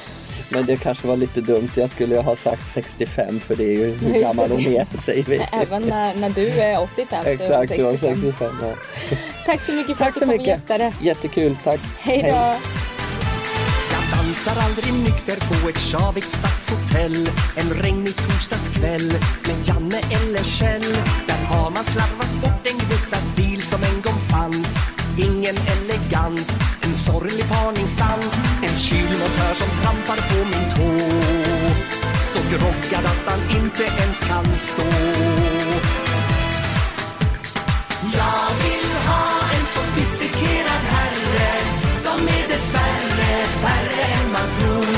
[0.50, 1.70] Men det kanske var lite dumt.
[1.76, 5.42] Jag skulle ha sagt 65 för det är ju hur gammal hon är säger vi.
[5.52, 8.22] Även när, när du är 85 så är hon Exakt, jag var 65.
[8.22, 8.56] 65.
[8.62, 8.74] Ja.
[9.46, 10.94] Tack så mycket för Tack att du kom och gästade.
[11.02, 11.80] Jättekul, tack.
[12.00, 12.56] Hej då.
[13.92, 19.12] Jag dansar aldrig nykter på ett sjavigt stadshotell En regnig torsdagskväll
[19.48, 20.94] med Janne eller Kjell
[21.28, 26.94] Där har man slarvat bort en gnutta stil som en gång fanns Ingen elegans, en
[26.94, 28.34] sorglig parningsdans
[28.64, 31.06] En kylmontör som trampar på min tå.
[32.32, 34.90] Så groggad att han inte ens kan stå.
[38.20, 41.52] Jag vill ha en sofistikerad herre.
[42.04, 44.96] De är dessvärre färre än man tror.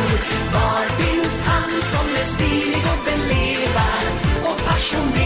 [0.53, 4.05] Var finns han som är stilig och belevad
[4.43, 5.16] och passionerad?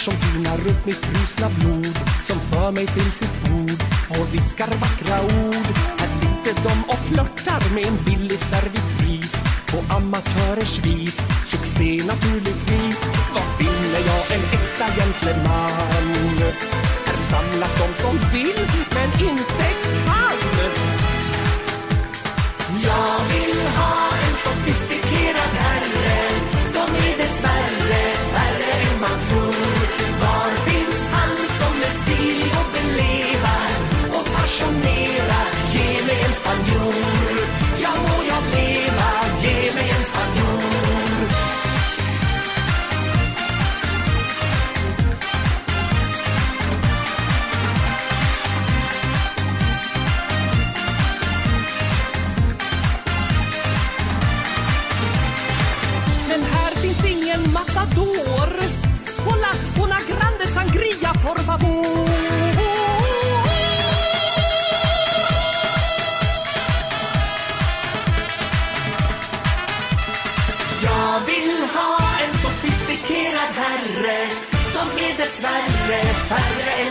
[0.00, 5.16] Som tinar upp mitt frusna blod som för mig till sitt bord och viskar vackra
[5.24, 5.66] ord.
[6.00, 11.16] Här sitter de och flörtar med en billig servitris på amatörers vis.
[11.52, 12.98] Succé naturligtvis.
[13.34, 15.70] Var finner jag en äkta gentleman?
[17.06, 18.60] Här samlas de som vill
[18.94, 19.66] men inte
[20.06, 20.38] kan.
[22.88, 23.96] Jag vill ha
[24.26, 26.28] en sofistikerad herre
[26.74, 28.09] De är dessvärre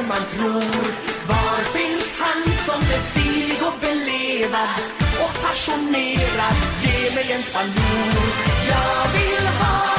[0.09, 0.83] man tror.
[1.29, 4.79] Var finns han som med stil och belevad
[5.23, 8.13] och passionerad Ge mig en spanjor?
[8.69, 9.98] Jag vill ha